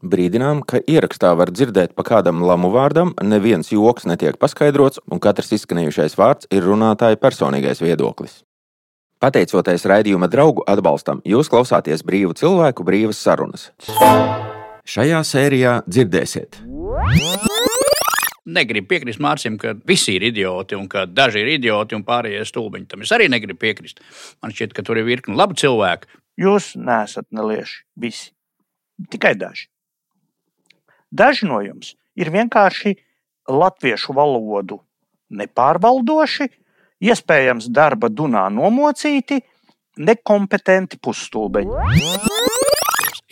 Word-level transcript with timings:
Brīdinām, 0.00 0.62
ka 0.64 0.78
ierakstā 0.88 1.34
var 1.36 1.50
dzirdēt 1.52 1.92
pa 1.92 2.04
kādam 2.08 2.40
lamu 2.40 2.70
vārdam, 2.72 3.10
neviens 3.20 3.68
joks 3.68 4.06
netiek 4.08 4.38
paskaidrots, 4.40 5.02
un 5.12 5.20
katrs 5.20 5.52
izskanējušais 5.58 6.16
vārds 6.16 6.48
ir 6.48 6.64
runātāja 6.64 7.18
personīgais 7.20 7.82
viedoklis. 7.84 8.38
Pateicoties 9.20 9.84
raidījuma 9.84 10.30
draugu 10.32 10.64
atbalstam, 10.64 11.20
jūs 11.28 11.50
klausāties 11.52 12.00
brīvu 12.08 12.32
cilvēku 12.40 12.86
brīvas 12.88 13.20
sarunas. 13.20 13.66
Šajā 14.88 15.20
sērijā 15.28 15.74
dzirdēsiet. 15.84 16.62
Negribu 18.50 18.88
piekrist 18.88 19.20
Mārcis, 19.20 19.58
ka 19.60 19.74
visi 19.86 20.16
ir 20.16 20.24
idioti 20.30 20.78
un 20.78 20.88
ka 20.88 21.04
daži 21.04 21.44
ir 21.44 21.52
idioti 21.58 21.98
un 21.98 22.06
pārējie 22.08 22.46
stulbiņi. 22.48 22.88
Tam 22.88 23.04
es 23.04 23.12
arī 23.12 23.28
negribu 23.28 23.60
piekrist. 23.60 24.00
Man 24.40 24.56
šķiet, 24.56 24.72
ka 24.72 24.82
tur 24.86 24.98
ir 24.98 25.04
virkni 25.06 25.36
labu 25.36 25.60
cilvēku. 25.60 26.08
Jūs 26.40 26.72
neesat 26.80 27.28
nelieši 27.36 27.84
visi. 28.00 28.32
Tikai 29.12 29.36
daži. 29.36 29.68
Daži 31.10 31.46
no 31.50 31.60
jums 31.64 31.94
ir 32.14 32.30
vienkārši 32.30 32.94
latviešu 33.50 34.14
valodu 34.14 34.80
nepārvaldoši, 35.30 36.48
iespējams, 37.02 37.70
darba 37.70 38.10
dunā 38.10 38.46
nomocīti, 38.52 39.40
nekompetenti 39.98 40.98
pusstulbeņi 41.02 42.29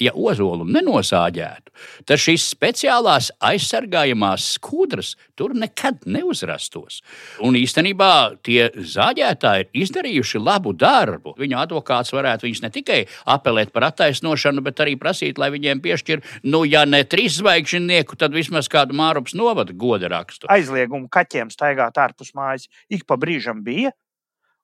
ja 0.03 0.13
ozolu 0.15 0.67
nenosāģētu, 0.69 1.73
tad 2.09 2.23
šīs 2.23 2.47
speciālās 2.55 3.31
aizsargājamās 3.45 4.47
skudras 4.57 5.15
tur 5.39 5.55
nekad 5.59 6.07
neuzrastos. 6.07 7.01
Un 7.45 7.59
īstenībā 7.59 8.11
tie 8.47 8.69
zāģētāji 8.75 9.69
ir 9.69 9.83
izdarījuši 9.85 10.43
labu 10.43 10.75
darbu. 10.79 11.35
Viņu 11.39 11.61
advokāts 11.63 12.15
varētu 12.15 12.49
viņus 12.49 12.65
ne 12.65 12.73
tikai 12.75 13.01
apelēt 13.29 13.73
par 13.75 13.89
attaisnošanu, 13.91 14.65
bet 14.67 14.83
arī 14.85 14.97
prasīt, 15.01 15.39
lai 15.39 15.51
viņiem 15.55 15.83
piešķir, 15.85 16.25
nu, 16.51 16.65
ja 16.69 16.85
ne 16.89 17.05
trīs 17.05 17.39
zvaigžņnieku, 17.43 18.19
tad 18.19 18.37
vismaz 18.37 18.71
kādu 18.73 18.97
mārupas 18.99 19.37
novada 19.39 19.75
goda 19.75 20.11
rakstu. 20.13 20.51
Aizliegumu 20.53 21.11
kaķiem 21.13 21.53
staigāt 21.55 21.99
ārpus 22.01 22.35
mājas 22.39 22.69
ik 22.91 23.07
pa 23.09 23.19
brīžam 23.21 23.65
bija. 23.67 23.95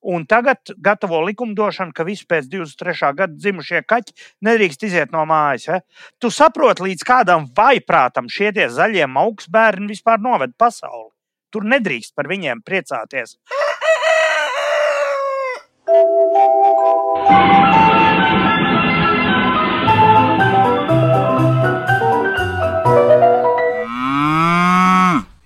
Un 0.04 0.26
tagad 0.28 0.68
gatavo 0.84 1.22
likumdošanu, 1.24 1.94
ka 1.96 2.04
visi 2.04 2.26
pēc 2.28 2.50
23. 2.52 3.12
gada 3.16 3.32
dzimušie 3.32 3.80
kaķi 3.88 4.12
nedrīkst 4.44 4.84
iziet 4.84 5.14
no 5.14 5.24
mājas. 5.28 5.64
Ja? 5.70 5.80
Tu 6.20 6.28
saproti, 6.28 6.84
līdz 6.90 7.06
kādam 7.08 7.48
vaiprātam 7.56 8.28
šie 8.28 8.52
zaļie 8.52 9.08
augstsbērni 9.08 9.88
vispār 9.88 10.20
noved 10.20 10.52
pasauli. 10.60 11.10
Tur 11.48 11.64
nedrīkst 11.64 12.12
par 12.18 12.28
viņiem 12.28 12.60
priecāties. 12.66 13.38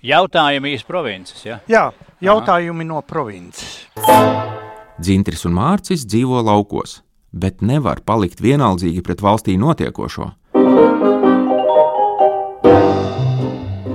Jautājumi 0.09 0.73
īstenībā 0.73 0.89
provinces. 0.89 1.45
Ja? 1.45 1.59
Jā, 1.69 1.89
jautājumi 2.23 2.87
Aha. 2.87 2.91
no 2.91 3.01
provinces. 3.05 4.48
Dzintris 4.99 5.45
un 5.47 5.53
Mārcis 5.55 6.01
dzīvo 6.03 6.41
laukos, 6.43 6.97
bet 7.31 7.61
nevar 7.63 8.01
palikt 8.03 8.41
vienaldzīgi 8.43 8.99
pret 9.05 9.21
valstī 9.23 9.53
notiekošo. 9.55 10.25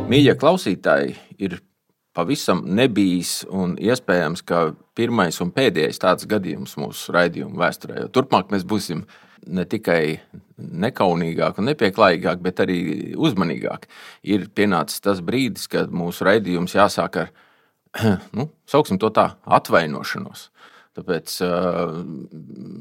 Mīļie 0.08 0.32
klausītāji, 0.40 1.12
ir 1.44 1.58
pavisam 2.16 2.62
nebijis 2.78 3.42
un 3.52 3.74
iespējams, 3.76 4.44
ka 4.48 4.62
pirmais 4.96 5.36
un 5.44 5.52
pēdējais 5.52 6.00
tāds 6.00 6.28
gadījums 6.30 6.78
mūsu 6.80 7.12
raidījuma 7.12 7.66
vēsturē. 7.66 8.06
Turpmāk 8.08 8.48
mēs 8.54 8.64
būsim 8.64 9.04
ne 9.44 9.66
tikai 9.68 10.22
nekaunīgāk 10.56 11.60
un 11.60 11.68
nepieklājīgāk, 11.68 12.40
bet 12.48 12.64
arī 12.64 12.80
uzmanīgāk. 13.12 13.90
Ir 14.24 14.48
pienācis 14.56 15.04
tas 15.04 15.20
brīdis, 15.20 15.68
kad 15.68 15.92
mūsu 15.92 16.24
raidījums 16.30 16.78
jāsāk 16.80 17.20
ar, 17.26 17.34
nu, 18.38 18.48
sauksim 18.64 18.96
to 19.02 19.12
tā, 19.12 19.34
atvainošanos. 19.44 20.48
Tāpēc 20.94 21.32
uh, 21.42 21.96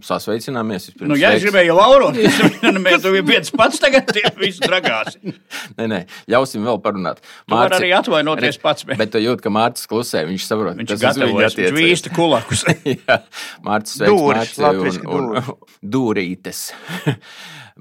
sasveicināmies. 0.05 0.91
Nu, 1.01 1.15
ja 1.17 1.31
es 1.33 1.41
gribēju 1.41 1.73
Lauru, 1.73 2.11
tad 2.13 2.75
mēs 2.77 3.01
tam 3.01 3.15
viens 3.25 3.49
pats 3.57 3.81
tagad 3.81 4.11
visu 4.37 4.61
dragās. 4.61 5.15
nē, 5.79 5.87
nē, 5.89 5.99
ļausim 6.29 6.61
vēl 6.67 6.77
parunāt. 6.83 7.23
Mārci, 7.49 7.79
arī 7.79 7.89
atvainoties 7.97 8.59
pats. 8.61 8.85
Bet, 8.85 8.99
bet 9.01 9.15
tu 9.15 9.21
jūti, 9.23 9.41
ka 9.41 9.53
Mārcis 9.55 9.89
klusē, 9.89 10.21
viņš 10.29 10.45
saprot, 10.45 10.77
viņš 10.77 10.91
tas 10.91 11.01
gatavojas, 11.07 11.57
viņš 11.57 11.73
vīsta 11.79 12.13
kulakus. 12.13 12.61
Jā, 12.93 13.17
Mārcis 13.65 13.97
sveiks 13.97 14.13
Dūris, 14.13 14.53
Mārci 14.61 15.01
un, 15.07 15.09
un, 15.17 15.41
un 15.41 15.73
dūrītes. 15.97 16.61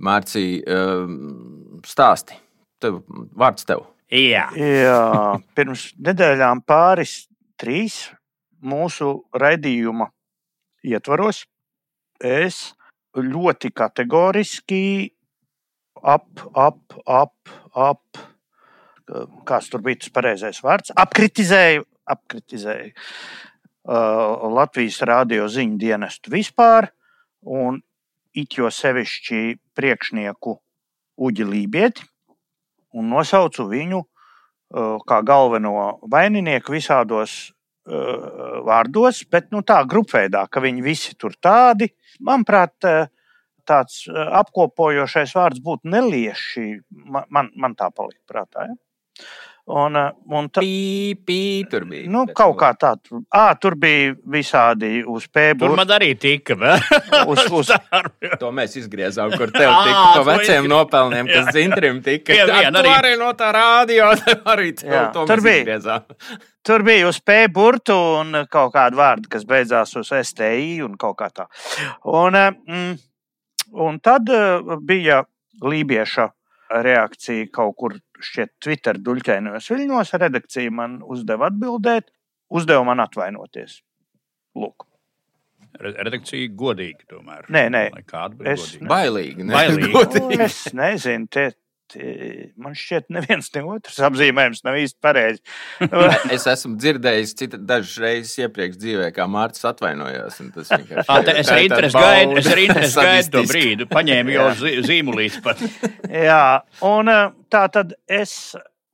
Mārci, 0.08 0.46
um, 0.64 1.20
stāsti. 1.84 2.40
Tev, 2.80 3.02
vārds 3.36 3.68
tev. 3.68 3.84
Jā. 4.08 4.48
Jā, 4.56 4.96
pirms 5.52 5.90
nedēļām 6.00 6.64
pāris, 6.64 7.26
trīs 7.60 8.06
mūsu 8.64 9.12
raidījuma 9.36 10.08
ietvaros 10.86 11.44
es 12.22 12.72
ļoti 13.16 13.72
kategoriski 13.76 14.84
ap, 16.02 16.28
ap, 16.54 17.00
ap, 17.06 17.34
ap 17.76 18.22
kāds 19.46 19.70
tur 19.70 19.82
bija 19.84 20.00
tas 20.02 20.12
pareizais 20.14 20.60
vārds, 20.64 20.92
apkritizēju, 20.96 21.84
apkritizēju 22.14 22.92
uh, 22.92 24.48
Latvijas 24.54 25.00
radio 25.08 25.48
ziņu 25.50 25.78
dienestu 25.80 26.32
vispār, 26.32 26.90
un 27.42 27.80
it 28.34 28.56
jo 28.56 28.70
sevišķi 28.72 29.58
priekšnieku 29.76 30.56
Uģi 31.22 31.46
Lībieti, 31.46 32.06
un 32.96 33.10
nosaucu 33.12 33.66
viņu 33.68 34.00
uh, 34.02 34.96
kā 35.08 35.20
galveno 35.26 35.98
vaininieku 36.10 36.76
visādos 36.78 37.52
vārdos, 37.82 39.24
bet 39.30 39.50
nu, 39.50 39.62
tā 39.66 39.80
grupveidā, 39.88 40.44
ka 40.50 40.62
viņi 40.62 40.84
visi 40.84 41.16
tur 41.18 41.34
tādi. 41.42 41.88
Manuprāt, 42.22 42.76
tāds 43.66 44.04
apkopojošais 44.10 45.34
vārds 45.34 45.62
būtu 45.64 45.90
nelieši. 45.90 46.66
Man, 46.90 47.26
man, 47.30 47.50
man 47.58 47.74
tā 47.78 47.90
palika 47.94 48.22
prātā. 48.30 48.68
Ja? 48.70 48.78
Un, 49.70 49.94
un 50.34 50.48
tā 50.50 50.58
pī, 50.64 51.14
pī, 51.22 51.42
tur 51.70 51.84
bija. 51.86 52.08
Nu, 52.10 52.24
kaut 52.34 52.56
kā 52.58 52.72
tā. 52.74 52.96
Tur, 52.98 53.20
à, 53.30 53.44
tur 53.54 53.76
bija 53.78 54.10
visādi 54.34 55.04
uz 55.06 55.28
pēdas. 55.30 55.62
Tur 55.62 55.76
man 55.78 55.92
arī 55.94 56.08
tika. 56.18 56.56
uz, 57.30 57.44
uz... 57.46 57.70
to 58.40 58.50
mēs 58.50 58.74
izgriezām, 58.80 59.30
kur 59.38 59.54
tev 59.54 59.70
tika 59.70 60.02
pa 60.16 60.24
veciem 60.32 60.66
nopelniem, 60.70 61.30
kas 61.34 61.52
dzintrim 61.54 62.02
tika. 62.02 62.34
Jā, 62.34 62.48
jā, 62.50 62.72
arī. 62.74 62.90
arī 62.96 63.14
no 63.22 63.30
tā 63.38 63.52
rādio. 63.54 64.10
Arī 64.52 64.72
tev, 64.74 64.90
jā, 64.90 65.04
to 65.14 65.28
tur 65.30 65.44
bija. 65.44 65.78
Tur 66.62 66.84
bija 66.86 67.08
uz 67.08 67.18
P 67.20 67.48
burtu 67.50 67.94
un 68.20 68.44
kaut 68.50 68.70
kāda 68.76 68.98
vārda, 68.98 69.28
kas 69.32 69.46
beidzās 69.48 69.96
uz 69.98 70.12
STI 70.14 70.82
un 70.86 70.94
kaut 71.00 71.16
kā 71.18 71.26
tā. 71.34 71.48
Un, 72.06 72.38
mm, 72.38 72.92
un 73.82 73.98
tad 74.04 74.30
eh, 74.30 74.76
bija 74.86 75.24
lībieša 75.62 76.28
reakcija 76.86 77.48
kaut 77.52 77.74
kur 77.80 77.96
šķiet 78.22 78.54
Twitter 78.62 79.00
duļķainos 79.02 79.68
viļņos. 79.72 80.14
Redakcija 80.22 80.70
man 80.74 81.00
uzdeva 81.02 81.50
atbildēt, 81.50 82.12
uzdeva 82.54 82.86
man 82.86 83.02
atvainoties. 83.04 83.80
Lūk. 84.58 84.86
Redakcija 85.82 86.50
godīgi, 86.54 87.06
tomēr. 87.08 87.46
Nē, 87.50 87.64
nē, 87.72 87.82
kāda 88.06 88.36
bija 88.38 88.54
godīga. 88.54 88.88
Bailīgi. 88.90 89.46
Ne? 89.48 89.54
Bailīgi. 89.56 89.92
Nu, 90.20 90.42
es 90.46 90.58
nezinu, 90.76 91.30
tie, 91.32 91.46
man 91.96 92.76
šķiet, 92.78 93.08
neviens 93.12 93.50
ne 93.54 93.62
otrs 93.74 93.98
apzīmējums 94.08 94.62
nav 94.66 94.78
īsti 94.80 94.98
pareizi. 95.02 95.42
es 96.36 96.46
esmu 96.50 96.76
dzirdējis 96.80 97.34
dažas 97.56 97.94
reizes 98.02 98.34
iepriekš 98.42 98.78
dzīvē, 98.80 99.08
kā 99.16 99.26
Mārcis 99.30 99.66
atvainojās. 99.68 100.40
Tas 100.54 100.72
vienkārši 100.72 101.34
es 101.42 101.52
arī 101.52 101.66
interesi 101.68 101.98
gaidu, 101.98 102.38
es 102.40 102.50
arī 102.52 102.66
interesi 102.68 103.06
gaidu 103.08 103.32
to 103.36 103.44
brīdi. 103.50 103.88
Paņēmu 103.92 104.36
jau 104.36 104.48
zīmulīti 104.88 105.42
pat. 105.44 105.62
Jā, 106.28 106.44
un 106.86 107.12
tā 107.52 107.64
tad 107.72 107.96
es 108.10 108.36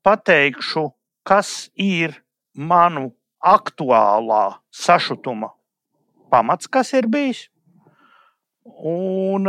pateikšu, 0.06 0.88
kas 1.28 1.68
ir 1.74 2.18
manu 2.58 3.12
aktuālā 3.44 4.58
sašutuma 4.74 5.52
pamats, 6.32 6.68
kas 6.70 6.92
ir 6.96 7.08
bijis. 7.10 7.46
Un 8.84 9.46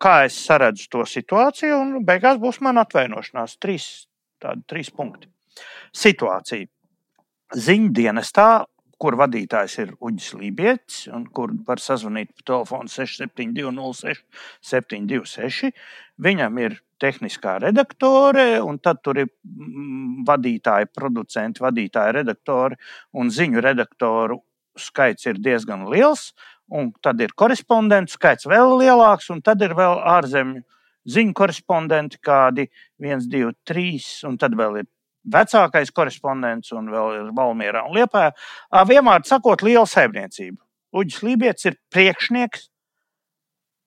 kā 0.00 0.22
es 0.26 0.36
saredzu 0.46 0.88
to 0.92 1.06
situāciju, 1.08 1.78
un 1.78 2.04
beigās 2.06 2.40
būs 2.42 2.60
mana 2.64 2.86
atvainošanās. 2.86 3.58
Trīs, 3.62 3.88
tādi 4.42 4.64
trīs 4.70 4.92
punkti. 4.94 5.30
Situācija. 5.92 6.68
Ziņdienestā, 7.52 8.48
kur 9.02 9.16
vadītājs 9.18 9.74
ir 9.82 9.90
Uģis 10.00 10.30
Lībijams, 10.38 11.00
un 11.12 11.26
kur 11.34 11.52
var 11.66 11.82
sazvanīt 11.82 12.30
pa 12.36 12.46
telefonu 12.52 12.88
672, 12.92 14.14
726. 14.62 15.72
Viņam 16.22 16.60
ir 16.62 16.78
tehniskā 17.02 17.56
redaktore, 17.64 18.46
un 18.62 18.78
tad 18.78 19.02
tur 19.02 19.18
ir 19.24 19.28
mm, 19.28 20.22
vadītāji, 20.28 20.92
producenti, 20.94 21.64
vadītāji, 21.64 22.16
redaktori, 22.20 22.78
un 23.18 23.32
ziņu 23.34 23.64
redaktoru 23.64 24.38
skaits 24.78 25.26
ir 25.28 25.40
diezgan 25.42 25.84
liels 25.90 26.30
un 26.72 26.90
tad 27.04 27.20
ir 27.20 27.34
korespondentu 27.36 28.16
skaits 28.16 28.48
vēl 28.48 28.78
lielāks, 28.80 29.28
un 29.34 29.42
tad 29.44 29.62
ir 29.64 29.74
vēl 29.76 30.00
ārzemju 30.16 30.62
ziņu 31.12 31.34
korespondenti, 31.36 32.20
kādi 32.22 32.68
viens, 33.02 33.26
divi, 33.28 33.52
trīs, 33.66 34.08
un 34.28 34.38
tad 34.40 34.54
vēl 34.58 34.82
ir 34.82 34.88
vecākais 35.32 35.92
korespondents, 35.94 36.72
un 36.74 36.90
vēl 36.90 37.16
ir 37.18 37.30
Valmierā 37.36 37.84
un 37.86 37.96
Liepā. 37.96 38.30
Vienmēr 38.88 39.24
sakot, 39.28 39.62
liela 39.66 39.86
saimniecība. 39.86 40.60
Uģis 40.92 41.22
Lībijams 41.24 41.68
ir 41.70 41.78
priekšnieks 41.92 42.68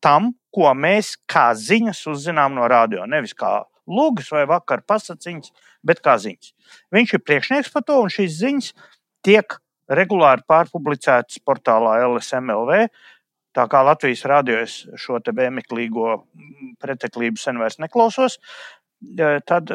tam, 0.04 0.34
ko 0.54 0.72
mēs 0.78 1.16
kā 1.30 1.50
ziņas 1.58 2.06
uzzinām 2.12 2.56
no 2.56 2.68
radio. 2.72 3.06
Nevis 3.10 3.36
kā 3.38 3.60
lūgas 3.86 4.32
vai 4.34 4.46
vakar 4.50 4.82
pasakiņas, 4.88 5.52
bet 5.86 6.02
kā 6.06 6.16
ziņas. 6.22 6.54
Viņš 6.96 7.14
ir 7.18 7.24
priekšnieks 7.26 7.72
par 7.74 7.86
to, 7.86 8.00
un 8.02 8.14
šīs 8.14 8.40
ziņas 8.40 8.72
tiek 9.26 9.60
regulāri 9.90 10.46
pārpublicētas 10.48 11.42
portālā 11.46 12.00
LSMLV. 12.08 12.88
Tā 13.56 13.68
kā 13.72 13.82
Latvijas 13.88 14.26
es 14.60 14.78
šo 15.00 15.20
te 15.24 15.32
vēmeklīgo 15.32 16.16
preteklību 16.84 17.40
sen 17.40 17.58
vairs 17.58 17.80
neklausos, 17.80 18.40
tad 19.48 19.72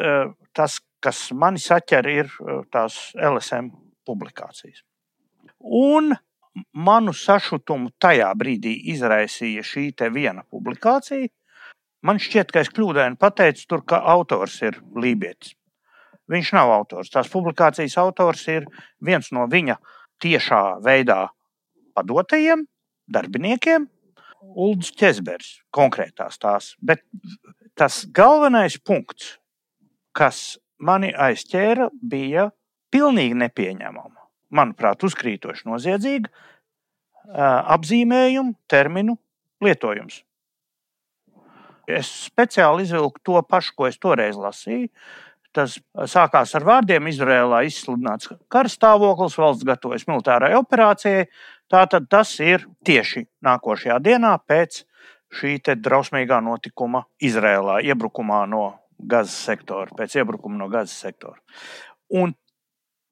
tas, 0.53 0.79
kas 1.01 1.31
mani 1.33 1.57
saķer, 1.57 2.07
ir 2.07 2.29
tās 2.69 3.11
LSM 3.17 3.71
publikācijas. 4.05 4.83
Un 5.61 6.13
manu 6.73 7.13
sašutumu 7.13 7.91
tajā 8.01 8.29
brīdī 8.37 8.73
izraisīja 8.93 9.63
šī 9.63 9.91
viena 10.13 10.43
publikācija. 10.49 11.29
Man 12.01 12.17
šķiet, 12.17 12.51
ka 12.51 12.61
es 12.61 12.69
kļūdaini 12.73 13.17
pateicu, 13.21 13.65
tur, 13.69 13.83
ka 13.85 14.01
autors 14.13 14.61
ir 14.61 14.79
lībietis. 14.95 15.55
Viņš 16.31 16.53
nav 16.55 16.71
autors. 16.71 17.11
Tās 17.13 17.29
publikācijas 17.29 17.97
autors 18.01 18.47
ir 18.47 18.65
viens 19.03 19.31
no 19.31 19.45
viņa 19.51 19.77
tiešā 20.21 20.63
veidā 20.85 21.25
padotajiem 21.97 22.65
darbiniekiem, 23.11 23.87
Ulrichs 24.41 24.95
Česbergs, 24.97 25.51
konkrētās 25.73 26.39
tās. 26.41 26.71
Bet 26.81 27.03
tas 27.77 28.01
galvenais 28.13 28.77
punkts, 28.81 29.35
kas 30.17 30.57
mani 30.81 31.11
aizķēra, 31.13 31.91
bija 32.01 32.49
pilnīgi 32.91 33.37
nepieņemama. 33.37 34.17
Manuprāt, 34.51 35.03
uzkrītoši 35.07 35.69
noziedzīga 35.69 36.31
apzīmējumu, 37.75 38.57
terminu 38.67 39.15
lietojums. 39.63 40.23
Es 41.91 42.09
speciāli 42.27 42.85
izvilku 42.85 43.21
to 43.25 43.39
pašu, 43.47 43.75
ko 43.77 43.87
es 43.87 43.97
toreiz 44.01 44.37
lasīju. 44.39 44.89
Tas 45.55 45.77
sākās 46.07 46.53
ar 46.55 46.65
vārdiem: 46.67 47.09
Izrēlā 47.11 47.63
izsludināts 47.67 48.31
karstāvoklis, 48.51 49.35
valsts 49.39 49.67
gatavojas 49.67 50.07
militārai 50.07 50.53
operācijai. 50.59 51.25
Tātad 51.71 52.07
tas 52.11 52.33
ir 52.43 52.65
tieši 52.87 53.25
nākošajā 53.47 53.97
dienā 54.03 54.35
pēc 54.47 54.83
šī 55.31 55.57
drausmīgā 55.63 56.41
notikuma 56.43 57.05
Izrēlā, 57.23 57.79
iebrukumā 57.87 58.43
no 58.51 58.65
Gazas 59.01 59.37
sektora, 59.47 59.89
pēc 59.97 60.19
iebrukuma 60.19 60.59
no 60.59 60.67
Gazas 60.69 60.97
sektora. 61.05 61.39
Un 62.11 62.35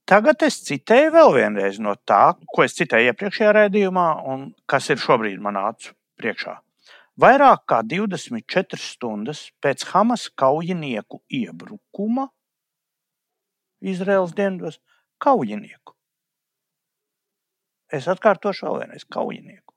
tagad 0.09 0.43
es 0.45 0.59
citēju 0.67 1.13
vēl 1.15 1.35
vienreiz 1.37 1.79
no 1.79 1.95
tā, 2.05 2.35
ko 2.53 2.65
es 2.65 2.75
citēju 2.77 3.13
iepriekšējā 3.13 3.53
raidījumā, 3.61 4.07
un 4.27 4.49
kas 4.69 4.91
ir 4.91 5.01
šobrīd 5.01 5.39
manā 5.41 5.69
acu 5.71 5.95
priekšā. 6.19 6.59
Vairāk 7.19 7.65
kā 7.67 7.81
24 7.83 8.79
stundas 8.79 9.49
pēc 9.59 9.83
Hamas 9.91 10.29
kaujinieku 10.39 11.19
iebrukuma 11.27 12.29
Izraels 13.81 14.31
dienvidos- 14.35 14.79
kaujinieku. 15.25 15.95
Es 17.91 18.07
atkārtošu 18.07 18.67
vēl 18.67 18.79
vienreiz- 18.83 19.05
kaujinieku. 19.15 19.73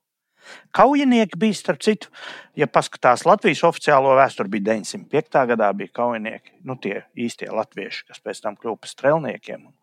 Kaujinieki 0.75 1.39
bija, 1.39 1.55
starp 1.55 1.79
citu, 1.79 2.09
ja 2.55 2.67
paskatās 2.67 3.25
Latvijas 3.25 3.63
oficiālo 3.63 4.15
vēsturi, 4.17 4.51
bija 4.55 4.63
905. 4.73 5.45
gadā 5.47 5.69
bija 5.77 5.93
kaujinieki, 5.99 6.57
nu 6.67 6.75
tie 6.75 7.03
īstie 7.15 7.47
latvieši, 7.47 8.07
kas 8.07 8.19
pēc 8.19 8.41
tam 8.41 8.57
kļuva 8.59 8.79
par 8.79 8.89
strelniekiem 8.91 9.65
un, 9.65 9.73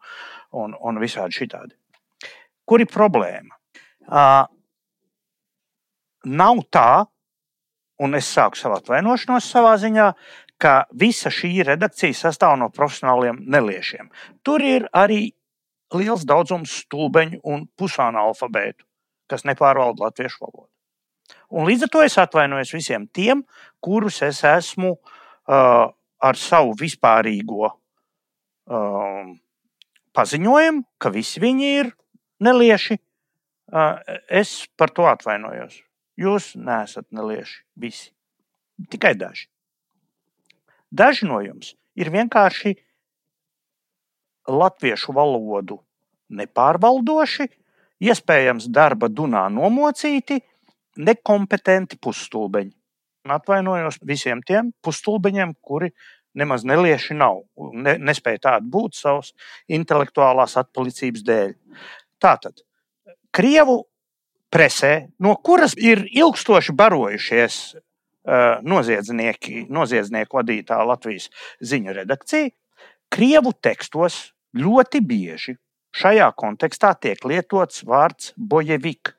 un, 0.53 0.77
un 0.81 1.01
visādi 1.03 1.39
šitādi. 1.39 1.73
Kur 2.67 2.81
ir 2.81 2.87
problēma? 2.87 3.57
Uh, 4.07 4.45
nav 6.25 6.65
tā, 6.73 7.07
un 8.01 8.17
es 8.17 8.29
sāku 8.33 8.59
savu 8.59 8.79
atvainošanos 8.79 9.49
savā 9.53 9.75
ziņā, 9.81 10.07
ka 10.61 10.75
visa 10.97 11.33
šī 11.33 11.53
redakcija 11.69 12.17
sastāv 12.17 12.57
no 12.61 12.69
profesionāliem 12.73 13.41
neliešiem. 13.49 14.11
Tur 14.45 14.65
ir 14.65 14.89
arī 14.93 15.31
liels 15.97 16.27
daudzums 16.29 16.83
stulbeņu 16.85 17.41
un 17.53 17.65
pusāna 17.79 18.25
alfabētu, 18.29 18.85
kas 19.31 19.47
nepārvalda 19.49 20.07
latviešu 20.07 20.45
valodu. 20.45 20.69
Un 21.51 21.67
līdz 21.67 21.87
ar 21.87 21.93
to 21.95 22.03
es 22.07 22.19
atvainojos 22.21 22.73
visiem 22.75 23.07
tiem, 23.11 23.43
kurus 23.83 24.21
es 24.27 24.43
esmu 24.47 24.93
uh, 24.95 25.87
ar 26.21 26.39
savu 26.39 26.77
vispārīgo 26.79 27.71
uh, 27.71 29.31
paziņojumu, 30.15 30.85
ka 31.01 31.13
visi 31.15 31.43
viņi 31.43 31.71
ir 31.83 31.93
nelieši. 32.45 33.01
Uh, 33.71 33.99
es 34.27 34.67
par 34.79 34.91
to 34.95 35.07
atvainojos. 35.07 35.79
Jūs 36.21 36.53
neesat 36.61 37.07
nelieši 37.17 37.63
visi. 37.81 38.11
Tikai 38.91 39.15
daži. 39.17 39.49
Daži 40.91 41.29
no 41.29 41.39
jums 41.45 41.75
ir 41.97 42.11
vienkārši 42.13 42.75
latviešu 44.51 45.15
valodu 45.17 45.79
nepārvaldoši, 46.31 47.47
iespējams, 48.05 48.69
darba 48.73 49.09
dunā 49.13 49.47
nomocīti, 49.53 50.41
nekompetenti 51.01 51.99
pusstulbeņi. 52.03 52.73
Atvainojos 53.31 54.01
visiem 54.07 54.41
tiem 54.47 54.73
pusstulbeņiem, 54.85 55.53
kuri 55.61 55.91
nemaz 56.35 56.65
nelieši 56.65 57.17
nav, 57.19 57.43
ne, 57.75 57.97
nespēja 58.01 58.45
tādu 58.49 58.71
būt 58.73 58.97
savas 58.97 59.33
intelektuālās 59.69 60.57
atpalicības 60.61 61.25
dēļ. 61.27 61.55
Tātad, 62.23 62.65
Krievu 63.35 63.85
presē, 64.51 65.09
no 65.19 65.37
kuras 65.37 65.77
ir 65.79 66.05
ilgstoši 66.11 66.75
barojušies 66.77 67.59
uh, 67.75 68.59
noziedznieki, 68.67 69.67
noziedznieku 69.71 70.41
vadītā 70.41 70.81
Latvijas 70.87 71.31
ziņu 71.63 71.95
redakcija, 72.01 72.51
Krievu 73.11 73.51
tekstos 73.59 74.29
ļoti 74.55 75.01
bieži 75.03 75.57
šajā 75.99 76.29
kontekstā 76.39 76.93
tiek 76.95 77.25
lietots 77.27 77.83
vārds 77.83 78.31
bojevik. 78.39 79.17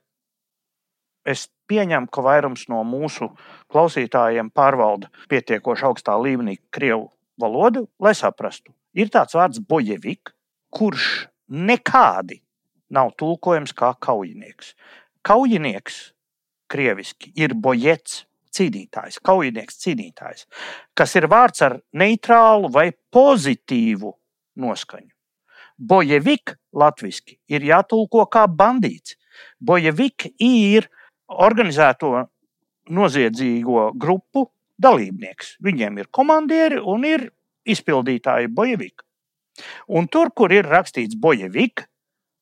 Es 1.28 1.50
pieņemu, 1.68 2.08
ka 2.08 2.24
vairums 2.24 2.64
no 2.72 2.86
mūsu 2.88 3.28
klausītājiem 3.72 4.48
pārvalda 4.56 5.12
pietiekoši 5.30 5.88
augstā 5.90 6.16
līmenī 6.24 6.56
krievu 6.72 7.10
valodu, 7.42 7.84
lai 8.00 8.16
saprastu. 8.16 8.72
Ir 8.96 9.12
tāds 9.12 9.36
vārds 9.36 9.60
bojevik, 9.60 10.32
kurš 10.72 11.28
nekādi 11.52 12.40
nav 12.96 13.12
tulkojams 13.20 13.76
kā 13.76 13.92
kaujinieks. 14.00 14.72
Kaujinieks 15.22 16.02
krieviski 16.72 17.32
ir 17.38 17.54
bojets, 17.54 18.26
cīnītājs, 18.52 19.20
kaujinieks, 19.24 19.80
cīnītājs, 19.84 20.48
kas 20.98 21.16
ir 21.16 21.28
vārds 21.32 21.64
ar 21.66 21.78
neitrālu 21.96 22.72
vai 22.74 22.90
pozitīvu 23.14 24.12
noskaņu. 24.62 25.12
Bojevik 25.82 26.56
latviešu 26.78 27.38
ir 27.50 27.64
jātulko 27.66 28.28
kā 28.30 28.46
bandīts. 28.48 29.16
Bojevik 29.58 30.28
ir 30.38 30.88
organizēto 31.32 32.28
noziedzīgo 32.92 33.92
grupu 33.98 34.46
dalībnieks. 34.82 35.56
Viņiem 35.64 36.02
ir 36.02 36.10
komandieri 36.12 36.82
un 36.82 37.06
ir 37.08 37.30
izpildītāji 37.66 38.52
bojevik. 38.54 39.02
Un 39.88 40.08
tur, 40.08 40.32
kur 40.36 40.54
ir 40.54 40.68
rakstīts 40.70 41.18
bojevik, 41.20 41.86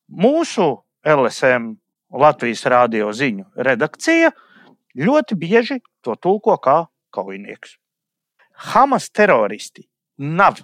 mūsu 0.10 0.72
LSM 1.06 1.74
Latvijas 2.10 2.66
rādio 2.66 3.12
ziņu 3.14 3.46
redakcija 3.56 4.32
ļoti 4.98 5.38
bieži 5.38 5.80
to 6.02 6.16
tulko 6.16 6.58
kā 6.58 6.82
kaujinieks. 7.14 7.78
Hamas 8.74 9.10
teroristi 9.14 9.86
nav 10.18 10.64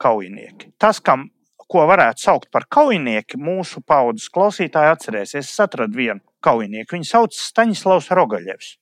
kaujinieki. 0.00 0.72
Tas, 0.78 1.00
kam, 1.00 1.28
ko 1.58 1.84
varētu 1.90 2.22
saukt 2.22 2.48
par 2.54 2.68
kaujinieki, 2.70 3.40
mūsu 3.40 3.82
paudzes 3.86 4.30
klausītāji 4.32 4.94
atcerēsies. 4.94 5.50
Es 5.50 5.60
atradu 5.60 5.98
vienu 5.98 6.22
kaujinieku. 6.44 6.96
Viņu 6.96 7.10
sauc 7.10 7.36
Staņislavs 7.36 8.10
Rogaļevs. 8.14 8.72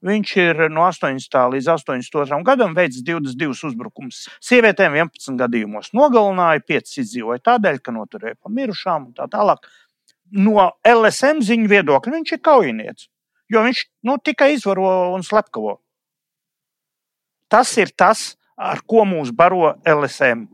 Viņš 0.00 0.30
ir 0.40 0.62
no 0.72 0.86
80. 0.88 1.34
līdz 1.52 1.66
82. 1.74 2.38
gadam 2.44 2.72
veicis 2.76 3.04
22 3.04 3.66
uzbrukumus. 3.68 4.22
Sievietēm 4.40 4.96
11 4.96 5.36
gadījumos 5.36 5.92
nogalināja, 5.92 6.62
5 6.64 6.96
izdzīvoja 7.02 7.42
tādēļ, 7.50 7.82
ka 7.84 7.92
noturēja 7.92 8.38
pa 8.40 8.52
mirušām 8.56 9.10
un 9.10 9.16
tā 9.18 9.28
tālāk 9.28 9.68
no 10.30 10.70
LSM 10.86 11.42
ziņu 11.44 11.70
viedokļa 11.70 12.14
viņš 12.16 12.34
ir 12.36 12.42
kaujinieks. 12.44 13.08
Jo 13.50 13.64
viņš 13.66 13.82
nu, 14.06 14.16
tikai 14.22 14.52
izvaro 14.54 15.10
un 15.14 15.24
slepkavo. 15.26 15.80
Tas 17.50 17.72
ir 17.82 17.90
tas, 17.98 18.36
ar 18.54 18.82
ko 18.86 19.02
mūs 19.08 19.32
baro 19.34 19.74
LSM. 19.82 20.46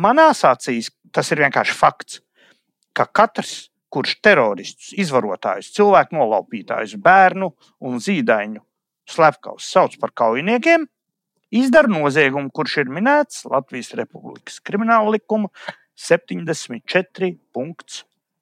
Manās 0.00 0.40
acīs 0.48 0.88
tas 1.12 1.28
ir 1.34 1.42
vienkārši 1.44 1.76
fakts, 1.76 2.20
ka 2.96 3.04
katrs, 3.06 3.68
kurš 3.90 4.16
teroristus, 4.22 4.92
izvarotājus, 5.02 5.72
cilvēku 5.74 6.14
nolaupītājus, 6.14 6.94
bērnu 7.02 7.50
un 7.86 7.98
zīdaiņu 8.02 8.62
slepkavus 9.10 9.66
sauc 9.74 9.96
par 10.00 10.14
kaujiniekiem, 10.14 10.86
izdara 11.50 11.90
noziegumu, 11.90 12.52
kurš 12.54 12.78
ir 12.84 12.92
minēts 12.94 13.42
Latvijas 13.50 13.90
Republikas 13.98 14.60
krimināla 14.62 15.16
likuma 15.16 15.50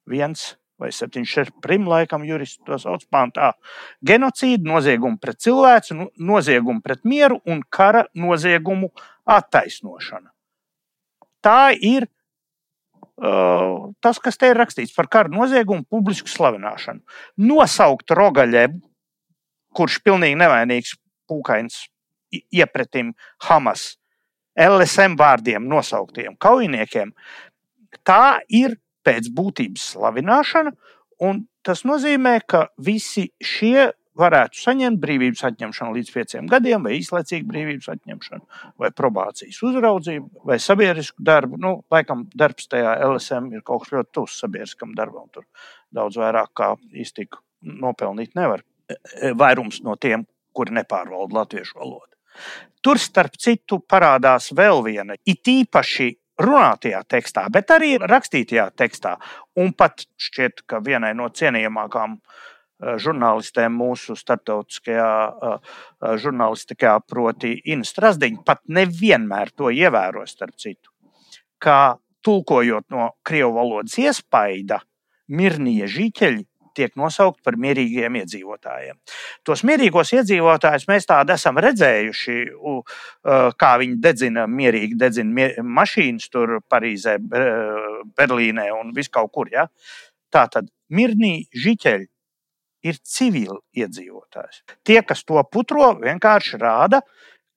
74.1 0.09 0.57
vai 0.79 0.91
74 0.91 1.51
prim, 1.61 1.87
laikam, 1.91 2.23
juristi 2.23 2.63
to 2.65 2.77
sauc 2.79 3.03
pāntā. 3.11 3.51
Genocīdu, 4.05 4.63
noziegumu 4.69 5.19
pret 5.19 5.41
cilvēku, 5.43 6.07
noziegumu 6.15 6.79
pret 6.85 7.03
mieru 7.03 7.41
un 7.45 7.59
kara 7.69 8.05
noziegumu 8.15 8.87
attaisnošana. 9.27 10.31
Tā 11.43 11.75
ir 11.75 12.07
uh, 12.07 13.91
tas, 13.99 14.23
kas 14.23 14.39
te 14.39 14.53
ir 14.53 14.59
rakstīts 14.59 14.95
par 14.95 15.11
kara 15.11 15.31
noziegumu, 15.31 15.83
publisku 15.91 16.31
slavināšanu. 16.31 17.03
Nosaukt 17.43 18.15
Rogaļebu, 18.15 18.79
kurš 19.75 19.99
pilnīgi 20.07 20.39
nevainīgs 20.39 20.95
pūkains 21.29 21.83
iepretim 22.31 23.13
Hamas 23.49 23.97
LSM 24.59 25.15
vārdiem 25.19 25.67
nosauktiem 25.69 26.35
kaujiniekiem, 26.39 27.11
tā 28.03 28.39
ir 28.47 28.75
pēc 29.09 29.31
būtības 29.35 29.91
slavināšana, 29.95 30.75
un 31.25 31.47
tas 31.65 31.83
nozīmē, 31.87 32.37
ka 32.47 32.67
visi 32.85 33.31
šie 33.43 33.89
varētu 34.19 34.59
saņemt 34.59 34.99
brīvības 34.99 35.45
atņemšanu 35.49 35.95
līdz 35.95 36.11
pieciem 36.13 36.47
gadiem, 36.51 36.83
vai 36.85 36.97
īslaicīgu 36.97 37.47
brīvības 37.49 37.89
atņemšanu, 37.93 38.63
vai 38.81 38.91
probācijas 38.95 39.61
uzraudzību, 39.69 40.43
vai 40.49 40.59
sabiedrisku 40.63 41.23
darbu. 41.25 41.59
Nu, 41.61 41.73
laikam, 41.93 42.25
darbs 42.35 42.67
tajā 42.71 42.97
LSM 43.07 43.51
ir 43.55 43.63
kaut 43.67 43.85
kas 43.85 43.95
ļoti 43.95 44.13
tuvs 44.17 44.39
sabiedriskam 44.43 44.95
darbam. 44.97 45.29
Tur 45.33 45.47
daudz 45.95 46.19
vairāk 46.19 46.51
kā 46.57 46.73
iztiku 46.91 47.41
nopelnīt 47.61 48.35
nevar. 48.39 48.65
Vairums 49.39 49.83
no 49.85 49.95
tiem, 50.01 50.25
kuri 50.55 50.75
nepārvalda 50.79 51.41
latviešu 51.41 51.79
valodu. 51.79 52.15
Tur, 52.83 52.99
starp 53.01 53.35
citu, 53.39 53.81
parādās 53.83 54.53
vēl 54.55 54.83
viena, 54.85 55.17
it 55.27 55.47
īpaši 55.47 56.13
runātajā 56.39 57.01
tekstā, 57.09 57.45
bet 57.51 57.71
arī 57.75 57.95
rakstītajā 57.99 58.69
tekstā. 58.79 59.15
Un 59.59 59.73
pat 59.77 60.05
šķiet, 60.19 60.63
ka 60.69 60.81
vienai 60.85 61.11
no 61.17 61.29
cienījamākām 61.35 62.15
eh, 62.15 62.97
žurnālistēm 63.03 63.75
mūsu 63.75 64.15
starptautiskajā 64.19 65.09
eh, 65.29 65.55
eh, 65.55 66.17
žurnālistikā, 66.23 66.95
proti, 67.07 67.55
Inna 67.73 67.87
Strasdiņa, 67.87 68.43
pat 68.47 68.63
nevienmēr 68.67 69.53
to 69.55 69.73
ievēro, 69.73 70.25
starp 70.29 70.55
citu. 70.59 70.93
Kā 71.59 71.97
tulkojot 72.25 72.87
no 72.93 73.11
krievu 73.27 73.57
valodas 73.59 73.97
iespaida, 73.99 74.81
Mirnija 75.29 75.85
Žīķeļa 75.91 76.48
tiek 76.79 76.95
nosaukti 76.99 77.43
par 77.45 77.59
mierīgiem 77.59 78.17
iedzīvotājiem. 78.23 78.97
Tos 79.47 79.65
mierīgos 79.67 80.13
iedzīvotājus 80.17 80.87
mēs 80.89 81.07
tādu 81.09 81.35
esam 81.35 81.59
redzējuši, 81.61 82.37
kā 83.59 83.71
viņi 83.83 83.97
dedzina, 84.03 84.47
mierīgi 84.49 84.97
dedzina 84.99 85.49
mašīnas 85.79 86.31
tur 86.33 86.59
Parīzē, 86.71 87.17
Berlīnē 88.17 88.69
un 88.79 88.95
viskaur 88.95 89.27
kur. 89.33 89.51
Ja? 89.53 89.67
Tā 90.33 90.47
tad 90.51 90.71
Mirnī 90.89 91.43
Žiķeļi 91.53 92.07
ir 92.87 92.99
civili 93.03 93.59
iedzīvotājs. 93.83 94.63
Tie, 94.87 95.01
kas 95.03 95.25
to 95.27 95.41
putro, 95.51 95.91
vienkārši 95.99 96.59
rāda, 96.61 97.01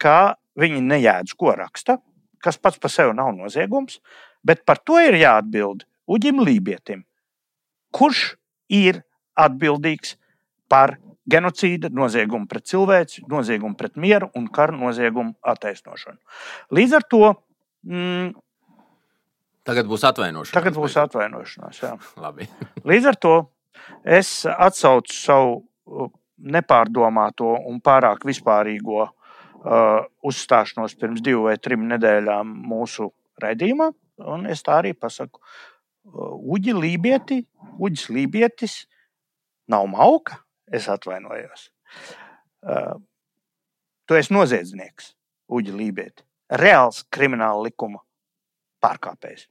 ka 0.02 0.34
viņi 0.58 0.82
nejēdz, 0.88 1.36
ko 1.38 1.54
raksta, 1.56 2.00
kas 2.42 2.58
pats 2.58 2.80
par 2.82 2.90
sevi 2.90 3.14
nav 3.14 3.30
noziegums, 3.36 4.00
bet 4.42 4.64
par 4.66 4.82
to 4.82 4.98
ir 4.98 5.14
jāatbild 5.20 5.86
Uģim 6.10 6.42
Lībietim, 6.42 7.04
kurš 7.94 8.32
ir 8.72 9.04
atbildīgs 9.38 10.16
par 10.72 10.96
genocīda, 11.30 11.90
noziegumu 11.94 12.48
pret 12.50 12.66
cilvēci, 12.70 13.26
noziegumu 13.30 13.76
pret 13.78 13.98
mieru 14.00 14.30
un 14.38 14.48
kara 14.52 14.74
noziegumu 14.74 15.36
attaisnošanu. 15.54 16.18
Līdz 16.74 16.96
ar 16.98 17.06
to. 17.14 17.22
Mm, 17.86 18.32
Tagad 19.62 19.86
būs 19.86 20.02
atvainošanās. 20.08 20.54
Tagad 20.56 20.74
būs 20.74 20.96
atvainošanās. 20.98 21.82
Līdz 22.90 23.10
ar 23.12 23.18
to 23.22 23.34
es 24.02 24.42
atsaucu 24.50 25.14
savu 25.14 25.52
uh, 25.60 26.10
nepārdomāto 26.42 27.54
un 27.70 27.78
pārāk 27.84 28.26
vispārīgo 28.26 29.04
uh, 29.06 30.02
uzstāšanos 30.26 30.96
pirms 30.98 31.22
divām 31.22 31.52
vai 31.52 31.58
trim 31.62 31.86
nedēļām 31.92 32.56
mūsu 32.72 33.12
raidījumā. 33.42 33.92
Un 34.32 34.50
es 34.50 34.66
tā 34.66 34.80
arī 34.82 34.96
pasaku. 34.98 35.38
Uh, 36.10 36.34
Uģi 36.56 36.74
Lībieti, 36.74 37.44
Uģis 37.78 38.08
Lībietis 38.10 38.80
nav 39.70 39.86
mauka, 39.90 40.40
es 40.72 40.88
atvainojos. 40.90 41.68
Uh, 42.62 42.96
tu 44.06 44.18
esi 44.18 44.34
noziedznieks, 44.34 45.12
Uģi 45.52 45.74
Lībieti, 45.76 46.24
reāls 46.58 47.02
krimināla 47.12 47.66
likuma 47.66 48.00
pārkāpējs. 48.82 49.48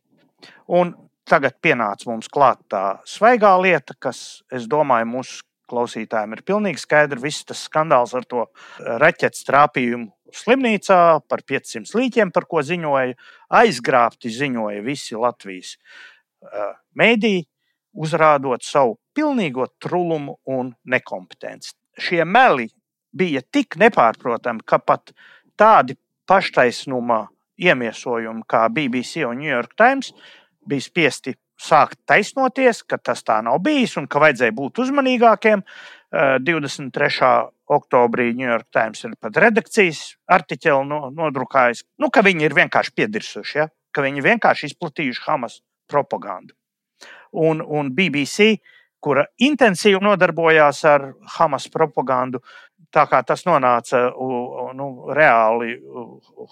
Un 0.74 0.94
tagad 1.30 1.60
pienāca 1.62 2.10
mums 2.10 2.30
klāt 2.32 2.64
tā 2.72 3.02
svaigā 3.08 3.54
lieta, 3.62 3.96
kas, 4.00 4.42
es 4.52 4.68
domāju, 4.70 5.10
mūsu 5.12 5.44
klausītājiem 5.72 6.36
ir 6.36 6.44
pilnīgi 6.48 6.82
skaidrs. 6.82 7.24
Viss 7.24 7.46
tas 7.48 7.62
skandāls 7.68 8.16
ar 8.18 8.26
to 8.28 8.48
raķetes 8.80 9.46
trāpījumu 9.48 10.10
slimnīcā 10.36 11.00
par 11.28 11.44
500 11.48 11.96
līķiem, 11.98 12.32
par 12.36 12.48
ko 12.50 12.64
ziņoja, 12.66 13.16
aizgrābti 13.62 14.32
ziņoja 14.32 14.84
visi 14.86 15.20
Latvijas 15.20 15.76
uh, 15.76 16.74
mēdīji, 16.98 17.46
uzrādot 17.92 18.64
savu 18.64 18.98
pilnīgo 19.16 19.68
trulumu 19.82 20.38
un 20.48 20.74
nekompetenci. 20.86 21.76
Šie 22.00 22.26
meli 22.26 22.70
bija 23.12 23.42
tik 23.42 23.76
nepārprotami, 23.82 24.64
ka 24.66 24.80
pat 24.80 25.12
tādi 25.60 25.98
paštaisnuma 26.28 27.26
iemiesojumi 27.62 28.46
kā 28.48 28.68
BBC 28.74 29.26
un 29.28 29.42
New 29.42 29.52
York 29.52 29.76
Times 29.78 30.14
bija 30.68 30.88
spiesti 30.88 31.36
sākt 31.62 32.00
taisnoties, 32.10 32.82
ka 32.84 32.98
tas 32.98 33.22
tā 33.24 33.38
nav 33.46 33.60
bijis 33.62 33.98
un 34.00 34.08
ka 34.10 34.22
vajadzēja 34.24 34.56
būt 34.58 34.86
uzmanīgākiem. 34.86 35.66
23. 36.12 37.08
Eh, 37.08 37.52
oktobrī 37.72 38.34
New 38.36 38.48
York 38.48 38.68
Times 38.74 39.06
ir 39.08 39.14
pat 39.22 39.38
redakcijas 39.40 40.18
artiķeli 40.28 41.14
nodrukājis, 41.16 41.86
nu, 42.04 42.10
ka 42.12 42.20
viņi 42.26 42.50
ir 42.50 42.56
vienkārši 42.58 42.92
piedirsuši, 42.98 43.58
ja? 43.62 43.70
ka 43.96 44.04
viņi 44.04 44.24
vienkārši 44.26 44.72
izplatījuši 44.72 45.24
Hamas 45.24 45.62
propagandu. 45.88 46.56
Un, 47.32 47.64
un 47.64 47.94
BBC 47.96 48.58
kura 49.02 49.26
intensīvi 49.42 50.02
nodarbojās 50.04 50.84
ar 50.90 51.12
Hamas 51.38 51.68
propagandu. 51.74 52.42
Tā 52.92 53.06
kā 53.08 53.22
tas 53.24 53.46
nonāca 53.48 54.10
nu, 54.76 54.88
reāli 55.16 55.78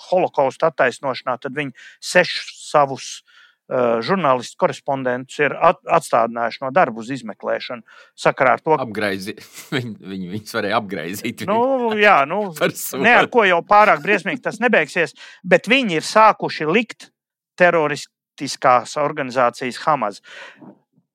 holokausta 0.09 0.69
attaisnošanā, 0.71 1.35
tad 1.41 1.57
viņi 1.57 1.73
sešus 2.11 2.53
savus 2.69 3.09
uh, 3.19 3.99
žurnālistu 4.05 4.59
korespondentus 4.61 5.41
ir 5.41 5.55
at, 5.55 5.81
atstādinājuši 5.99 6.63
no 6.63 6.71
darba 6.75 7.03
uz 7.03 7.11
izmeklēšanu. 7.17 7.83
Sakarā 8.17 8.55
ar 8.57 8.63
to, 8.63 8.77
ka 8.77 8.87
Apgraizi, 8.87 9.35
viņi, 9.75 9.93
viņi, 10.13 10.31
viņus 10.37 10.57
varēja 10.57 10.79
apgraizīt. 10.79 11.45
Nu, 11.49 11.59
jā, 11.99 12.17
nu, 12.29 12.41
ne 13.05 13.15
ar 13.19 13.29
ko 13.33 13.45
jau 13.49 13.59
pārāk 13.67 14.03
briesmīgi 14.05 14.45
tas 14.47 14.61
nebeigsies, 14.63 15.17
bet 15.43 15.69
viņi 15.71 15.99
ir 15.99 16.07
sākuši 16.07 16.69
likt 16.71 17.11
teroristiskās 17.59 18.95
organizācijas 19.01 19.83
Hamas. 19.83 20.23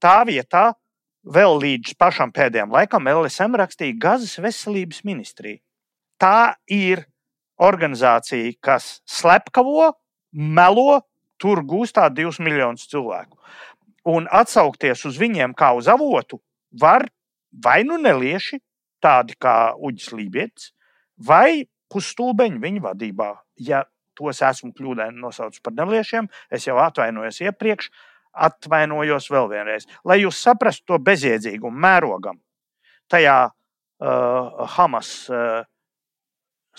Tā 0.05 0.19
vietā, 0.29 0.75
vēl 1.25 1.59
līdz 1.63 1.97
pašam 1.99 2.33
pēdējam 2.35 2.73
laikam 2.75 3.09
LSM 3.11 3.57
rakstīja 3.59 3.97
Gazas 4.01 4.37
veselības 4.43 5.03
ministrija. 5.05 5.61
Tā 6.21 6.55
ir 6.71 7.05
organizācija, 7.61 8.53
kas 8.63 9.01
slepkavo, 9.09 9.93
melo, 10.33 11.03
tur 11.41 11.63
gūstā 11.67 12.09
divus 12.15 12.41
miljonus 12.43 12.87
cilvēku. 12.91 13.39
Un 14.05 14.29
atsaukties 14.31 15.05
uz 15.09 15.19
viņiem 15.21 15.55
kā 15.57 15.73
uz 15.77 15.89
avotu 15.89 16.41
var 16.81 17.07
vai 17.65 17.83
nu 17.87 17.97
nelieši, 18.01 18.61
tādi 19.03 19.37
kā 19.41 19.75
Uģis 19.77 20.13
Lībijams, 20.17 20.71
vai 21.17 21.65
pusstulbeņi 21.93 22.61
viņa 22.61 22.83
vadībā. 22.85 23.31
Ja 23.61 23.85
tos 24.19 24.43
esmu 24.43 24.73
kļūdaini 24.75 25.21
nosaucis 25.21 25.63
par 25.63 25.75
neliešiem, 25.77 26.29
es 26.51 26.67
jau 26.69 26.79
atvainojos 26.83 27.41
iepriekš, 27.45 27.91
atvainojos 28.35 29.29
vēl 29.33 29.51
vienreiz, 29.53 29.87
lai 30.05 30.21
jūs 30.23 30.41
saprastu 30.43 30.93
to 30.93 30.99
bezjēdzīgumu 31.07 31.85
mērogam. 31.87 32.41
Tajā 33.11 33.37
uh, 33.47 34.65
Hamas 34.77 35.13
uh, 35.31 35.63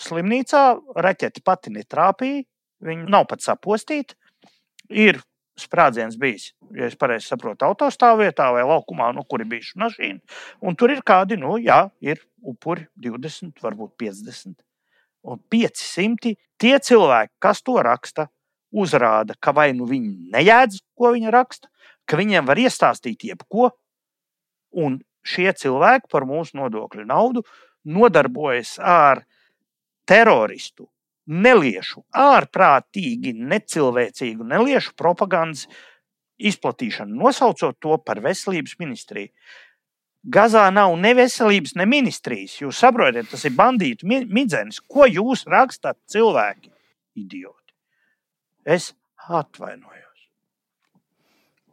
slimnīcā 0.00 0.64
raķete 0.96 1.44
pati 1.44 1.72
netrāpīja, 1.74 2.44
viņa 2.86 3.08
nav 3.12 3.26
pat 3.30 3.44
sapostīta. 3.44 4.16
Ir 4.92 5.20
sprādziens 5.56 6.18
bijis, 6.20 6.50
ja 6.76 6.86
es 6.90 6.96
pareizi 7.00 7.30
saprotu, 7.30 7.64
autostāvvietā 7.64 8.50
vai 8.52 8.64
laukumā, 8.68 9.08
nu, 9.16 9.24
kur 9.24 9.42
ir 9.42 9.48
bijusi 9.50 9.78
mašīna. 9.80 10.36
Un 10.68 10.76
tur 10.76 10.92
ir 10.92 11.00
kādi, 11.06 11.38
nu, 11.40 11.56
jā, 11.62 11.86
ir 12.04 12.20
upuri 12.44 12.86
20, 13.02 13.56
varbūt 13.64 13.96
50 14.02 14.60
un 15.26 15.40
500. 15.50 16.36
Tie 16.60 16.76
cilvēki, 16.88 17.32
kas 17.42 17.64
to 17.64 17.76
raksta, 17.84 18.28
uzrāda, 18.76 19.36
ka 19.40 19.54
vai 19.56 19.70
nu 19.76 19.88
viņi 19.88 20.32
nejēdz, 20.34 20.80
ko 20.98 21.12
viņa 21.16 21.32
raksta, 21.34 21.70
ka 22.06 22.18
viņiem 22.20 22.46
var 22.48 22.60
iestāstīt 22.60 23.24
jebko, 23.28 23.70
un 24.76 25.00
šie 25.26 25.48
cilvēki 25.56 26.10
par 26.12 26.26
mūsu 26.28 26.58
nodokļu 26.60 27.06
naudu 27.08 27.42
nodarbojas 27.86 28.76
ar 28.82 29.24
teroristu, 30.06 30.88
neliešu, 31.26 32.04
ārprātīgi 32.14 33.34
necilvēcīgu 33.34 34.46
neliešu 34.46 34.94
propagandas 34.98 35.66
izplatīšanu, 36.36 37.16
nosaucot 37.16 37.78
to 37.80 37.96
par 37.98 38.20
veselības 38.22 38.76
ministriju. 38.82 39.32
Gazā 40.26 40.64
nav 40.74 40.96
ne 40.98 41.12
veselības, 41.14 41.76
ne 41.78 41.86
ministrijas. 41.86 42.56
Jūs 42.58 42.80
saprotat, 42.82 43.28
tas 43.30 43.44
ir 43.46 43.54
bandītu 43.54 44.08
midzenis. 44.10 44.80
Ko 44.82 45.06
jūs 45.06 45.44
rakstat, 45.46 46.00
cilvēki? 46.10 46.72
Idioti. 47.14 47.55
Es 48.66 48.90
atvainojos. 49.30 50.26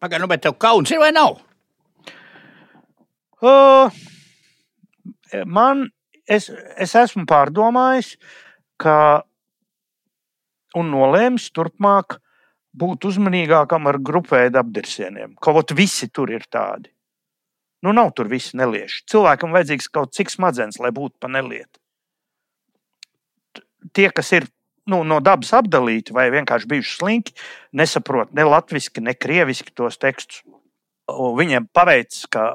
Pagaidām, 0.03 0.27
nu, 0.27 0.29
bet 0.29 0.43
tev 0.45 0.57
kauns 0.61 0.91
ir 0.93 1.01
vai 1.01 1.09
nav? 1.15 1.39
Uh, 3.43 3.91
man, 5.49 5.87
es, 6.29 6.49
es 6.79 6.93
esmu 6.99 7.25
pārdomājis, 7.27 8.13
ka 8.79 9.23
un 10.77 10.91
nolēmis 10.93 11.49
turpmāk 11.55 12.19
būt 12.73 13.09
uzmanīgākam 13.09 13.89
ar 13.89 13.99
grupēju 14.01 14.57
apdirsieniem. 14.61 15.35
Kaut 15.41 15.73
visi 15.77 16.09
tur 16.09 16.31
ir 16.33 16.45
tādi. 16.49 16.89
Nu, 17.83 17.91
nav 17.91 18.13
tur 18.15 18.29
visi 18.31 18.57
nelieši. 18.57 19.03
Cilvēkam 19.11 19.51
vajadzīgs 19.53 19.89
kaut 19.91 20.13
cik 20.15 20.31
smadzenes, 20.31 20.79
lai 20.79 20.93
būtu 20.95 21.19
pa 21.19 21.27
nelietu. 21.27 21.81
Tie, 23.93 24.07
kas 24.15 24.31
ir 24.37 24.47
nu, 24.91 25.01
no 25.07 25.19
dabas 25.23 25.53
apdalīti 25.55 26.15
vai 26.15 26.29
vienkārši 26.33 26.69
bijuši 26.69 26.95
slinki, 26.97 27.35
nesaprot 27.79 28.33
ne 28.35 28.47
latviešu, 28.47 29.03
ne 29.03 29.15
krieviski 29.15 29.75
tos 29.75 29.99
tekstus. 30.01 30.43
Viņiem 31.03 31.67
paveicis, 31.75 32.25
ka, 32.31 32.45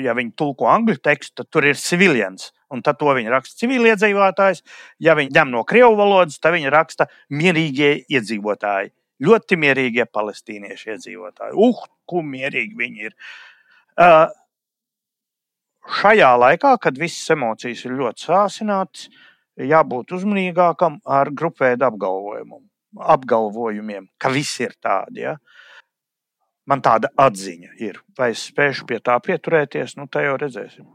ja 0.00 0.14
viņi 0.16 0.32
tulko 0.40 0.68
angļu 0.72 0.96
tekstu, 1.04 1.42
tad 1.42 1.50
tur 1.52 1.66
ir 1.68 1.76
civilians, 1.76 2.48
un 2.72 2.80
tad 2.84 2.96
to 3.00 3.12
viņi 3.16 3.32
raksta 3.32 3.60
civiliedzīvotājs. 3.64 4.62
Ja 5.04 5.16
viņi 5.18 5.34
ņem 5.36 5.52
no 5.52 5.64
krievu 5.68 5.96
valodas, 5.98 6.40
tad 6.40 6.56
viņi 6.56 6.72
raksta 6.72 7.10
mierīgie 7.28 7.98
iedzīvotāji. 8.08 8.94
Ļoti 9.24 9.58
mierīgie 9.60 10.08
palestīniešu 10.10 10.94
iedzīvotāji. 10.94 11.54
Uh, 11.60 11.84
kā 12.10 12.24
mierīgi 12.24 12.80
viņi 12.80 13.06
ir. 13.10 13.14
Uh, 14.00 14.26
šajā 16.00 16.32
laikā, 16.40 16.74
kad 16.82 16.98
visas 16.98 17.30
emocijas 17.36 17.84
ir 17.84 17.94
ļoti 18.00 18.26
sāsinātas, 18.26 19.08
jābūt 19.60 20.14
uzmanīgākam 20.16 20.98
ar 21.04 21.30
grupēdu 21.30 21.86
apgalvojumiem, 22.94 24.08
ka 24.18 24.32
visi 24.34 24.66
ir 24.66 24.74
tādi. 24.82 25.24
Ja? 25.26 25.36
Man 26.66 26.82
tāda 26.82 27.10
atziņa 27.20 27.74
ir. 27.84 28.00
Vai 28.18 28.32
es 28.34 28.46
spēšu 28.50 28.86
pie 28.88 29.00
tā 29.04 29.18
pieturēties, 29.22 29.96
nu, 30.00 30.08
tā 30.08 30.24
jau 30.26 30.36
redzēsim. 30.40 30.86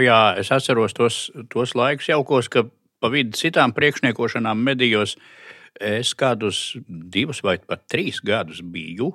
Jā, 0.00 0.34
es 0.40 0.48
atceros 0.54 0.94
tos, 0.96 1.26
tos 1.52 1.74
laikus 1.76 2.08
jaukos, 2.08 2.48
ka 2.48 2.64
pa 3.02 3.10
vidu 3.12 3.36
citām 3.36 3.74
priekšniekošanām 3.76 4.62
medijos 4.64 5.18
es 5.80 6.12
kādus 6.16 6.78
divus 6.86 7.42
vai 7.44 7.58
pat 7.58 7.84
trīs 7.90 8.20
gadus 8.24 8.62
biju 8.64 9.12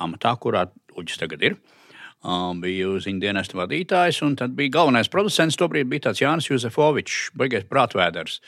amatā, 0.00 0.34
kurā 0.40 0.66
Uģis 0.98 1.20
tagad 1.20 1.44
ir. 1.46 1.54
Uh, 1.54 1.77
Um, 2.18 2.58
biju 2.58 2.96
ziņu 2.98 3.22
dienesta 3.22 3.54
vadītājs, 3.60 4.16
un 4.26 4.32
tad 4.40 4.56
bija 4.58 4.72
galvenais 4.74 5.10
producents. 5.12 5.58
Tobrīd 5.58 5.86
bija 5.86 6.08
tāds 6.08 6.18
Jānis 6.18 6.48
Juzefovičs, 6.50 7.28
baigais 7.38 7.68
prātvēders. 7.70 8.40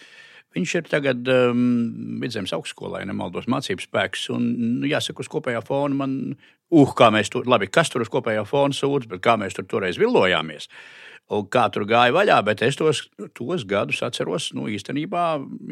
Viņš 0.57 0.73
ir 0.75 0.89
tagad 0.91 1.29
um, 1.31 1.61
vidzemes 2.19 2.50
augstskolā, 2.57 3.05
ja 3.05 3.07
nemaldos, 3.07 3.47
mācību 3.47 3.87
spēks. 3.87 4.25
Un, 4.35 4.49
nu, 4.81 4.89
jāsaka, 4.91 5.23
uz 5.23 5.31
kopējā 5.31 5.62
fona 5.69 6.00
man, 6.03 6.17
uh, 6.75 6.97
kā 6.99 7.12
mēs 7.15 7.31
tur, 7.31 7.47
labi, 7.47 7.71
kas 7.71 7.95
tur 7.95 8.03
uz 8.03 8.11
kopējā 8.11 8.43
fona 8.50 8.75
sūdz, 8.75 9.07
bet 9.12 9.23
kā 9.23 9.37
mēs 9.39 9.55
tur 9.55 9.71
toreiz 9.71 10.03
vilojāmies. 10.03 10.67
Uh, 10.67 11.10
kā 11.31 11.69
tur 11.71 11.85
gāja 11.87 12.11
vaļā, 12.15 12.37
bet 12.43 12.63
es 12.67 12.75
tos, 12.79 13.05
tos 13.39 13.63
gadus 13.69 14.01
atceros 14.03 14.49
nu, 14.57 14.65
īstenībā, 14.71 15.25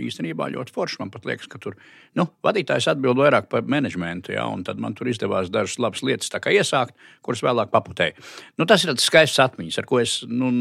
īstenībā 0.06 0.46
ļoti 0.54 0.74
forši. 0.74 1.00
Man 1.02 1.10
liekas, 1.26 1.48
ka 1.50 1.58
tur 1.62 1.74
nu, 2.18 2.28
vadītājs 2.46 2.86
atbild 2.92 3.18
vairāk 3.18 3.48
par 3.50 3.66
menedžmentu, 3.66 4.36
ja, 4.36 4.46
un 4.46 4.62
tad 4.66 4.78
man 4.82 4.94
tur 4.98 5.10
izdevās 5.10 5.50
dažas 5.50 5.80
labas 5.82 6.04
lietas 6.06 6.30
iesākt, 6.30 6.94
kuras 7.26 7.42
vēlāk 7.42 7.72
paputēju. 7.74 8.22
Nu, 8.58 8.68
tas 8.70 8.86
ir 8.86 8.94
skaists 9.02 9.42
atmiņas, 9.42 9.80
ar 9.82 9.88
ko 9.90 9.98
es, 10.02 10.20
nu, 10.30 10.52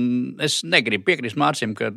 es 0.42 0.64
negribu 0.66 1.06
piekrist 1.12 1.38
Mārcim, 1.38 1.78
ka 1.78 1.94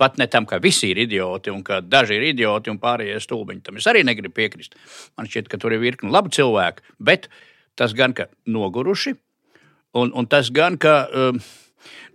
pat 0.00 0.20
ne 0.20 0.28
tam, 0.28 0.44
ka 0.48 0.60
visi 0.60 0.92
ir 0.92 1.00
idioti 1.06 1.52
un 1.54 1.64
ka 1.64 1.80
daži 1.80 2.20
ir 2.20 2.28
idioti 2.34 2.72
un 2.72 2.82
pārējie 2.82 3.16
stulbiņi. 3.24 3.64
Tam 3.64 3.80
es 3.80 3.88
arī 3.88 4.04
negribu 4.04 4.36
piekrist. 4.36 4.76
Man 5.16 5.30
šķiet, 5.30 5.48
ka 5.48 5.60
tur 5.62 5.72
ir 5.72 5.80
virkni 5.80 6.12
labi 6.12 6.34
cilvēki, 6.36 6.84
bet 7.00 7.30
tas 7.80 7.96
gan, 7.96 8.12
ka 8.12 8.28
noguruši, 8.44 9.16
un, 9.96 10.12
un 10.12 10.28
tas 10.28 10.52
gan, 10.52 10.76
ka. 10.76 11.00
Uh, 11.08 11.58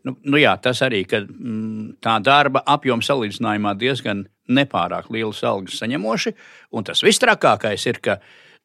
Nu, 0.08 0.16
nu 0.24 0.40
jā, 0.40 0.54
tas 0.64 0.80
arī 0.86 1.04
mm, 1.04 1.98
tā 2.04 2.18
darba 2.24 2.64
apjoma 2.66 3.04
salīdzinājumā 3.04 3.74
diezgan 3.80 4.26
nepārāk 4.48 5.10
lielas 5.12 5.44
algas 5.44 5.80
saņemoši. 5.82 6.34
Un 6.72 6.88
tas 6.88 7.04
visstrakākais 7.04 7.84
ir, 7.92 8.00
ka 8.04 8.20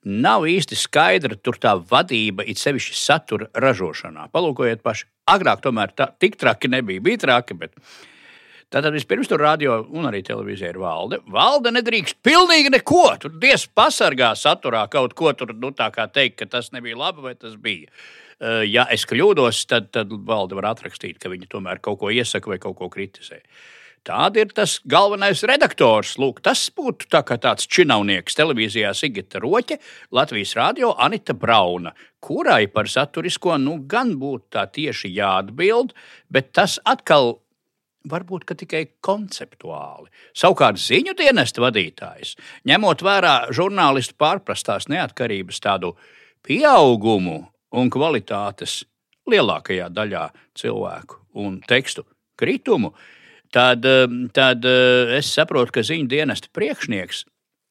nav 0.07 0.47
īsti 0.51 0.79
skaidra 0.79 1.39
tur 1.39 1.59
tā 1.63 1.75
vadība, 1.91 2.47
it 2.47 2.63
sevišķi 2.63 2.97
satura 2.99 3.51
ražošanā. 3.65 4.29
Palūkojiet 4.35 4.83
paši, 4.87 5.09
agrāk 5.31 5.63
tomēr 5.65 5.95
tā 5.99 6.09
tik 6.19 6.39
traki 6.41 6.71
nebija, 6.73 7.05
bija 7.11 7.27
traki. 7.27 7.59
Bet... 7.59 7.77
Tātad 8.73 8.95
vispirms 8.97 9.29
tur 9.29 9.43
radio 9.45 9.83
un 9.93 10.09
arī 10.09 10.23
televīzija 10.25 10.71
ir 10.73 10.79
valde. 10.81 11.19
Valde 11.29 11.75
nedrīkst 11.77 12.23
pilnīgi 12.25 12.71
neko. 12.73 13.03
Tur 13.21 13.35
diez 13.37 13.67
pasargā 13.69 14.31
saturā 14.39 14.87
kaut 14.93 15.13
ko 15.19 15.35
tur, 15.37 15.53
nu 15.53 15.75
tā 15.77 15.91
kā 15.93 16.07
teikt, 16.09 16.39
ka 16.41 16.49
tas 16.55 16.71
nebija 16.73 16.97
labi 16.97 17.27
vai 17.27 17.35
tas 17.37 17.59
bija. 17.61 17.93
Eh, 18.43 18.65
ja 18.67 18.89
es 18.91 19.05
kļūdos, 19.07 19.63
tad, 19.71 19.93
tad 19.95 20.11
valde 20.27 20.57
var 20.59 20.73
atrakstīt, 20.73 21.21
ka 21.23 21.31
viņi 21.31 21.47
tomēr 21.53 21.79
kaut 21.83 22.01
ko 22.01 22.11
iesaka 22.11 22.51
vai 22.51 22.59
kaut 22.63 22.75
ko 22.81 22.89
kritizē. 22.91 23.39
Tāda 24.03 24.43
ir 24.43 24.51
tas 24.51 24.81
galvenais 24.91 25.45
redaktors. 25.47 26.17
Lūk, 26.19 26.41
tas 26.43 26.65
būtu 26.75 27.07
tā 27.13 27.21
tāds 27.23 27.69
činavnieks 27.71 28.35
televīzijā 28.35 28.91
Sigita 28.99 29.39
Roķe, 29.39 29.79
Latvijas 30.11 30.57
Rādio 30.59 30.91
Anita 30.99 31.37
Brauna, 31.39 31.93
kurai 32.19 32.67
par 32.67 32.91
saturisko 32.91 33.61
nu 33.63 33.77
gan 33.87 34.17
būtu 34.19 34.59
tā 34.59 34.67
tieši 34.67 35.13
jāatbild, 35.15 35.95
bet 36.27 36.51
tas 36.51 36.81
atkal 36.83 37.37
varbūt 38.11 38.51
tikai 38.59 38.83
konceptuāli. 39.07 40.11
Savukārt 40.35 40.83
ziņu 40.83 41.15
dienesta 41.15 41.63
vadītājs, 41.63 42.35
ņemot 42.67 43.07
vērā 43.07 43.37
žurnālistu 43.55 44.19
pārprastās 44.19 44.91
neatkarības 44.91 45.63
tādu 45.63 45.95
pieaugumu 46.43 47.53
un 47.79 47.91
kvalitātes 47.93 48.83
lielākajā 49.31 49.89
daļā 49.95 50.29
cilvēku 50.59 51.21
un 51.43 51.61
tekstu 51.69 52.05
kritumu, 52.39 52.93
tad, 53.55 53.87
um, 53.87 54.27
tad 54.35 54.67
uh, 54.69 55.13
es 55.17 55.31
saprotu, 55.33 55.79
ka 55.79 55.87
ziņu 55.87 56.09
dienesta 56.11 56.51
priekšnieks, 56.55 57.25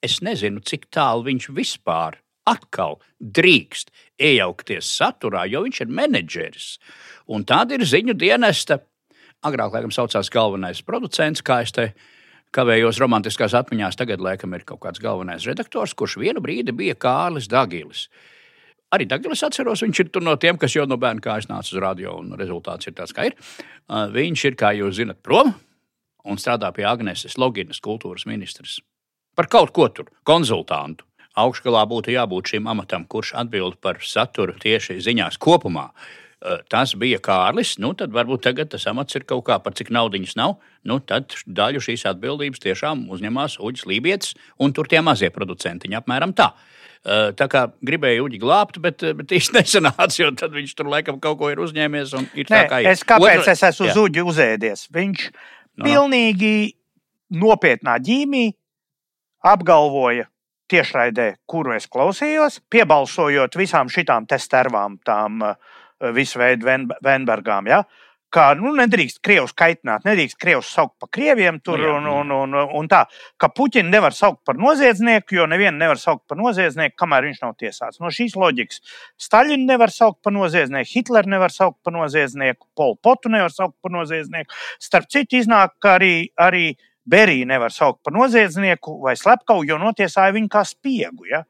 es 0.05 0.19
nezinu, 0.25 0.63
cik 0.65 0.87
tālu 0.93 1.27
viņš 1.27 1.49
vispār 1.55 2.19
atkal 2.49 2.97
drīkst 3.21 3.91
iejaukties 4.21 4.89
saturā, 4.97 5.45
jo 5.49 5.63
viņš 5.65 5.83
ir 5.83 5.91
menedžeris. 5.93 6.71
Un 7.31 7.45
tāda 7.47 7.77
ir 7.77 7.85
ziņu 7.85 8.15
dienesta, 8.17 8.81
agrāk, 9.45 9.75
laikam, 9.75 9.93
saucās 9.93 10.31
galvenais 10.33 10.81
producents, 10.85 11.43
kā 11.45 11.61
es 11.65 11.73
te 11.75 11.91
kavējos 12.55 12.99
romantiskās 12.99 13.55
atmiņās, 13.55 13.97
tagad, 13.99 14.23
laikam, 14.23 14.55
ir 14.57 14.65
kaut 14.67 14.81
kāds 14.83 15.01
galvenais 15.01 15.45
redaktors, 15.47 15.95
kurš 15.97 16.17
vienu 16.19 16.43
brīdi 16.43 16.75
bija 16.75 16.97
Kārlis 16.99 17.47
Dagilis. 17.51 18.07
Arī 18.91 19.07
tagad 19.07 19.31
es 19.31 19.43
atceros, 19.47 19.83
viņš 19.85 19.99
ir 20.03 20.09
no 20.25 20.35
tiem, 20.35 20.57
kas 20.59 20.75
jau 20.75 20.83
no 20.89 20.97
bērna 20.99 21.23
kājas 21.23 21.47
nāca 21.47 21.71
uz 21.71 21.79
radio, 21.79 22.17
un 22.19 22.33
rezultāts 22.39 22.89
ir 22.89 22.95
tāds, 22.97 23.13
kā 23.15 23.29
ir. 23.29 23.37
Uh, 23.87 24.09
viņš 24.11 24.47
ir, 24.49 24.57
kā 24.59 24.73
jūs 24.75 24.97
zinat, 24.99 25.21
prom 25.23 25.53
un 26.27 26.37
strādā 26.37 26.69
pie 26.75 26.83
Agnēs 26.85 27.37
Loginas, 27.39 27.79
kultūras 27.81 28.27
ministrs. 28.29 28.79
Par 29.35 29.47
kaut 29.47 29.71
ko 29.71 29.87
tur, 29.87 30.11
konsultantu. 30.27 31.07
Augšgalā 31.39 31.85
būtu 31.87 32.11
jābūt 32.11 32.51
šim 32.51 32.67
amatam, 32.67 33.05
kurš 33.07 33.31
atbild 33.39 33.77
par 33.79 34.01
saturu 34.03 34.57
tieši 34.59 34.99
ziņās 34.99 35.39
kopumā. 35.39 35.87
Uh, 36.41 36.57
tas 36.73 36.95
bija 36.97 37.19
Kārlis. 37.21 37.75
Nu, 37.77 37.91
tad 37.93 38.15
varbūt 38.15 38.41
tagad 38.47 38.71
tas 38.73 38.87
amats 38.89 39.13
ir 39.13 39.27
kaut 39.29 39.43
kā 39.45 39.59
par 39.61 39.75
cik 39.77 39.91
naudiņas 39.93 40.33
nav. 40.39 40.55
Nu, 40.89 40.97
tad 40.97 41.35
daļu 41.45 41.83
šīs 41.85 42.07
atbildības 42.09 42.63
tiešām 42.63 43.05
uzņemās 43.13 43.59
Uģis 43.61 43.85
Lībijams 43.85 44.33
un 44.57 44.73
tur 44.73 44.89
tie 44.89 45.03
mazie 45.05 45.29
producentiņi 45.33 45.99
apmēram 46.01 46.33
tā. 46.33 46.49
Eh, 47.01 47.31
tā 47.33 47.47
kā 47.49 47.63
gribēju 47.81 48.27
Uģi 48.27 48.39
glābt, 48.43 48.75
bet, 48.81 49.01
eh, 49.01 49.15
bet 49.17 49.31
īsti 49.33 49.55
nesanāca, 49.57 50.19
jo 50.19 50.27
tad 50.37 50.53
viņš 50.53 50.75
tur 50.77 50.89
laikam 50.91 51.17
kaut 51.21 51.39
ko 51.39 51.49
ir 51.49 51.57
uzņēmies. 51.63 52.13
Ir 52.37 52.45
Nē, 52.53 52.59
kā 52.69 52.81
ir. 52.83 52.91
es 52.93 53.01
kāpēc 53.01 53.41
Otra... 53.41 53.55
es 53.55 53.63
esmu 53.71 53.87
uz 53.89 53.97
Uģi 54.03 54.25
uzēdies? 54.29 54.83
Viņš 54.93 55.23
no. 55.31 55.87
pilnīgi 55.87 56.75
nopietnā 57.33 57.95
ģīmī 58.05 58.51
apgalvoja 59.49 60.27
tiešraidē, 60.69 61.31
kuru 61.49 61.73
es 61.73 61.89
klausījos, 61.89 62.59
piebalsojot 62.69 63.57
visām 63.57 63.89
šitām 63.91 64.29
testervām, 64.29 64.99
tām 65.03 65.41
uh, 65.41 65.79
visu 66.15 66.39
veidu 66.41 66.67
Venbergām, 67.03 67.69
ja, 67.69 67.83
ka 68.31 68.51
nu, 68.55 68.71
nedrīkst 68.77 69.19
krievus 69.25 69.51
kaitināt, 69.57 70.05
nedrīkst 70.07 70.37
krievus 70.39 70.69
saukt 70.71 70.95
par 71.01 71.09
krieviem 71.11 71.59
tur 71.63 71.81
Nu 71.81 71.87
jā, 71.89 71.95
un, 71.99 72.07
un, 72.13 72.31
un, 72.35 72.55
un 72.79 72.89
tā, 72.91 73.01
ka 73.41 73.49
Puķinu 73.51 73.91
nevar 73.91 74.15
saukt 74.15 74.41
par 74.47 74.59
noziedznieku, 74.59 75.35
jo 75.35 75.47
nevienu 75.51 75.75
nevar 75.81 75.99
saukt 75.99 76.23
par 76.31 76.39
noziedznieku, 76.39 76.95
kamēr 76.99 77.27
viņš 77.27 77.41
nav 77.43 77.55
tiesāts. 77.59 77.99
No 78.03 78.11
šīs 78.13 78.37
loģikas 78.39 78.79
Staļinu 79.21 79.67
nevar 79.67 79.91
saukt 79.91 80.21
par 80.23 80.35
noziedznieku, 80.35 80.91
Hitleru 80.93 81.33
nevar 81.33 81.53
saukt 81.53 81.81
par 81.83 81.95
noziedznieku, 81.97 82.69
Polu 82.77 82.95
Potu 83.03 83.31
nevar 83.33 83.51
saukt 83.53 83.75
par 83.83 83.95
noziedznieku. 83.97 84.55
Starp 84.79 85.11
citu, 85.11 85.41
iznāk, 85.41 85.75
ka 85.83 85.97
arī, 85.99 86.15
arī 86.39 86.71
Beriju 87.11 87.49
nevar 87.49 87.73
saukt 87.73 88.03
par 88.05 88.15
noziedznieku 88.15 88.99
vai 89.03 89.17
slepkavu, 89.19 89.65
jo 89.67 89.79
notiesāja 89.81 90.35
viņu 90.37 90.51
kā 90.53 90.63
spiegu. 90.69 91.27
Ja? 91.27 91.43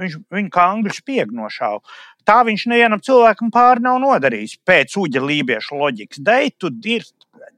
Viņš 0.00 0.16
viņu 0.32 0.50
kā 0.52 0.66
angļu 0.74 0.94
spiegu 0.94 1.36
nošāva. 1.38 1.80
Tā 2.26 2.40
viņš 2.46 2.66
nevienam 2.72 3.02
cilvēkam 3.04 3.52
pāri 3.54 3.84
nav 3.86 4.00
nodarījis 4.02 4.58
pēc 4.66 4.96
uģa 5.00 5.22
lībiešu 5.24 5.78
loģikas. 5.80 6.22
Dei, 6.26 6.50
tu 6.58 6.72
dirst. 6.72 7.14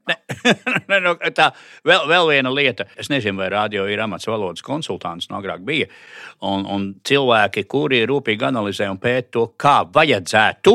Nu, 0.89 1.13
tā 1.37 1.51
vēl, 1.85 2.07
vēl 2.09 2.29
viena 2.31 2.49
lieta. 2.53 2.87
Es 2.97 3.11
nezinu, 3.13 3.37
vai 3.43 3.49
radio 3.53 3.83
ir 3.89 4.01
amats 4.01 4.25
valodas 4.29 4.63
konsultants, 4.65 5.27
no 5.29 5.37
agrāk 5.37 5.61
bija. 5.65 5.85
Un, 6.49 6.65
un 6.65 6.87
cilvēki, 7.05 7.67
kuri 7.69 8.01
rūpīgi 8.09 8.47
analizē 8.49 8.89
un 8.89 8.97
pēta 9.01 9.35
to, 9.37 9.45
kā 9.59 9.83
vajadzētu 9.85 10.73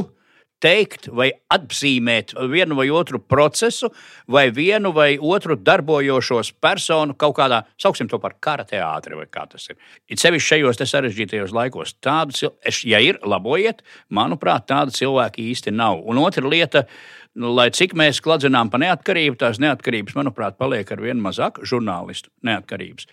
teikt 0.62 1.08
vai 1.12 1.30
atzīmēt 1.52 2.34
vienu 2.50 2.76
vai 2.78 2.86
otru 2.94 3.20
procesu, 3.20 3.90
vai 4.30 4.48
vienu 4.54 4.92
vai 4.96 5.16
otru 5.20 5.56
darbojošos 5.56 6.54
personu 6.62 7.16
kaut 7.18 7.36
kādā, 7.38 7.62
sauksim 7.80 8.08
to 8.10 8.20
par 8.22 8.36
kara 8.40 8.64
teātri, 8.68 9.18
vai 9.18 9.26
kā 9.30 9.46
tas 9.50 9.68
ir. 9.70 9.78
It 10.08 10.22
sevišķi 10.22 10.54
šajos 10.54 10.80
sarežģītajos 10.84 11.54
laikos. 11.54 11.96
Tādu, 12.04 12.52
ja 12.88 13.02
ir, 13.02 13.20
labojiet, 13.24 13.84
manuprāt, 14.08 14.68
tāda 14.70 14.94
cilvēka 14.94 15.42
īsti 15.42 15.74
nav. 15.74 16.00
Un 16.08 16.22
otra 16.22 16.46
lieta, 16.48 16.86
nu, 17.34 17.52
lai 17.54 17.70
cik 17.74 17.96
mēs 17.98 18.22
kladzinām 18.24 18.72
par 18.72 18.82
neatkarību, 18.84 19.38
tās 19.40 19.60
neatkarības, 19.62 20.16
manuprāt, 20.18 20.58
paliek 20.60 20.90
ar 20.90 21.04
vien 21.04 21.20
mazāk 21.22 21.62
žurnālistu 21.66 22.32
neatkarības. 22.46 23.08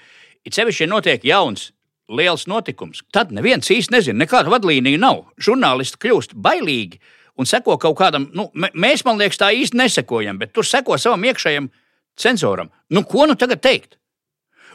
It 0.47 0.57
sevišķi, 0.57 0.89
notiek 0.89 1.27
jauns. 1.27 1.71
Liels 2.11 2.43
notikums. 2.49 3.05
Tad 3.15 3.29
neviens 3.31 3.69
īsti 3.71 3.93
nezina, 3.93 4.25
nekāda 4.25 4.51
vadlīnija 4.51 4.99
nav. 4.99 5.21
Žurnālisti 5.39 6.01
kļūst 6.01 6.33
bailīgi 6.35 6.99
un 7.39 7.47
seko 7.49 7.77
kaut 7.81 7.97
kādam, 7.99 8.27
nu, 8.35 8.49
mēs, 8.55 9.05
man 9.07 9.19
liekas, 9.21 9.39
tā 9.41 9.51
īsti 9.55 9.79
nesekojam, 9.79 10.39
bet 10.41 10.53
tur 10.55 10.67
seko 10.67 10.97
savam 11.01 11.23
iekšējam 11.29 11.69
cenzoram. 12.19 12.71
Nu, 12.91 13.05
ko 13.07 13.27
nu 13.29 13.37
tagad 13.39 13.63
teikt? 13.63 13.97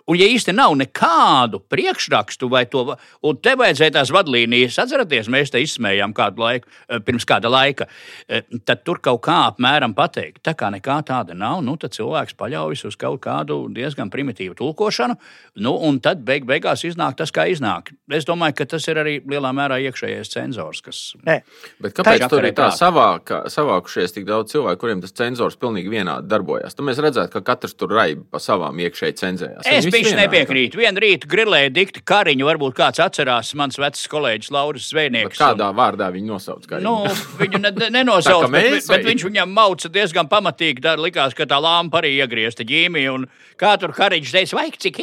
Un, 0.06 0.14
ja 0.20 0.26
īsti 0.30 0.52
nav 0.54 0.74
nekādu 0.78 1.58
priekšrakstu 1.66 2.46
vai 2.50 2.62
to, 2.70 2.84
un 3.26 3.38
te 3.42 3.56
vajadzēja 3.58 3.96
tās 3.96 4.12
vadlīnijas, 4.14 4.78
atceraties, 4.78 5.26
mēs 5.32 5.50
te 5.50 5.58
izsmējām 5.64 6.12
kādu 6.14 6.44
laiku, 6.44 6.70
eh, 6.86 7.00
pirms 7.02 7.26
kāda 7.26 7.50
laika, 7.50 7.88
eh, 8.28 8.44
tad 8.64 8.84
tur 8.86 9.00
kaut 9.02 9.24
kā 9.26 9.50
apmēram 9.50 9.96
pateikt. 9.98 10.44
Tā 10.46 10.54
kā 10.54 10.70
nekā 10.70 11.00
tāda 11.02 11.34
nav, 11.34 11.64
nu, 11.66 11.74
tad 11.76 11.90
cilvēks 11.90 12.36
paļaujas 12.38 12.84
uz 12.86 12.96
kaut 12.96 13.20
kādu 13.20 13.66
diezgan 13.74 14.10
primitīvu 14.10 14.54
tulkošanu, 14.54 15.16
nu, 15.56 15.72
un 15.88 15.98
tad 15.98 16.22
beig 16.24 16.46
beigās 16.46 16.86
iznāk 16.86 17.16
tas, 17.16 17.32
kā 17.34 17.48
iznāk. 17.50 17.90
Es 18.08 18.24
domāju, 18.24 18.54
ka 18.60 18.64
tas 18.64 18.86
ir 18.86 19.02
arī 19.02 19.16
lielā 19.26 19.50
mērā 19.50 19.80
iekšējais 19.90 20.30
cenzors, 20.30 20.82
kas. 20.86 21.02
Nē. 21.26 21.40
Bet 21.82 21.98
kāpēc 21.98 22.28
tur 22.30 22.46
ir 22.46 22.54
tā 22.54 22.70
savāka, 22.70 23.42
savākušies 23.50 24.14
tik 24.14 24.30
daudz 24.30 24.54
cilvēku, 24.54 24.84
kuriem 24.84 25.02
tas 25.02 25.10
cenzors 25.10 25.58
pilnīgi 25.58 25.90
vienādi 25.90 26.30
darbojas? 26.30 26.78
Tad 26.78 26.86
mēs 26.86 27.02
redzētu, 27.02 27.32
ka 27.32 27.40
katrs 27.42 27.74
tur 27.74 27.90
raiba 27.90 28.22
pa 28.30 28.38
savām 28.38 28.78
iekšēji 28.86 29.18
cenzējās. 29.24 29.66
Es 29.66 29.90
Viņš 29.96 30.16
nepiekrīt. 30.18 30.76
Vienu 30.78 31.02
rītu 31.02 31.28
grilēja 31.30 31.72
dikti 31.74 32.02
kariņu. 32.06 32.46
Varbūt 32.48 32.76
kāds 32.76 33.00
atcerās 33.02 33.52
mans 33.58 33.78
vecs 33.80 34.04
kolēģis 34.12 34.52
Lauris 34.54 34.88
Zvejnieks. 34.92 35.34
Bet 35.34 35.40
kādā 35.40 35.70
un... 35.72 35.78
vārdā 35.78 36.10
viņu 36.14 36.34
nosauc? 36.34 36.66
Nu, 36.84 36.94
viņu 37.40 37.60
ne, 37.64 37.72
nenosauc, 37.94 38.48
mēs, 38.52 38.86
bet, 38.86 38.88
bet 38.92 39.08
viņš 39.10 39.26
viņam 39.28 39.54
mauca 39.56 39.90
diezgan 39.92 40.30
pamatīgi. 40.30 40.84
Tā 40.84 40.96
likās, 41.00 41.36
ka 41.36 41.48
tā 41.48 41.60
lampa 41.62 42.02
arī 42.02 42.14
iegriezta 42.18 42.66
ģīmī. 42.68 43.06
Un 43.12 43.26
kā 43.60 43.74
tur 43.80 43.94
kariņš 43.96 44.34
teica, 44.36 44.58
vai 44.58 44.66
cik, 44.72 45.00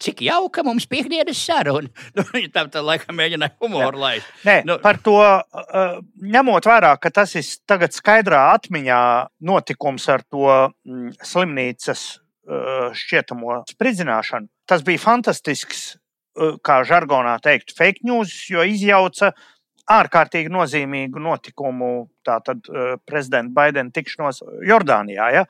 cik 0.00 0.24
jauka 0.26 0.64
mums 0.66 0.88
piekdienas 0.90 1.44
saruna. 1.46 1.90
Nu, 2.20 2.24
tā, 2.52 2.64
tā 2.68 2.82
laikam 2.84 3.16
mēģināja 3.16 3.54
humoru 3.62 4.00
laist. 4.00 4.26
Nē, 4.44 4.60
nu, 4.68 4.76
par 4.82 4.98
to 5.02 5.16
uh, 5.20 6.00
ņemot 6.20 6.66
vērā, 6.68 6.92
ka 7.00 7.12
tas 7.14 7.32
ir 7.38 7.46
tagad 7.68 7.94
skaidrā 7.96 8.42
atmiņā 8.56 9.00
notikums 9.46 10.08
ar 10.12 10.24
to 10.26 10.46
mm, 10.50 11.14
slimnīcas 11.24 12.19
šķietamo 12.48 13.62
spridzināšanu. 13.70 14.48
Tas 14.66 14.82
bija 14.82 14.98
fantastisks, 15.02 15.94
eh, 15.94 16.56
kā 16.64 16.82
žargonā 16.84 17.38
teikt, 17.42 17.74
fake 17.76 18.04
news, 18.04 18.32
jo 18.50 18.64
izjauca 18.64 19.32
ārkārtīgi 19.90 20.48
nozīmīgu 20.48 21.20
notikumu, 21.20 22.08
tātad 22.24 22.62
eh, 22.68 22.96
prezidenta 23.06 23.52
Baidena 23.52 23.90
tikšanos 23.90 24.42
Jordānijā. 24.66 25.30
Ja? 25.34 25.44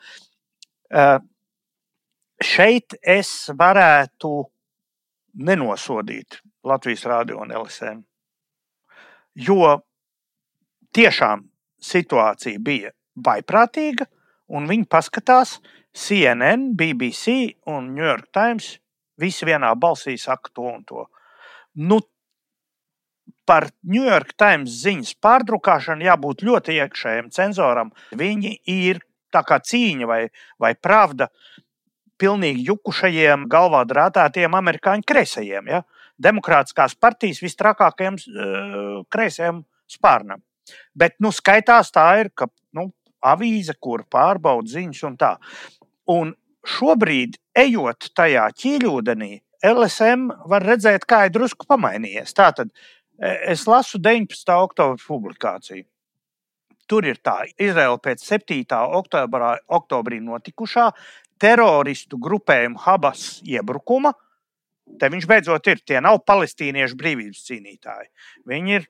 Šeit 2.42 2.96
es 3.06 3.28
varētu 3.54 4.30
nenosodīt 5.38 6.40
Latvijas 6.66 7.04
Rādio 7.06 7.36
un 7.44 7.52
LSM, 7.54 8.00
jo 9.38 9.76
tiešām 10.90 11.44
situācija 11.78 12.58
bija 12.58 12.90
vaiprātīga, 13.14 14.08
un 14.50 14.66
viņi 14.66 14.88
paskatās, 14.90 15.60
uh, 15.60 15.79
CNN, 15.92 16.70
BBC 16.78 17.56
un 17.66 17.92
New 17.94 18.04
York 18.04 18.30
Times 18.32 18.76
visi 19.20 19.46
vienā 19.48 19.72
balsī 19.76 20.16
saka 20.18 20.52
to 20.54 20.66
un 20.70 20.84
to. 20.86 21.04
Nu, 21.74 22.00
par 23.44 23.68
New 23.82 24.06
York 24.06 24.36
Times 24.38 24.80
ziņas 24.84 25.16
pārdrukāšanu 25.22 26.06
jābūt 26.06 26.44
ļoti 26.46 26.76
iekšējam 26.78 27.30
cenzoram. 27.34 27.90
Viņi 28.16 28.54
ir 28.70 29.02
tā 29.34 29.42
kā 29.46 29.58
cīņa 29.62 30.06
vai, 30.06 30.20
vai 30.60 30.74
pravda 30.78 31.30
pilnīgi 32.20 32.66
jukušajiem, 32.68 33.48
galvā 33.50 33.82
drātātiem 33.88 34.54
amerikāņu 34.54 35.06
kreisajiem. 35.08 35.72
Ja? 35.72 35.82
Demokrātiskās 36.20 36.94
partijas 37.00 37.40
visstrakākajiem 37.42 38.18
uh, 38.20 39.02
kreisajiem 39.10 39.64
spārnam. 39.90 40.44
Bet 40.94 41.16
nu, 41.18 41.32
skaitās 41.34 41.90
tā 41.94 42.06
ir, 42.20 42.30
ka 42.36 42.46
nu, 42.76 42.90
avīze, 43.24 43.74
kur 43.80 44.04
pārbauda 44.10 44.70
ziņas 44.76 45.06
un 45.08 45.16
tā. 45.20 45.34
Un 46.10 46.34
šobrīd, 46.66 47.38
ejot 47.58 48.10
tajā 48.16 48.48
ķīļūdenī, 48.60 49.32
LSM 49.70 50.30
var 50.48 50.64
redzēt, 50.64 51.04
kā 51.08 51.26
ir 51.28 51.34
drusku 51.34 51.68
pamainījies. 51.68 52.32
Tātad 52.36 52.70
e, 52.72 53.34
es 53.52 53.66
lasu 53.68 54.00
19. 54.00 54.54
oktobra 54.56 55.00
publikāciju. 55.02 55.84
Tur 56.90 57.06
ir 57.06 57.20
tā, 57.22 57.44
Izraela 57.60 58.00
pēc 58.02 58.24
7. 58.26 58.64
Oktobrā, 58.98 59.52
oktobrī 59.70 60.18
notikušā 60.24 60.88
teroristu 61.40 62.18
grupējuma 62.20 62.80
Habas 62.84 63.26
iebrukuma. 63.46 64.12
Te 64.98 65.10
viņš 65.12 65.28
beidzot 65.30 65.68
ir. 65.70 65.84
Tie 65.86 66.00
nav 66.02 66.18
palestīniešu 66.26 66.98
brīvības 66.98 67.44
cīnītāji. 67.46 68.10
Viņi 68.50 68.74
ir 68.80 68.88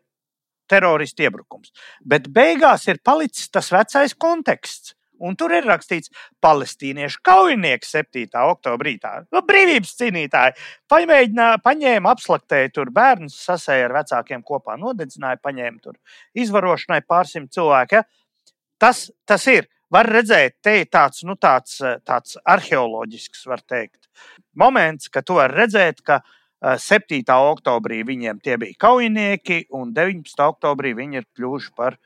teroristu 0.71 1.27
iebrukums. 1.27 1.75
Bet 2.01 2.31
beigās 2.33 2.87
ir 2.89 3.03
palicis 3.05 3.51
tas 3.53 3.69
vecais 3.75 4.15
konteksts. 4.17 4.95
Un 5.21 5.37
tur 5.37 5.53
ir 5.53 5.67
rakstīts, 5.69 6.13
palestīniešu 6.41 7.21
kaujinieks 7.27 7.93
7. 7.93 8.29
oktobrī. 8.41 8.97
Tā 9.03 9.19
nu, 9.29 9.43
brīvības 9.47 9.93
cīnītāji 9.99 10.57
paņēma, 10.91 12.15
apslaktēja 12.15 12.73
tur 12.77 12.93
bērnus, 12.95 13.37
sasēja 13.45 13.91
ar 13.91 13.99
vecākiem 14.01 14.45
kopā, 14.47 14.79
nodedzināja, 14.81 15.41
paņēma 15.45 15.85
tur 15.85 15.99
izvarošanai 16.41 17.03
pārsimt 17.09 17.53
cilvēku. 17.57 18.01
Ja? 18.01 18.55
Tas, 18.81 19.11
tas 19.29 19.47
ir. 19.53 19.69
Var 19.91 20.07
redzēt, 20.07 20.61
te 20.63 20.77
ir 20.79 20.87
tāds, 20.87 21.25
nu, 21.27 21.35
tāds, 21.35 21.81
tāds 22.07 22.37
arheoloģisks, 22.47 23.41
var 23.51 23.59
teikt, 23.67 24.07
moments, 24.55 25.09
ka 25.11 25.19
tu 25.27 25.41
vari 25.41 25.65
redzēt, 25.65 26.05
ka 26.07 26.21
7. 26.63 27.17
Eh, 27.19 27.33
oktobrī 27.35 27.99
viņiem 28.07 28.39
tie 28.39 28.55
bija 28.61 28.79
kaujinieki, 28.87 29.65
un 29.75 29.91
19. 29.97 30.47
oktobrī 30.47 30.95
viņi 30.95 31.19
ir 31.19 31.27
kļuvuši 31.35 31.75
par 31.75 31.99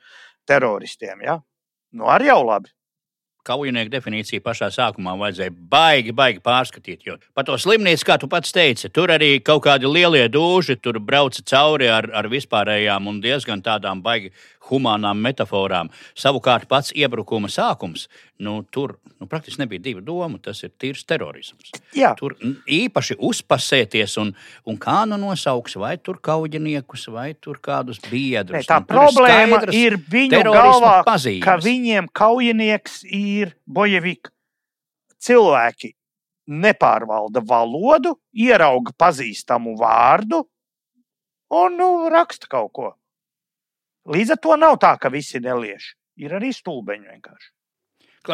teroristiem. 0.49 1.21
Ja? 1.27 1.37
Nu, 1.93 2.09
arī 2.09 2.31
jau 2.31 2.41
labi 2.47 2.73
kaujinieku 3.45 3.91
definīciju 3.93 4.43
pašā 4.45 4.71
sākumā 4.73 5.15
vajadzēja 5.19 5.53
baigi, 5.71 6.15
baigi 6.15 6.41
pārskatīt. 6.45 7.05
Jo 7.07 7.17
par 7.37 7.47
to 7.47 7.57
slimnīcu, 7.61 8.07
kā 8.07 8.17
tu 8.21 8.29
pats 8.31 8.53
teici, 8.55 8.89
tur 8.93 9.13
arī 9.13 9.37
kaut 9.45 9.63
kādi 9.67 9.89
lielie 9.89 10.25
dūži, 10.31 10.79
tur 10.81 10.99
brauca 10.99 11.43
cauri 11.45 11.89
ar, 11.91 12.09
ar 12.13 12.29
vispārējām 12.31 13.09
un 13.11 13.21
diezgan 13.23 13.63
tādām 13.65 14.01
baigi 14.05 14.33
humānām 14.69 15.21
metaforām. 15.21 15.91
Savukārt 16.17 16.67
pats 16.69 16.93
iebrukuma 16.95 17.51
sākums, 17.51 18.07
nu, 18.37 18.63
tur 18.71 18.97
nu, 19.19 19.27
praktiski 19.27 19.61
nebija 19.61 19.81
divu 19.81 20.01
domu. 20.03 20.39
Tas 20.43 20.61
ir 20.65 20.73
tīrs 20.79 21.05
terorisms. 21.07 21.71
Jā. 21.95 22.13
Tur 22.19 22.35
īpaši 22.67 23.17
uzpasēties 23.23 24.17
un, 24.21 24.33
un 24.67 24.79
kā 24.81 25.01
nu 25.09 25.19
nosauks, 25.21 25.77
vai 25.79 25.95
tur 25.97 26.19
kauģiniekus, 26.23 27.07
vai 27.15 27.29
tur 27.39 27.59
kādus 27.63 28.01
biedrus. 28.09 28.59
Ne, 28.59 28.67
tā 28.67 28.81
nu, 28.83 28.89
problēma 28.91 29.61
ir, 29.69 29.95
ir 29.95 29.99
viņu 30.11 30.41
galvā, 30.49 30.97
pazīmes. 31.07 31.45
ka 31.45 31.57
viņiem 31.63 32.09
kaujinieks 32.15 33.03
ir 33.07 33.55
bojevika. 33.65 34.33
Cilvēki 35.25 35.95
nepārvalda 36.51 37.41
valodu, 37.47 38.13
ierauga 38.35 38.93
pazīstamu 38.99 39.73
vārdu 39.79 40.43
un 41.55 41.77
nu, 41.79 41.89
raksta 42.11 42.49
kaut 42.51 42.71
ko. 42.75 42.93
Līdz 44.05 44.35
ar 44.35 44.41
to 44.41 44.57
nav 44.59 44.77
tā, 44.81 44.93
ka 45.01 45.09
visi 45.09 45.41
nelieši. 45.41 45.95
Ir 46.21 46.35
arī 46.37 46.51
stulbeņi 46.55 47.09
vienkārši. 47.09 47.54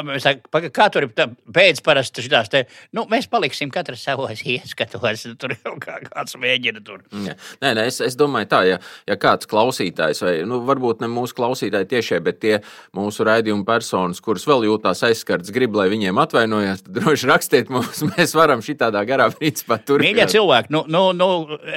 Mēs 0.07 0.23
tā, 0.25 0.33
paga- 0.53 0.69
kā 0.73 0.87
tur 0.93 1.05
ir 1.07 1.11
pēc 1.15 1.81
parasti 1.85 2.23
šitās 2.25 2.49
te, 2.51 2.63
nu, 2.95 3.03
mēs 3.11 3.27
paliksim 3.31 3.71
katrs 3.73 4.03
savos 4.07 4.41
ieskatos. 4.47 5.25
Tur 5.41 5.53
jau 5.57 5.75
kā, 5.81 5.97
kāds 6.07 6.37
mēģina 6.39 6.83
tur. 6.85 7.03
Jā. 7.11 7.35
Nē, 7.61 7.73
nē, 7.77 7.85
es, 7.91 7.99
es 8.05 8.15
domāju, 8.19 8.47
tā, 8.51 8.61
ja, 8.69 8.77
ja 9.09 9.17
kāds 9.19 9.49
klausītājs, 9.51 10.21
vai 10.23 10.33
nu, 10.47 10.61
varbūt 10.67 11.03
ne 11.03 11.09
mūsu 11.11 11.35
klausītāji 11.37 11.89
tiešie, 11.91 12.19
bet 12.23 12.39
tie 12.43 12.53
mūsu 12.97 13.25
raidījuma 13.27 13.65
personas, 13.67 14.21
kuras 14.23 14.45
vēl 14.47 14.65
jūtās 14.69 15.03
aizskarts, 15.09 15.51
grib, 15.53 15.75
lai 15.77 15.89
viņiem 15.91 16.17
atvainojas, 16.23 16.85
tad 16.85 16.97
droši 17.01 17.29
rakstiet 17.31 17.71
mums. 17.73 18.01
Mēs 18.15 18.35
varam 18.37 18.63
šitādā 18.65 19.03
garā 19.09 19.29
principā 19.35 19.77
Mīļie 19.81 19.87
turpināt. 19.87 20.33
cilvēki, 20.35 20.73
nu, 20.75 20.83
nu, 20.91 21.03
nu, 21.17 21.29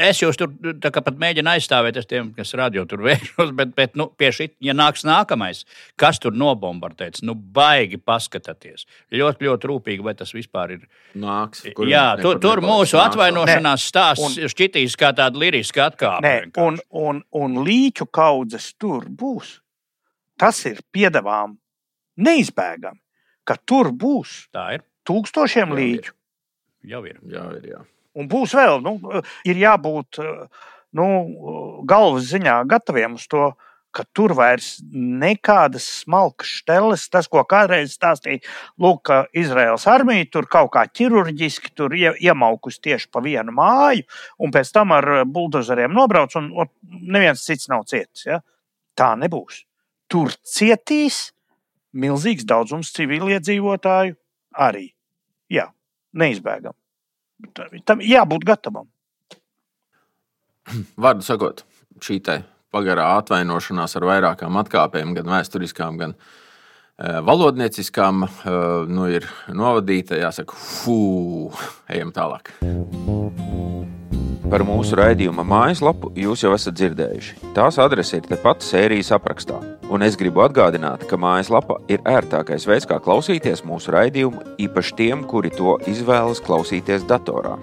es 0.07 0.23
jūs 0.23 0.39
tur 0.41 0.53
tā 0.83 0.91
kā 0.95 1.03
pat 1.05 1.19
mēģinu 1.21 1.55
aizstāvēt 1.57 1.99
es 2.01 2.09
tiem, 2.11 2.33
kas 2.37 2.55
radio 2.59 2.85
tur 2.89 3.03
vēršos, 3.09 3.53
bet, 3.57 3.75
bet 3.79 3.99
nu, 3.99 4.09
pie 4.19 4.31
šī, 4.35 4.51
ja 4.65 4.75
nāks 4.77 5.05
nākamais, 5.09 5.65
kas 6.01 6.21
tur 6.23 6.35
nobombardēts, 6.37 7.23
nu, 7.27 7.35
baigi 7.35 7.99
paskatieties. 8.07 8.85
Ļoti, 9.13 9.47
ļoti 9.49 9.71
rūpīgi, 9.71 10.05
vai 10.07 10.15
tas 10.19 10.33
vispār 10.37 10.77
ir. 10.77 10.87
Nāks, 11.17 11.65
Jā, 11.89 12.05
tur, 12.21 12.39
tur 12.43 12.61
mūsu 12.65 12.99
Nāks. 12.99 13.15
atvainošanās 13.15 13.87
stāsts 13.91 14.39
Un- 14.39 14.49
šķitīs 14.53 14.97
kā 15.01 15.13
tāda 15.17 15.41
liriska 15.41 15.89
atkāpe. 15.91 16.35
Un, 16.61 16.79
un, 16.91 17.23
un 17.33 17.57
līķu 17.65 18.07
kaudzes 18.13 18.73
tur 18.79 19.05
būs. 19.09 19.59
Tas 20.39 20.59
ir 20.67 20.81
piedāvājums 20.93 21.59
neizbēgami, 22.19 23.01
ka 23.47 23.57
tur 23.67 23.91
būs 23.93 24.49
Tā 24.55 24.75
ir. 24.79 24.83
tūkstošiem 25.09 25.73
Jā, 25.73 25.75
ir. 25.75 25.81
līķu. 25.81 26.13
Jau 26.85 27.05
ir. 27.09 27.19
Jā, 27.33 27.45
ir, 27.59 27.69
jā. 27.75 27.83
Un 28.15 28.29
būs 28.31 28.53
vēl, 28.55 28.81
nu, 28.85 28.99
ir 29.49 29.57
jābūt 29.59 30.21
nu, 30.95 31.07
galvas 31.91 32.29
ziņā 32.31 32.61
gataviem 32.71 33.17
uz 33.19 33.25
to, 33.27 33.49
ka 33.95 34.05
tur 34.17 34.35
vairs 34.37 34.77
nekādas 34.93 35.87
smalkas 36.03 36.51
šteles, 36.61 37.07
tas, 37.13 37.29
ko 37.31 37.43
kādreiz 37.49 37.95
stāstīja, 37.95 38.43
lūk, 38.83 39.03
ka 39.09 39.19
Izraels 39.37 39.87
armija 39.91 40.27
tur 40.33 40.49
kaut 40.51 40.73
kā 40.75 40.85
ķirurģiski 40.91 41.75
tur 41.79 41.95
ie- 41.97 42.15
iemaukus 42.27 42.81
tieši 42.83 43.11
pa 43.15 43.23
vienu 43.25 43.55
māju, 43.55 44.07
un 44.43 44.55
pēc 44.55 44.73
tam 44.75 44.95
ar 44.97 45.09
buldozeriem 45.31 45.95
nobrauc, 45.95 46.35
un, 46.41 46.51
un 46.65 47.01
neviens 47.15 47.45
cits 47.45 47.71
nav 47.73 47.87
cietis. 47.91 48.27
Ja? 48.29 48.41
Tā 48.99 49.15
nebūs. 49.19 49.63
Tur 50.11 50.35
cietīs 50.47 51.31
milzīgs 51.95 52.47
daudzums 52.47 52.93
civiliedzīvotāju 52.97 54.17
arī. 54.67 54.89
Jā, 55.53 55.69
neizbēgami. 56.19 56.77
Tam- 57.87 58.03
jābūt 58.03 58.47
gatavam. 58.47 58.89
Vārdu 60.97 61.27
sakot, 61.27 61.65
šī 62.01 62.19
te 62.25 62.41
pagarā 62.75 63.13
atvainošanās 63.21 63.95
ar 63.99 64.09
vairākām 64.11 64.59
atkāpēm, 64.65 65.15
gan 65.19 65.31
vēsturiskām, 65.37 66.01
gan 66.03 66.15
eh, 66.17 67.21
valodnieciskām, 67.25 68.27
eh, 68.27 68.61
nu, 68.91 69.09
ir 69.11 69.29
novadīta. 69.49 70.19
Jāsaka, 70.21 70.59
fū, 70.59 71.53
ejam 71.95 72.15
tālāk. 72.15 72.55
Par 74.45 74.63
mūsu 74.63 74.99
raidījuma 75.01 75.43
mājaslapu 75.49 76.11
jūs 76.21 76.45
jau 76.45 76.53
esat 76.55 76.77
dzirdējuši. 76.77 77.39
Tās 77.57 77.79
adrese 77.81 78.21
ir 78.21 78.29
tepat 78.29 78.63
sērijas 78.63 79.15
aprakstā. 79.17 79.57
Un 79.89 80.05
es 80.05 80.19
gribu 80.21 80.45
atgādināt, 80.45 81.07
ka 81.09 81.19
mājaslapa 81.21 81.81
ir 81.93 82.05
ērtākais 82.09 82.69
veids, 82.69 82.89
kā 82.89 83.01
klausīties 83.03 83.65
mūsu 83.67 83.95
raidījumu, 83.97 84.45
īpaši 84.69 84.99
tiem, 85.01 85.25
kuri 85.29 85.51
to 85.55 85.79
izvēlas 85.91 86.45
klausīties 86.45 87.09
datorā. 87.09 87.57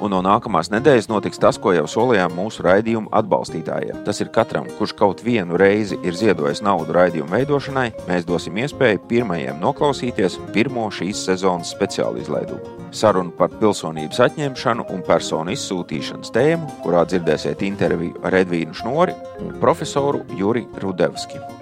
Un 0.00 0.14
no 0.14 0.22
nākamās 0.24 0.70
nedēļas 0.72 1.10
notiks 1.10 1.40
tas, 1.40 1.58
ko 1.60 1.74
jau 1.76 1.84
solījām 1.90 2.32
mūsu 2.32 2.64
raidījumu 2.64 3.10
atbalstītājiem. 3.20 4.00
Tas 4.06 4.22
ir 4.24 4.30
katram, 4.32 4.68
kurš 4.78 4.94
kaut 4.96 5.20
vienu 5.26 5.60
reizi 5.60 5.98
ir 6.00 6.16
ziedojis 6.16 6.64
naudu 6.64 6.96
raidījumu 6.96 7.34
veidošanai, 7.34 7.90
mēs 8.08 8.24
dosim 8.28 8.56
iespēju 8.64 9.04
pirmajiem 9.10 9.60
noklausīties 9.60 10.38
pirmo 10.56 10.88
šīs 10.88 11.26
sezonas 11.28 11.74
speciālu 11.76 12.24
izlaidumu. 12.24 12.80
Sarunu 12.96 13.36
par 13.36 13.52
pilsonības 13.60 14.24
atņemšanu 14.24 14.88
un 14.90 15.04
personu 15.06 15.52
izsūtīšanas 15.52 16.32
tēmu, 16.34 16.80
kurā 16.82 17.04
dzirdēsiet 17.04 17.62
interviju 17.68 18.24
ar 18.24 18.40
Edvīnu 18.40 18.80
Šnori 18.80 19.14
un 19.44 19.58
profesoru 19.60 20.24
Juri 20.40 20.64
Rudevski. 20.80 21.59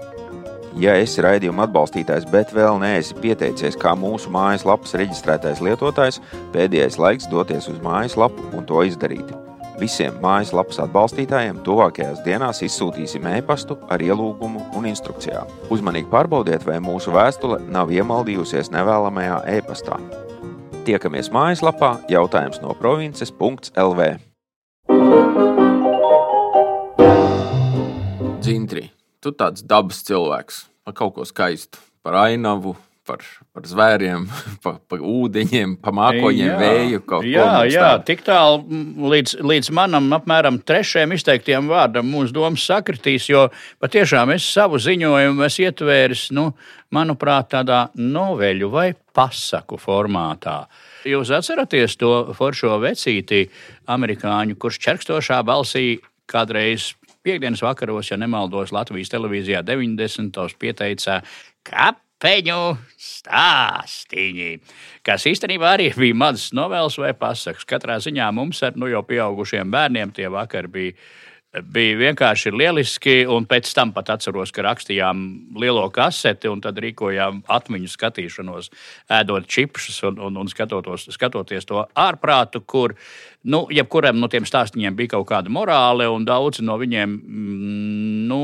Ja 0.78 0.92
esi 0.94 1.22
raidījuma 1.24 1.64
atbalstītājs, 1.66 2.28
bet 2.30 2.52
vēl 2.54 2.76
neesi 2.78 3.16
pieteicies 3.18 3.74
kā 3.82 3.96
mūsu 3.98 4.30
mājaslapas 4.30 4.94
reģistrētais 5.00 5.58
lietotājs, 5.64 6.20
pēdējais 6.54 7.00
laiks 7.02 7.26
doties 7.32 7.66
uz 7.72 7.80
mājaslapu 7.82 8.44
un 8.54 8.66
to 8.68 8.84
izdarīt. 8.86 9.32
Visiem 9.78 10.14
mājaslapas 10.22 10.78
atbalstītājiem 10.82 11.58
tuvākajās 11.66 12.22
dienās 12.24 12.62
izsūtīsim 12.66 13.26
e-pastu 13.30 13.74
ar 13.90 14.02
ielūgumu 14.02 14.64
un 14.78 14.86
instrukcijām. 14.90 15.50
Uzmanīgi 15.74 16.10
pārbaudiet, 16.10 16.62
vai 16.66 16.78
mūsu 16.82 17.14
vēstule 17.14 17.60
nav 17.74 17.90
iemaldījusies 17.94 18.70
nevēlamajā 18.74 19.40
e-pastā. 19.54 19.98
Tiekamies 20.86 21.30
mājaslapā 21.34 21.96
jautājums 22.10 22.62
no 22.62 22.74
provinces.lv. 22.78 24.12
Dzintri, 28.38 28.86
tu 29.24 29.34
tāds 29.34 29.64
dabas 29.66 30.02
cilvēks, 30.06 30.66
par 30.86 30.96
kaut 30.98 31.16
ko 31.16 31.26
skaistu, 31.28 31.80
par 32.06 32.16
ainavu, 32.26 32.76
par, 33.08 33.22
par 33.56 33.64
zvēriem, 33.66 34.26
par, 34.64 34.78
par 34.90 35.02
ūdeņiem, 35.04 35.76
par 35.82 35.94
mākoņiem, 35.96 36.50
Jā. 36.50 36.58
vēju. 36.60 37.02
Jā, 37.28 37.46
jā 37.72 37.92
tik 38.06 38.22
tālu 38.26 38.60
mm, 38.62 39.06
līdz, 39.12 39.36
līdz 39.48 39.70
manam 39.76 40.10
apmēram 40.18 40.60
trešajam 40.68 41.14
izteiktajam 41.16 41.70
vārdam 41.72 42.08
mūsu 42.12 42.36
domas 42.36 42.66
sakritīs, 42.68 43.30
jo 43.32 43.46
patiešām 43.82 44.34
es 44.36 44.46
savu 44.52 44.80
ziņojumu 44.82 45.46
esmu 45.48 45.68
ietvēris, 45.70 46.28
nu, 46.36 46.50
manuprāt, 46.94 47.50
tādā 47.56 47.86
noveļu 47.96 48.70
vai 48.72 48.90
pasaku 49.16 49.80
formātā. 49.80 50.60
Jūs 51.08 51.32
atceraties 51.32 51.96
to 51.96 52.12
foršo 52.36 52.76
vecīti 52.82 53.46
amerikāņu, 53.88 54.58
kurš 54.60 54.80
čerkstošā 54.84 55.40
balsī 55.46 55.98
kādreiz 56.28 56.92
piekdienas 57.28 57.62
vakaros, 57.64 58.08
ja 58.08 58.16
nemaldos, 58.20 58.72
Latvijas 58.72 59.12
televīzijā 59.12 59.60
90. 59.66 60.40
pieteica, 60.60 61.20
kāpeņu 61.68 62.60
stāstīņi, 63.04 64.50
kas 65.04 65.28
īstenībā 65.28 65.74
arī 65.76 65.90
bija 65.98 66.16
mazs 66.16 66.54
novels 66.56 66.96
vai 67.00 67.12
pasakas. 67.18 67.68
Katrā 67.68 67.98
ziņā 68.00 68.30
mums 68.32 68.62
ar 68.64 68.78
nu 68.80 68.88
jau 68.88 69.04
pieaugušiem 69.04 69.68
bērniem 69.74 70.14
tie 70.16 70.30
vakar 70.32 70.70
bija. 70.72 70.96
Bija 71.48 71.96
vienkārši 71.96 72.50
lieliski, 72.52 73.12
pēc 73.48 73.70
tam 73.72 73.94
pat 73.96 74.10
atceros, 74.12 74.50
ka 74.52 74.66
rakstījām 74.66 75.20
lielo 75.56 75.86
kaseti 75.88 76.50
un 76.52 76.60
tad 76.60 76.76
rīkojām 76.84 77.38
atmiņu 77.48 77.88
skatīšanos, 77.88 78.68
ēdot 79.16 79.46
čipsus 79.48 79.96
un, 80.04 80.18
un, 80.26 80.36
un 80.42 80.50
skatotos, 80.52 81.06
skatoties 81.14 81.64
to 81.70 81.86
ārprātu, 81.96 82.60
kur 82.68 82.92
nu, 83.48 83.62
jebkuram 83.72 84.20
no 84.20 84.28
tiem 84.28 84.44
stāstiem 84.44 84.92
bija 84.98 85.14
kaut 85.14 85.30
kāda 85.30 85.48
morāle, 85.48 86.10
un 86.12 86.28
daudzi 86.28 86.66
no 86.68 86.76
viņiem 86.76 87.16
mm, 87.16 88.12
nu, 88.28 88.42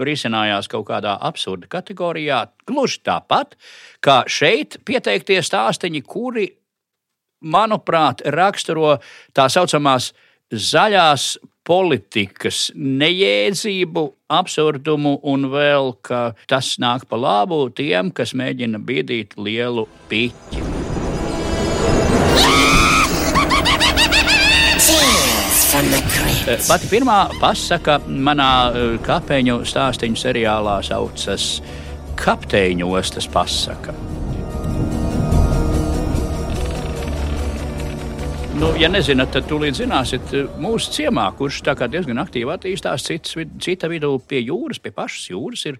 risinājās 0.00 0.70
kaut 0.72 0.86
kādā 0.88 1.18
absurda 1.20 1.68
kategorijā. 1.68 2.46
Gluži 2.64 3.02
tāpat 3.04 3.52
kā 4.00 4.22
šeit 4.24 4.80
pieteiktie 4.88 5.42
stāstīņi, 5.44 6.00
kuri, 6.08 6.48
manuprāt, 7.44 8.24
raksturo 8.32 8.96
tā 9.36 9.48
saucamās 9.52 10.14
zaļās 10.50 11.36
politikas 11.66 12.70
nejēdzību, 12.74 14.02
absurdumu 14.30 15.18
un 15.30 15.46
vēl, 15.52 15.92
ka 16.02 16.32
tas 16.50 16.74
nāk 16.82 17.06
pa 17.10 17.18
labu 17.20 17.68
tiem, 17.74 18.10
kas 18.14 18.34
mēģina 18.34 18.80
biedīt 18.82 19.36
lielu 19.38 19.86
piķi. 20.10 20.66
Pati 26.66 26.88
pirmā 26.90 27.18
pasaka 27.38 28.00
manā 28.02 28.50
eh, 28.74 28.96
kapeņu 29.06 29.60
stāstīņu 29.70 30.18
seriālā 30.18 30.80
saucas 30.82 31.60
Kapteiņu 32.20 32.90
ostas 32.98 33.30
pasaka. 33.30 33.94
Nu, 38.60 38.74
ja 38.76 38.90
nezināt, 38.92 39.30
tad 39.32 39.46
tūlīt 39.48 39.78
zināsiet, 39.78 40.34
mūsu 40.60 40.90
ciemā, 40.92 41.22
kurš 41.38 41.62
diezgan 41.64 42.18
aktīvi 42.20 42.52
attīstās, 42.52 43.06
cits, 43.06 43.38
cita 43.56 43.88
vidū 43.88 44.10
pie 44.28 44.42
jūras, 44.42 44.76
pie 44.84 44.92
pašas 44.92 45.30
jūras, 45.30 45.62
ir 45.70 45.78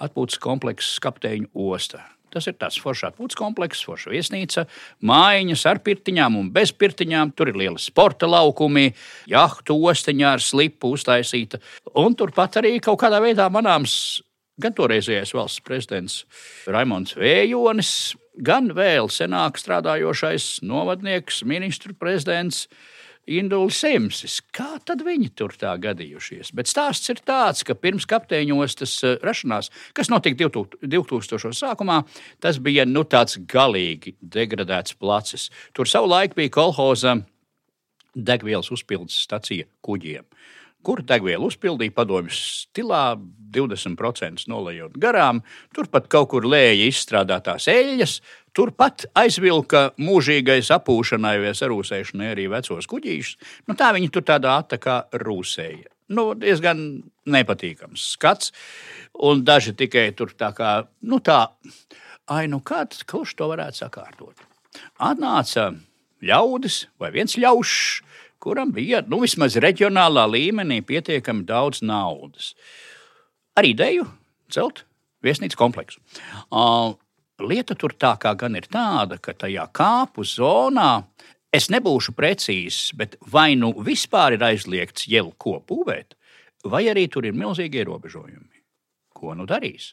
atpūtas 0.00 0.40
komplekss 0.40 0.96
Kapteiņu 1.04 1.50
osta. 1.52 2.00
Tas 2.32 2.48
ir 2.48 2.56
tāds 2.56 2.80
foršs 2.80 3.10
atpūtas 3.10 3.36
komplekss, 3.36 3.84
forša 3.84 4.14
viesnīca, 4.14 4.64
mājiņas 5.04 5.66
ar 5.68 5.82
pirtiņām 5.84 6.40
un 6.40 6.48
bez 6.54 6.72
pirtiņām. 6.72 7.34
Tur 7.36 7.52
ir 7.52 7.60
liela 7.66 7.82
sporta 7.82 8.30
laukumi, 8.32 8.94
jahtu 9.28 9.76
ostiņā 9.92 10.32
ar 10.38 10.40
slipu 10.40 10.94
uztaisīta. 10.96 11.60
Un 12.00 12.16
turpat 12.16 12.62
arī 12.62 12.78
kaut 12.80 13.02
kādā 13.04 13.20
veidā 13.20 13.50
manāms 13.52 14.22
gan 14.56 14.72
toreizējais 14.72 15.36
valsts 15.36 15.60
prezidents 15.68 16.22
Raimons 16.64 17.12
Vējonis, 17.20 18.14
gan 18.40 18.72
vēl 18.76 19.10
senāk 19.12 19.60
strādājošais 19.60 20.62
novadnieks, 20.64 21.42
ministru 21.48 21.94
prezidents 21.98 22.66
Induls 23.30 23.76
Simsis. 23.78 24.40
Kā 24.50 24.80
tad 24.82 25.04
viņi 25.06 25.28
tur 25.38 25.52
tā 25.54 25.76
gadījušies? 25.78 26.50
Bet 26.58 26.70
stāsts 26.70 27.12
ir 27.12 27.20
tāds, 27.22 27.62
ka 27.62 27.76
pirms 27.78 28.06
kapteiņostas 28.10 28.94
eh, 29.06 29.18
rašanās, 29.22 29.70
kas 29.94 30.10
notika 30.10 30.48
2000. 30.48 31.52
sākumā, 31.54 32.00
tas 32.42 32.58
bija 32.58 32.86
nu, 32.88 33.04
tāds 33.06 33.38
galīgi 33.38 34.16
degradēts 34.18 34.98
placis. 34.98 35.50
Tur 35.76 35.86
savulaik 35.86 36.34
bija 36.34 36.50
kolhoza 36.58 37.20
degvielas 38.12 38.72
uzpildes 38.74 39.22
stacija 39.22 39.70
kuģiem 39.86 40.26
kur 40.86 41.02
degvielu 41.06 41.48
uzpildīja 41.48 41.94
padomju 41.96 42.34
stilā, 42.34 43.16
20% 43.52 44.46
nolējot 44.48 44.96
garām, 45.00 45.42
turpat 45.76 46.08
kaut 46.12 46.30
kur 46.32 46.46
lēja 46.48 46.88
izstrādātās 46.88 47.68
eļļas, 47.68 48.14
turpat 48.56 49.06
aizvilka 49.18 49.90
mūžīgais 50.00 50.72
apūšanai 50.76 51.36
vai 51.42 51.54
sarūsēšanai 51.56 52.30
arī 52.32 52.48
vecos 52.52 52.88
kuģīšus. 52.90 53.50
Nu, 53.68 53.76
tā 53.78 53.92
viņi 53.96 54.12
tur 54.12 54.26
tādā 54.28 54.56
attakā 54.62 55.02
rūsēja. 55.22 55.90
Nu, 56.12 56.32
diezgan 56.36 56.80
nepatīkams 57.32 58.10
skats, 58.16 58.52
un 59.24 59.44
daži 59.46 59.72
tikai 59.78 60.10
tur 60.16 60.34
tā 60.36 60.50
kā, 60.56 60.74
nu 61.08 61.20
tā, 61.24 61.46
ai, 62.28 62.44
nu 62.52 62.60
kāds, 62.64 63.04
kurš 63.08 63.36
to 63.38 63.48
varētu 63.52 63.84
sakārtot? 63.84 64.44
Atnāca 65.00 65.70
ļaudis 66.22 66.86
vai 67.00 67.12
viens 67.14 67.38
ļaušs, 67.38 68.02
kuram 68.42 68.72
bija 68.74 69.02
nu, 69.06 69.20
vismaz 69.22 69.56
reģionālā 69.62 70.26
līmenī 70.30 70.80
pietiekami 70.86 71.46
daudz 71.46 71.82
naudas. 71.86 72.52
Ar 73.54 73.68
ideju 73.68 74.08
celt 74.52 74.84
viesnīcas 75.22 75.58
kompleksu. 75.58 76.00
Uh, 76.50 76.94
lieta 77.42 77.76
tur 77.78 77.94
tā 77.98 78.14
kā 78.20 78.34
gan 78.38 78.58
ir 78.58 78.66
tāda, 78.70 79.18
ka 79.22 79.34
tajā 79.38 79.68
kāpu 79.74 80.26
zonā 80.26 81.04
es 81.54 81.68
nebūšu 81.72 82.14
precīzs, 82.16 82.90
bet 82.98 83.16
vai 83.32 83.52
nu 83.58 83.72
vispār 83.86 84.36
ir 84.36 84.46
aizliegts 84.50 85.06
jau 85.10 85.28
ko 85.38 85.58
būvēt, 85.68 86.16
vai 86.66 86.86
arī 86.90 87.06
tur 87.10 87.26
ir 87.28 87.36
milzīgi 87.36 87.82
ierobežojumi. 87.82 88.62
Ko 89.14 89.36
nu 89.38 89.46
darīs? 89.46 89.92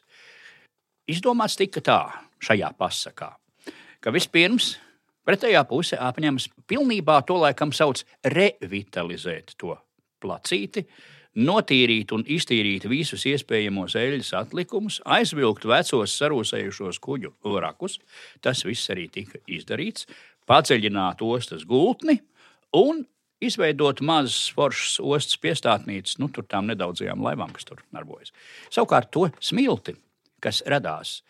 Izdomāts 1.10 1.58
tika 1.58 1.82
tā 1.84 2.00
šajā 2.42 2.70
pasakā, 2.78 3.32
ka 4.00 4.14
vispirms 4.14 4.76
Pretējā 5.28 5.62
puse 5.68 5.98
apņemas 6.00 6.48
pilnībā 6.70 7.20
to 7.28 7.36
laikam 7.42 7.74
sauc 7.76 8.02
revitalizēt 8.24 9.54
to 9.60 9.76
placīti, 10.20 10.86
notīrīt 11.40 12.14
un 12.16 12.24
iztīrīt 12.26 12.88
visus 12.90 13.26
iespējamos 13.28 13.94
eļļas 14.00 14.32
atlikumus, 14.40 14.98
aizvilkt 15.04 15.68
vecos 15.68 16.16
sarūsējušos 16.18 16.98
kuģu 17.04 17.34
rakus. 17.62 17.98
Tas 18.42 18.64
viss 18.66 18.90
arī 18.90 19.06
tika 19.12 19.38
izdarīts, 19.46 20.08
paceļināt 20.48 21.22
ostas 21.22 21.64
gultni 21.68 22.18
un 22.76 23.04
izveidot 23.40 24.02
mazas 24.04 24.50
foršas 24.56 24.98
ostas 25.00 25.38
piestātnītes, 25.40 26.18
nu, 26.20 26.28
tur 26.32 26.46
tām 26.48 26.68
nedaudzajām 26.70 27.22
laivām, 27.24 27.52
kas 27.54 27.68
tur 27.68 27.84
darbojas. 27.94 28.34
Savukārt 28.72 29.12
to 29.14 29.28
smilti, 29.40 29.96
kas 30.44 30.62
radās 30.68 31.20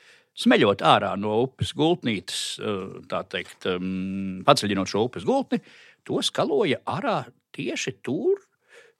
smeļot 0.40 0.84
ārā 0.86 1.14
no 1.20 1.40
upes 1.44 1.74
gultnītes, 1.76 2.60
eh, 2.60 3.00
tā 3.10 3.22
teikt, 3.28 3.66
mm, 3.66 4.44
paceļinot 4.46 4.90
šo 4.90 5.06
upes 5.08 5.26
gultni, 5.28 5.60
to 6.04 6.22
skaloja 6.24 6.80
ārā 6.86 7.24
tieši 7.52 7.98
tur, 8.02 8.40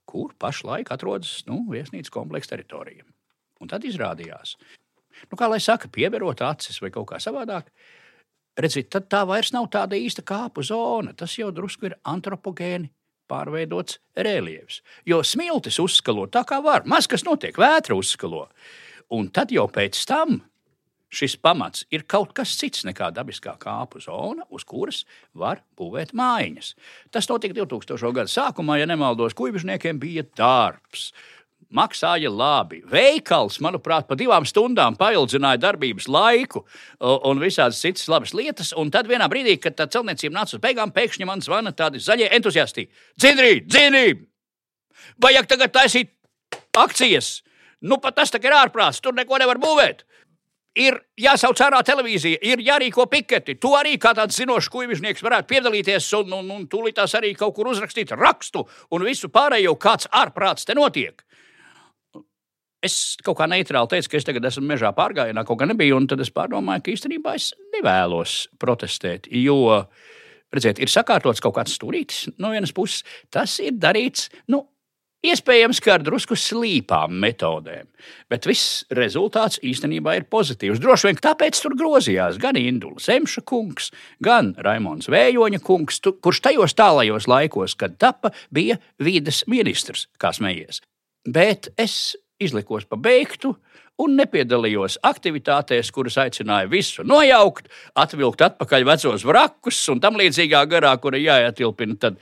kur 0.07 0.35
pašlaik 0.39 0.91
atrodas 0.91 1.45
nu, 1.47 1.65
viesnīcas 1.71 2.11
kompleksa 2.11 2.57
teritorija. 2.57 3.05
Un 3.61 3.69
tad 3.69 3.85
izrādījās, 3.85 4.57
nu, 5.31 5.37
kā 5.37 5.49
lai 5.49 5.61
saka, 5.61 5.89
pieverot 5.89 6.41
acis 6.43 6.81
vai 6.81 6.91
kaut 6.91 7.07
kā 7.13 7.21
savādāk. 7.23 7.71
Redziet, 8.59 8.91
tad 8.91 9.07
tā 9.09 9.23
vairs 9.29 9.53
nav 9.55 9.71
tāda 9.71 9.97
īsta 9.97 10.25
kāpu 10.27 10.65
zona. 10.67 11.15
Tas 11.17 11.37
jau 11.39 11.53
drusku 11.55 11.87
ir 11.87 11.95
antropogēni 12.05 12.91
pārveidots 13.31 14.01
reliefs. 14.17 14.81
Jo 15.07 15.23
smiltis 15.23 15.79
uzskalo 15.79 16.27
tā 16.27 16.43
kā 16.49 16.59
var, 16.65 16.85
maz 16.85 17.07
kas 17.07 17.25
notiek, 17.25 17.57
vētra 17.57 17.95
uzskalo. 17.95 18.49
Un 19.15 19.31
tad 19.35 19.55
jau 19.55 19.69
pēc 19.71 20.03
tam 20.07 20.41
šis 21.11 21.35
pamats 21.43 21.85
ir 21.93 22.05
kaut 22.09 22.33
kas 22.37 22.55
cits 22.59 22.87
nekā 22.87 23.11
dabiskā 23.15 23.57
kāpu 23.61 24.01
zona, 24.03 24.47
uz 24.55 24.65
kuras 24.69 25.03
var 25.35 25.65
būvēt 25.79 26.15
mājiņas. 26.17 26.73
Tas 27.11 27.29
notika 27.31 27.57
2000. 27.59 28.15
gada 28.15 28.31
sākumā, 28.31 28.79
ja 28.81 28.89
nemaldos, 28.91 29.35
kuģišniekiem 29.39 30.01
bija 30.01 30.25
darbs. 30.39 31.11
Maksāja 31.71 32.31
labi. 32.35 32.81
Veikals, 32.91 33.61
manuprāt, 33.63 34.09
pa 34.09 34.17
divām 34.19 34.47
stundām 34.49 34.97
paildzināja 34.99 35.61
darbības 35.63 36.09
laiku 36.11 36.65
un 36.99 37.43
visādas 37.43 37.79
citas 37.83 38.09
labas 38.11 38.33
lietas. 38.35 38.73
Un 38.75 38.91
tad 38.91 39.07
vienā 39.07 39.29
brīdī, 39.31 39.55
kad 39.63 39.77
tā 39.79 39.87
celtniecība 39.87 40.41
nāca 40.41 40.57
uz 40.59 40.63
beigām, 40.65 40.91
pēkšņi 40.95 41.29
man 41.29 41.45
zvana 41.45 41.71
tādi 41.71 42.03
zaļie 42.03 42.27
entuziasti. 42.35 42.89
Dzirdi, 43.15 43.63
dzirdi! 43.71 44.19
Vajag 45.23 45.47
tagad 45.53 45.75
taisīt 45.79 46.11
akcijas! 46.75 47.37
Nu, 47.81 47.97
pat 48.03 48.19
tas 48.19 48.35
ir 48.35 48.53
ārprāts, 48.53 48.99
tur 49.01 49.15
neko 49.15 49.39
nevar 49.41 49.63
būvēt 49.63 50.03
ir 50.79 50.99
jāsauc 51.19 51.61
ārā 51.65 51.81
televīzija, 51.87 52.39
ir 52.47 52.63
jārīko 52.65 53.07
piketi. 53.11 53.57
Tu 53.61 53.73
arī 53.77 53.97
kā 54.01 54.13
tāds 54.17 54.39
zinošs 54.39 54.71
kuģis 54.71 55.23
varētu 55.25 55.49
piedalīties 55.51 56.13
un, 56.21 56.37
un, 56.39 56.53
un 56.55 56.69
tūlītās 56.71 57.17
arī 57.19 57.33
kaut 57.39 57.55
kur 57.57 57.73
uzrakstīt 57.73 58.15
rakstu 58.15 58.67
un 58.91 59.05
visu 59.07 59.31
pārējo, 59.33 59.75
kāds 59.81 60.09
ārprāts 60.13 60.69
te 60.69 60.77
notiek. 60.79 61.25
Es 62.81 63.19
kaut 63.21 63.37
kā 63.37 63.45
neitrāli 63.51 63.91
teicu, 63.93 64.09
ka 64.09 64.17
es 64.17 64.25
tagad 64.25 64.47
esmu 64.49 64.65
mežā 64.71 64.89
pārgājienā, 64.97 65.45
kaut 65.45 65.59
kā 65.61 65.67
nebija, 65.69 65.99
un 65.99 66.07
tad 66.09 66.23
es 66.25 66.31
pārdomāju, 66.33 66.87
ka 66.87 66.95
īstenībā 66.95 67.35
es 67.37 67.51
nevēlos 67.75 68.47
protestēt, 68.63 69.29
jo, 69.37 69.85
redziet, 70.55 70.81
ir 70.81 70.89
sakārtots 70.89 71.45
kaut 71.45 71.59
kāds 71.59 71.77
stūrītis 71.77 72.31
no 72.41 72.55
vienas 72.55 72.73
puses, 72.73 73.05
tas 73.29 73.59
ir 73.61 73.77
darīts, 73.77 74.31
nu, 74.49 74.63
Iespējams, 75.21 75.83
ka 75.85 75.99
ar 75.99 76.05
drusku 76.05 76.33
slīpām 76.39 77.13
metodēm, 77.21 77.91
bet 78.33 78.47
viss 78.49 78.87
rezultāts 78.97 79.59
īstenībā 79.61 80.15
ir 80.17 80.25
pozitīvs. 80.33 80.81
Droši 80.81 81.11
vien 81.11 81.21
tāpēc 81.21 81.61
tur 81.61 81.75
grozījās 81.77 82.39
gan 82.41 82.57
Induls 82.57 83.11
Zemša 83.11 83.45
kungs, 83.45 83.91
gan 84.25 84.55
Raimons 84.65 85.11
Vējoņa 85.13 85.61
kungs, 85.67 86.01
kurš 86.25 86.41
tajos 86.47 86.73
tālajos 86.79 87.29
laikos, 87.29 87.77
kad 87.77 87.99
tapa, 88.01 88.33
bija 88.49 88.79
vides 88.97 89.43
ministrs, 89.45 90.07
kā 90.17 90.33
smējies. 90.33 90.81
Bet 91.29 91.69
es 91.77 92.17
izlikos 92.41 92.87
pa 92.89 92.99
beigtu 93.01 93.55
un 94.01 94.15
nepiedalījos 94.17 94.99
aktivitātēs, 95.05 95.91
kuras 95.93 96.17
aicināja 96.23 96.69
visu 96.71 97.05
nojaukt, 97.07 97.69
atvilkt 98.01 98.45
atpakaļ 98.47 98.87
vecos 98.89 99.27
vrakus 99.29 99.81
un 99.93 100.01
tam 100.01 100.17
līdzīgā 100.21 100.63
garā, 100.71 100.95
kura 101.03 101.21
jāietilpina 101.21 102.15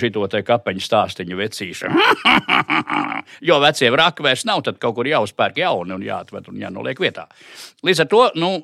šito 0.00 0.26
te 0.32 0.42
kapeņu 0.46 0.84
stāstīņu 0.84 1.40
vecīšu. 1.40 1.92
jo 3.48 3.58
vecie 3.64 3.90
vraki 3.94 4.28
vairs 4.28 4.44
nav, 4.48 4.64
tad 4.66 4.80
kaut 4.82 4.98
kur 4.98 5.08
jāuzpērk 5.08 5.62
jauni 5.62 5.96
un 5.96 6.04
jāatved 6.04 6.52
un 6.52 6.60
jānoliek 6.66 7.00
vietā. 7.00 7.28
Līdz 7.86 8.04
ar 8.04 8.12
to, 8.12 8.24
nu, 8.36 8.54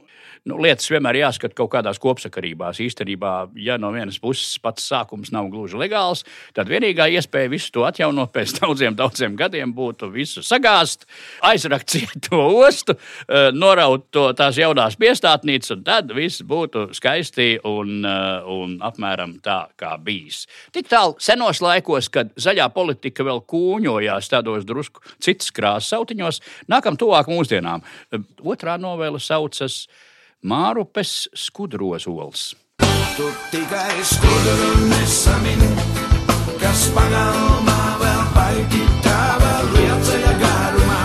nu, 0.49 0.59
lietas 0.63 0.89
vienmēr 0.91 1.21
jāskata 1.21 1.57
kaut 1.57 1.71
kādās 1.75 2.01
kopsakarībās. 2.03 2.81
Īstenībā, 2.83 3.33
ja 3.61 3.77
no 3.81 3.91
vienas 3.95 4.19
puses 4.23 4.57
pats 4.63 4.87
sākums 4.89 5.33
nav 5.35 5.51
gluži 5.53 5.79
legāls, 5.81 6.25
tad 6.57 6.71
vienīgā 6.71 7.09
iespēja 7.19 7.51
visu 7.53 7.73
to 7.75 7.85
atjaunot 7.89 8.33
pēc 8.35 8.57
daudziem, 8.61 8.97
daudziem 8.99 9.37
gadiem 9.39 9.75
būtu 9.77 10.11
visu 10.13 10.43
sagāzt, 10.47 11.07
aizrakt 11.47 11.91
cieto 11.93 12.41
ostu, 12.65 12.97
eh, 13.29 13.51
noraut 13.53 14.09
to 14.15 14.29
tās 14.39 14.59
jaunās 14.61 14.99
piestātnīcas, 15.01 15.75
un 15.77 15.85
tad 15.87 16.13
viss 16.17 16.43
būtu 16.43 16.89
skaisti 16.97 17.51
un, 17.69 18.05
eh, 18.05 18.49
un 18.49 18.79
apmēram 18.85 19.39
tā 19.45 19.61
kā 19.79 19.97
bijis. 20.03 20.47
Tik 20.73 20.89
tālu 20.89 21.19
senos 21.21 21.61
laikos, 21.65 22.11
kad 22.11 22.35
zaļā 22.35 22.71
politika 22.73 23.27
vēl 23.27 23.45
kūņojās 23.45 24.33
tādos 24.33 24.65
drusku 24.69 25.05
citas 25.21 25.53
krāsas 25.53 25.93
sautiņos, 25.93 26.41
nākam 26.71 26.97
tuvāk 26.97 27.29
mūsdienām. 27.29 27.83
Otrā 28.45 28.79
novela 28.81 29.19
saucas 29.19 29.87
Mārupes 30.47 31.27
skudrozols. 31.35 32.53
Tu 33.17 33.25
tikai 33.51 34.05
skudru 34.07 34.69
nesamini, 34.87 35.71
kas 36.61 36.85
pagalmā 36.95 37.81
vēl 37.99 38.23
baigi 38.37 38.85
tava 39.03 39.51
lielceļa 39.73 40.37
garumā. 40.39 41.01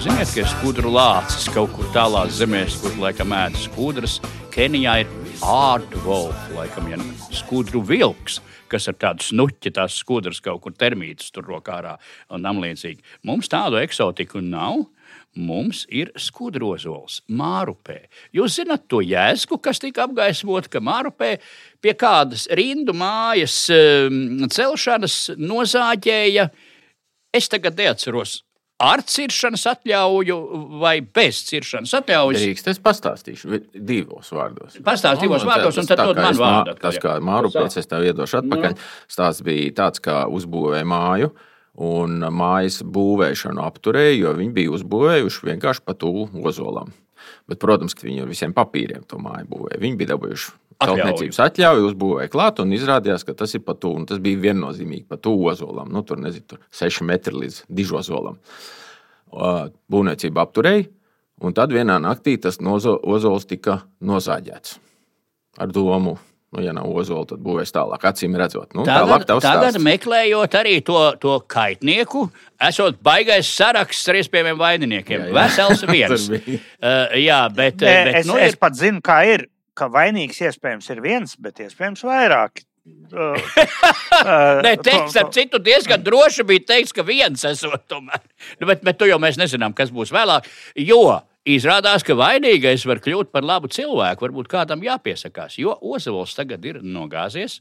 Ziniet, 0.00 0.32
ka 0.32 0.40
ir 0.40 0.48
skudru 0.54 0.94
lācis 0.96 1.52
kaut 1.52 1.76
kur 1.76 1.92
tālāk 1.92 2.32
zemēs, 2.32 2.80
kur 2.80 2.96
laikam 2.96 3.36
ēdas 3.36 3.68
skudras. 3.68 4.16
Kenijā 4.54 5.02
ir 5.04 5.12
ārdvolf, 5.44 6.48
laikam, 6.56 6.88
ja 6.88 6.96
skudru 7.28 7.84
vilks 7.84 8.40
kas 8.68 8.88
ar 8.88 8.96
tādu 9.00 9.24
snuķi, 9.24 9.72
tās 9.76 9.96
skudras 10.00 10.40
kaut 10.44 10.62
kur 10.64 10.74
termītus 10.76 11.32
tur 11.32 11.46
rokā 11.48 11.80
un 12.32 12.44
tam 12.44 12.60
līdzīgi. 12.62 13.04
Mums 13.28 13.48
tādu 13.52 13.80
eksotiku 13.80 14.40
nav 14.44 14.86
mums 15.36 15.84
ir 15.90 16.10
skudrozols 16.18 17.20
Mārupē. 17.28 18.00
Jūs 18.34 18.58
zināt 18.60 18.86
to 18.90 19.02
jēzgu, 19.04 19.60
kas 19.62 19.82
tika 19.82 20.06
apgaismota, 20.06 20.72
ka 20.72 20.82
Mārupē 20.84 21.36
pie 21.84 21.94
kādas 21.98 22.48
rindu 22.58 22.96
mājas 22.96 23.66
um, 23.74 24.48
celšanas 24.48 25.20
nozāģēja. 25.38 26.48
Es 27.36 27.50
tagad 27.52 27.76
neatceros 27.78 28.40
ar 28.78 29.02
ciršanas 29.02 29.64
atļauju 29.72 30.36
vai 30.78 31.00
bez 31.02 31.42
ciršanas 31.48 31.96
atļaujas. 31.98 32.44
Drīkst, 32.44 32.70
es 32.70 32.80
pastāstīšu 32.82 33.60
divos 33.74 34.30
vārdos. 34.34 34.78
Pastāsti 34.86 35.26
divos 35.26 35.42
Nu, 35.42 35.50
vārdos, 35.50 35.80
un 35.82 35.88
tad 35.90 36.02
dod 36.04 36.20
man 36.22 36.38
vārdu 36.38 36.76
Tas, 36.82 36.98
kā 37.02 37.16
Māru 37.24 37.50
pēc 37.54 37.80
es 37.82 37.90
tev 37.90 38.06
iedošu 38.06 38.42
atpakaļ, 38.42 38.76
stāsts 39.10 39.44
bija 39.46 39.74
tāds, 39.82 40.02
kā 40.04 40.22
uzbūvēja 40.30 40.86
māju. 40.88 41.32
Un 41.78 42.18
mājas 42.34 42.80
būvēšanu 42.82 43.62
apturēja, 43.62 44.16
jo 44.18 44.32
viņi 44.34 44.54
bija 44.56 44.72
uzbūvējuši 44.74 45.44
vienkārši 45.52 45.84
pa 45.86 45.94
tuvu 45.94 46.24
ozolam. 46.42 46.90
Bet, 47.46 47.60
protams, 47.62 47.94
ka 47.94 48.06
viņi 48.06 48.24
ar 48.24 48.30
visiem 48.30 48.54
papīriem 48.56 49.04
to 49.06 49.18
māju 49.22 49.46
būvēja. 49.52 49.78
Viņi 49.82 49.98
bija 50.00 50.10
dabūjuši 50.16 50.50
celtniecības 50.78 51.38
atļauju, 51.44 51.86
uzbūvēja 51.92 52.30
klāt, 52.32 52.60
un 52.62 52.74
izrādījās, 52.74 53.24
ka 53.26 53.34
tas 53.34 53.54
ir 53.54 53.62
pa 53.66 53.74
tuvu. 53.74 54.00
un 54.02 54.06
Tas 54.06 54.18
bija 54.22 54.38
viennozīmīgi 54.48 55.06
pa 55.08 55.16
tuvu 55.22 55.48
ozolam. 55.52 55.90
Nu, 55.94 56.02
tur 56.02 56.18
nezinu, 56.22 56.46
tur 56.46 56.58
6 56.70 57.02
metri 57.06 57.34
līdz 57.34 57.64
dižozolam. 57.70 58.38
Būvniecība 59.90 60.42
apturēja, 60.46 60.86
un 61.44 61.54
tad 61.54 61.70
vienā 61.74 61.98
naktī 62.02 62.38
tas 62.40 62.58
nozo- 62.58 62.98
ozols 63.02 63.46
tika 63.46 63.82
nozāģēts 64.02 64.78
ar 65.58 65.68
domu. 65.68 66.18
Nu, 66.48 66.62
ja 66.64 66.72
nav 66.72 66.88
ozola, 66.96 67.26
tad 67.28 67.42
būvēs 67.44 67.74
tālāk, 67.76 68.04
acīm 68.08 68.32
redzot. 68.40 68.70
Nu, 68.72 68.86
Tagad, 68.86 69.02
tālāk 69.04 69.24
tavs 69.28 69.44
tagad 69.44 69.74
stāsts. 69.74 69.84
meklējot 69.84 70.54
arī 70.56 70.78
to, 70.86 70.96
to 71.20 71.34
kaitnieku, 71.44 72.22
esot 72.70 72.96
baigais 73.04 73.50
saraksts 73.52 74.08
ar 74.08 74.16
iespējamiem 74.22 74.56
vaininiekiem. 74.62 75.26
Jā, 75.26 75.28
jā. 75.28 75.34
Vesels 75.36 75.84
viens. 75.92 76.24
Uh, 76.32 77.12
jā, 77.20 77.42
bet, 77.52 77.84
Nē, 77.84 77.92
bet 78.08 78.20
es, 78.22 78.30
nu, 78.30 78.38
es 78.40 78.56
ir, 78.56 78.60
pat 78.64 78.80
zinu, 78.80 79.04
kā 79.04 79.20
ir. 79.28 79.44
Ka 79.78 79.86
vainīgs 79.94 80.40
iespējams 80.42 80.88
ir 80.90 81.04
viens, 81.04 81.36
bet 81.38 81.60
iespējams 81.62 82.00
vairāki. 82.08 82.64
Uh, 83.12 83.36
uh, 84.24 84.58
Nē, 84.64 84.72
teiks, 84.80 85.14
ar 85.20 85.28
citu 85.36 85.60
diezgan 85.62 86.00
droši 86.02 86.48
bija 86.48 86.64
teikt, 86.72 86.96
ka 86.96 87.04
viens 87.06 87.44
esot 87.44 87.84
tomēr. 87.92 88.24
Nu, 88.56 88.70
Bet, 88.72 88.80
bet 88.88 88.96
to 88.98 89.06
jau 89.06 89.20
mēs 89.20 89.36
nezinām, 89.38 89.76
kas 89.76 89.92
būs 89.94 90.10
vēlāk. 90.16 90.48
Jo 90.80 91.20
izrādās, 91.46 92.04
ka 92.06 92.16
vainīgais 92.18 92.86
var 92.88 93.02
kļūt 93.04 93.30
par 93.34 93.46
labu 93.46 93.70
cilvēku. 93.72 94.26
Varbūt 94.26 94.50
kādam 94.50 94.82
jāpiesakās, 94.86 95.58
jo 95.60 95.76
Ozols 95.80 96.34
tagad 96.38 96.64
ir 96.64 96.82
nogāzies. 96.82 97.60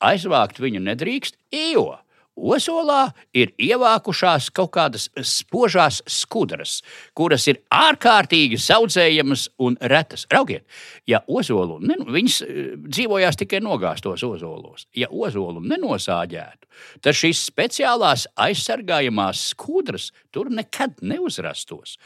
Aizvākt 0.00 0.60
viņu 0.62 0.80
nedrīkst, 0.84 1.36
jo 1.72 1.98
Ozolā 2.40 3.10
ir 3.36 3.50
ievākušās 3.60 4.48
kaut 4.56 4.70
kādas 4.72 5.08
spožās 5.26 6.00
skudras, 6.08 6.78
kuras 7.16 7.44
ir 7.50 7.60
ārkārtīgi 7.74 8.56
saudzējamas 8.60 9.48
un 9.60 9.76
retas. 9.92 10.24
Raugiet, 10.32 10.64
ja 11.10 11.20
ozolu 11.28 11.80
ne, 11.84 11.98
viņas 12.00 12.40
eh, 12.46 12.72
dzīvojās 12.86 13.40
tikai 13.42 13.60
nogāztos 13.64 14.24
ozolos, 14.24 14.86
ja 14.96 15.10
ozolu 15.10 15.60
nenosāģētu, 15.60 16.59
tad 17.04 17.16
šīs 17.16 17.42
speciālās 17.50 18.26
aizsargājamās 18.40 19.50
skudras 19.52 20.10
tur 20.30 20.50
nekad 20.54 21.00
neuzrastos. 21.02 21.96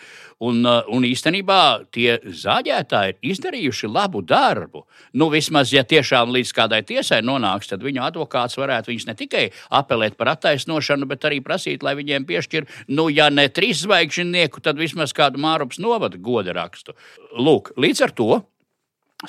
Un, 0.40 0.64
eh, 0.66 0.82
un 0.88 1.04
īstenībā 1.04 1.90
tie 1.92 2.18
zāģētāji 2.24 3.14
ir 3.14 3.34
izdarījuši 3.34 3.90
labu 3.90 4.22
darbu. 4.22 4.84
Nu, 5.12 5.28
vismaz, 5.30 5.72
ja 5.72 5.84
tiešām 5.84 6.32
līdz 6.34 6.52
kādai 6.52 6.82
tiesai 6.86 7.20
nonāks, 7.22 7.68
tad 7.68 7.84
viņu 7.84 8.02
advokāts 8.04 8.58
varētu 8.60 8.92
viņus 8.92 9.06
ne 9.06 9.14
tikai 9.14 9.44
apelēt 9.70 10.16
par 10.16 10.34
attaisnošanu, 10.34 11.06
bet 11.06 11.24
arī 11.28 11.40
prasīt, 11.44 11.82
lai 11.82 11.94
viņiem 11.94 12.26
piešķir, 12.26 12.66
nu, 12.88 13.08
ja 13.08 13.28
ne 13.30 13.48
trīs 13.48 13.84
zvaigžņnieku, 13.84 14.62
tad 14.62 14.80
vismaz 14.80 15.12
kādu 15.12 15.38
mārupas 15.38 15.78
novada 15.78 16.18
goda 16.18 16.52
rakstu. 16.52 16.96
Lūk, 17.38 17.72
līdz 17.76 18.02
ar 18.02 18.10
to 18.10 18.42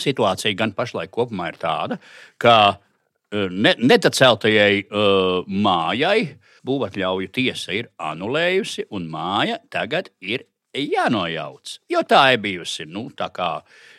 situācija 0.02 0.56
gan 0.58 0.74
pašlaik 0.76 1.12
kopumā 1.14 1.52
ir 1.52 1.60
tāda, 1.62 2.00
ka 2.42 2.80
ne, 3.52 3.76
netaceltajai 3.80 4.86
uh, 4.86 5.46
mājai 5.48 6.20
būvatļauju 6.66 7.32
tiesa 7.36 7.76
ir 7.78 7.90
anulējusi, 8.02 8.88
un 8.96 9.10
māja 9.12 9.60
tagad 9.74 10.10
ir 10.22 10.48
jānojauc. 10.76 11.80
Jo 11.92 12.04
tā 12.08 12.26
ir 12.36 12.42
bijusi. 12.44 12.88
Nu, 12.90 13.08
tā 13.16 13.30
kā, 13.36 13.50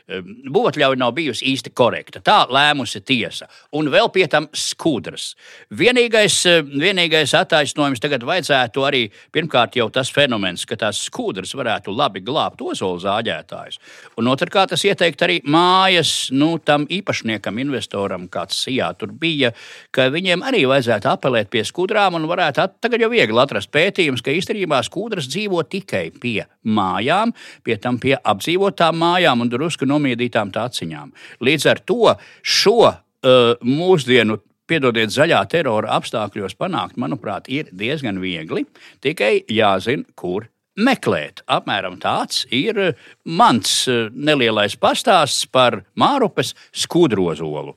Būvatļauja 0.07 1.01
nav 1.01 1.17
bijusi 1.17 1.49
īsti 1.51 1.73
korekta. 1.75 2.21
Tā 2.23 2.45
lēmusi 2.47 3.01
tiesa. 3.03 3.49
Un 3.75 3.89
vēl 3.91 4.07
pie 4.15 4.29
tam 4.31 4.45
skudras. 4.55 5.33
Vienīgais, 5.75 6.37
vienīgais 6.71 7.35
attaisnojums 7.35 8.03
tagad 8.03 8.23
vajadzētu 8.27 8.85
arī, 8.87 9.01
pirmkārt, 9.35 9.75
jau 9.81 9.89
tas 9.91 10.13
fenomens, 10.15 10.63
ka 10.63 10.79
tās 10.79 11.01
skudras 11.09 11.57
varētu 11.59 11.91
labi 11.91 12.23
glābt 12.23 12.63
ozolu 12.63 13.03
zāģētājus. 13.03 13.81
Un 14.21 14.31
otrkārt, 14.31 14.71
tas 14.77 14.85
ieteikt 14.87 15.27
arī 15.27 15.41
mājas 15.43 16.29
nu, 16.31 16.53
tam 16.63 16.87
īpašniekam, 16.87 17.59
investoram, 17.67 18.29
kāds 18.31 18.63
sijā 18.63 18.93
tur 18.95 19.11
bija, 19.11 19.51
ka 19.91 20.07
viņiem 20.15 20.47
arī 20.47 20.63
vajadzētu 20.71 21.11
apelēt 21.17 21.51
pie 21.51 21.65
skudrām 21.67 22.15
un 22.15 22.31
varētu 22.31 22.63
at, 22.63 22.79
tagad 22.85 23.03
jau 23.03 23.11
viegli 23.11 23.43
atrast 23.43 23.75
pētījums, 23.75 24.23
ka 24.23 24.31
īstenībā 24.39 24.85
skudras 24.87 25.27
dzīvo 25.27 25.67
tikai 25.67 26.07
pie 26.15 26.47
mājām, 26.63 27.35
pie 27.67 27.75
tam 27.83 27.99
pie 28.03 28.15
apdzīvotām 28.23 29.03
mājām 29.03 29.43
un 29.43 29.51
drusku 29.51 29.87
nomiedītām 29.97 30.53
tāciņām. 30.55 31.15
Līdz 31.45 31.71
ar 31.73 31.83
to 31.89 32.13
šo 32.43 32.83
uh, 32.87 33.57
mūsdienu. 33.65 34.43
Piedodiet, 34.67 35.13
zaļā 35.15 35.45
terora 35.47 35.93
apstākļos 35.95 36.57
panākt, 36.59 36.97
manuprāt, 36.99 37.47
ir 37.47 37.69
diezgan 37.71 38.17
viegli. 38.19 38.65
Tikai 38.99 39.45
jāzina, 39.47 40.03
kur 40.19 40.49
meklēt. 40.77 41.43
Apmēram 41.49 41.99
tāds 42.03 42.45
ir 42.55 42.81
eh, 42.81 43.05
mans 43.25 43.73
eh, 43.91 44.09
nelielais 44.13 44.77
pastāsts 44.81 45.49
par 45.51 45.81
Mārupes 45.99 46.55
skudrozolu. 46.77 47.77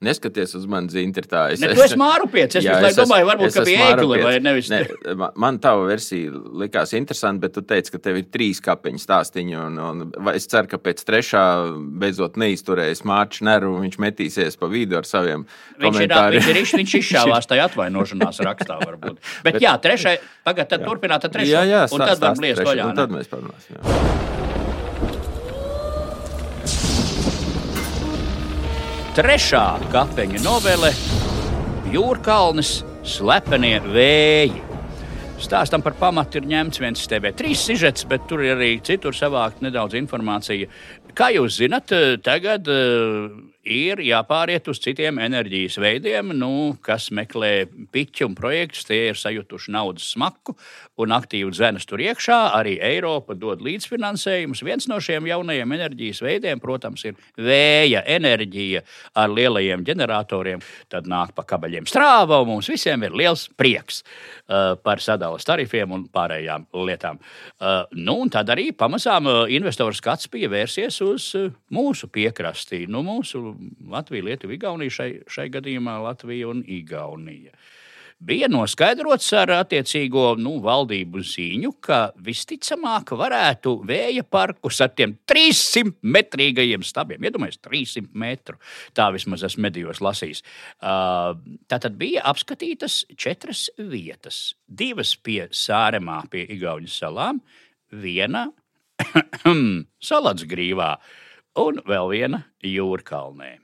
Neskaties 0.00 0.54
uz 0.56 0.66
mani 0.66 0.88
zīmēm, 0.88 1.26
tā 1.28 1.42
es 1.52 1.60
esi 1.60 1.96
mārupietis, 2.00 2.56
es 2.56 2.64
visu 2.64 2.82
laiku 2.86 3.00
domāju, 3.02 3.26
varbūt, 3.30 3.52
ka 3.54 3.64
bija 3.68 3.88
ēgli 3.94 4.22
vai 4.24 4.34
nevis- 4.40 4.70
Ne, 4.70 5.14
ma- 5.14 5.30
man 5.36 5.58
tā 5.58 5.72
versija 5.86 6.30
likās 6.62 6.92
interesanta, 6.96 7.40
bet 7.40 7.52
tu 7.54 7.60
teici, 7.62 7.90
ka 7.92 7.98
tev 7.98 8.16
ir 8.16 8.24
trīs 8.32 8.60
kapeņu 8.64 9.00
stāstīņi. 9.02 9.56
Un, 9.66 9.78
un 9.78 10.28
es 10.34 10.46
ceru, 10.46 10.66
ka 10.68 10.78
pēc 10.78 11.04
trešā 11.04 11.44
beidzot 12.00 12.36
neizturēs 12.40 13.02
Mārcis 13.04 13.42
Neru 13.42 13.74
un 13.76 13.82
viņš 13.88 13.98
metīsies 13.98 14.56
pa 14.58 14.66
vidu 14.72 14.96
ar 14.96 15.02
saviem 15.04 15.44
Viņš 15.78 15.84
ir, 15.84 16.08
komentāriem. 16.08 16.40
viņš 16.40 16.48
ir, 16.50 16.78
viņš 16.80 16.94
izšāvās 17.00 17.46
tajā 17.50 17.68
atvainošanās 17.68 18.40
rakstā, 18.46 18.78
varbūt. 18.86 19.18
Bet, 19.44 19.54
bet 19.54 19.62
jā, 19.62 19.74
trešai, 19.80 20.16
tagad 20.44 20.68
tad 20.68 20.84
turpināt 20.84 21.24
ar 21.24 21.30
trešo. 21.30 21.50
Jā, 21.50 21.62
jā, 21.68 21.82
un 21.92 21.98
tad 22.06 22.18
var 22.20 22.34
bliest 22.36 22.60
vaļā. 22.64 22.94
Tad 22.94 23.10
mēs 23.10 23.28
parunāsim. 23.28 23.76
jā. 23.76 24.59
Trešā 29.20 29.76
kapeņa 29.92 30.38
novele- 30.40 30.88
Jūrkalnis 31.94 32.70
slepenie 33.04 33.76
vēji. 33.84 34.62
Stāstam 35.44 35.82
par 35.84 35.92
pamatu 35.98 36.40
ir 36.40 36.46
ņemts 36.48 36.80
viens 36.80 37.02
TV3 37.04 37.52
sižets, 37.52 38.06
bet 38.08 38.24
tur 38.30 38.40
ir 38.40 38.54
arī 38.54 38.70
citur 38.80 39.12
savākt 39.12 39.60
nedaudz 39.60 39.98
informācija. 40.00 40.70
Kā 41.12 41.28
jūs 41.36 41.58
zinat, 41.60 41.92
tagad 42.24 42.64
uh, 42.72 43.28
ir 43.66 44.00
jāpāriet 44.00 44.68
uz 44.70 44.80
citiem 44.80 45.18
enerģijas 45.20 45.76
veidiem, 45.80 46.32
nu, 46.36 46.76
kas 46.84 47.10
meklē 47.14 47.68
piķu 47.92 48.30
un 48.30 48.36
projektus. 48.38 48.86
Tie 48.88 49.10
ir 49.10 49.18
sajutuši 49.18 49.74
naudas 49.74 50.08
smaku 50.14 50.54
un 51.00 51.14
aktīvi 51.16 51.52
dzenas 51.52 51.86
tur 51.88 52.00
iekšā. 52.02 52.38
Arī 52.56 52.76
Eiropa 52.84 53.36
dod 53.38 53.62
līdzfinansējumus. 53.64 54.64
Viens 54.64 54.88
no 54.90 55.00
šiem 55.02 55.28
jaunajiem 55.28 55.76
enerģijas 55.76 56.22
veidiem, 56.24 56.62
protams, 56.62 57.04
ir 57.08 57.18
vēja 57.36 58.02
enerģija 58.08 58.82
ar 59.20 59.32
lielajiem 59.32 59.84
ģeneratoriem. 59.86 60.64
Tad 60.92 61.08
nāk 61.10 61.34
pa 61.36 61.44
kabeļiem 61.48 61.88
strāva, 61.90 62.40
un 62.40 62.54
mums 62.54 62.70
visiem 62.72 63.04
ir 63.06 63.16
liels 63.16 63.46
prieks 63.60 64.00
uh, 64.02 64.74
par 64.80 65.04
sadalas 65.04 65.46
tarifiem 65.48 65.92
un 65.96 66.06
pārējām 66.12 66.66
lietām. 66.86 67.20
Uh, 67.60 67.84
nu, 67.96 68.16
un 68.24 68.32
tad 68.32 68.50
arī 68.52 68.70
pamazām 68.76 69.28
uh, 69.28 69.44
investoru 69.52 69.96
skats 69.96 70.30
bija 70.32 70.50
vērsies 70.52 71.00
uz 71.04 71.30
uh, 71.38 71.52
mūsu 71.74 72.08
piekrastī, 72.12 72.86
nu, 72.90 73.04
mūsu 73.06 73.50
Latviju, 73.90 74.28
Lietuvu, 74.30 74.56
Igauniju, 74.56 74.96
šai, 74.96 75.10
šai 75.30 75.50
gadījumā 75.52 76.00
Latviju 76.04 76.54
un 76.54 76.64
Igauniju. 76.66 77.54
Bija 78.20 78.50
noskaidrots 78.52 79.30
ar 79.32 79.48
attiecīgo 79.62 80.34
nu, 80.36 80.58
valdību 80.60 81.22
ziņu, 81.24 81.70
ka 81.80 82.00
visticamāk 82.20 83.14
varētu 83.16 83.72
vēja 83.88 84.26
parkus 84.28 84.82
ar 84.84 84.90
tiem 84.92 85.14
300 85.24 85.94
metrīgajiem 86.04 86.84
stabiem, 86.84 87.24
iedomājieties, 87.24 87.62
300 87.64 88.20
metru. 88.20 88.60
Tā 88.92 89.06
vismaz 89.16 89.46
esmu 89.48 89.64
medijos 89.64 90.02
lasījis. 90.04 90.44
Uh, 90.84 91.32
Tātad 91.72 91.96
bija 91.96 92.26
apskatītas 92.28 93.06
četras 93.16 93.70
vietas. 93.78 94.50
Divas 94.68 95.14
pie 95.16 95.46
Sāremā, 95.48 96.20
pie 96.28 96.44
Igaunijas 96.58 97.00
salām, 97.00 97.40
viena 97.88 98.50
Salats 100.10 100.44
grīvā 100.44 100.92
un 101.58 101.80
vēl 101.86 102.10
viena 102.12 102.44
jūrkalnē. 102.62 103.58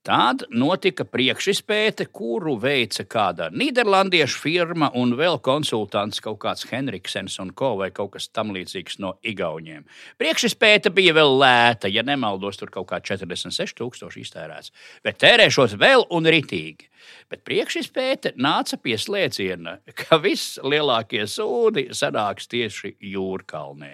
Tad 0.00 0.46
notika 0.48 1.04
priekšizpēte, 1.04 2.06
kuru 2.08 2.54
veica 2.56 3.04
kāda 3.04 3.50
nīderlandiešu 3.52 4.38
firma 4.40 4.88
un 4.96 5.12
vēl 5.18 5.36
konsultants 5.44 6.22
kaut 6.24 6.38
kāds 6.40 6.64
Henriksens 6.70 7.36
un 7.42 7.50
ko 7.52 7.74
vai 7.76 7.90
kaut 7.92 8.14
kas 8.14 8.30
tamlīdzīgs 8.32 8.96
no 9.04 9.10
Igauniem. 9.20 9.84
Priekšizpēte 10.16 10.88
bija 10.96 11.12
vēl 11.18 11.36
lēta, 11.42 11.90
ja 11.92 12.00
nemaldos, 12.00 12.56
tur 12.56 12.72
kaut 12.72 12.88
kā 12.88 13.02
46,000 13.04 14.24
iztērēts, 14.24 14.72
bet 15.04 15.20
tērēšot 15.20 15.76
vēl 15.76 16.06
un 16.16 16.32
ritīgi. 16.32 16.88
Bet 17.30 17.44
priekšizpēte 17.46 18.34
nāca 18.40 18.76
pie 18.82 18.96
slēdziena, 19.00 19.76
ka 19.98 20.18
vislielākie 20.20 21.22
sūdi 21.30 21.88
sanāks 21.96 22.48
tieši 22.50 22.94
jūrkalnē. 23.12 23.92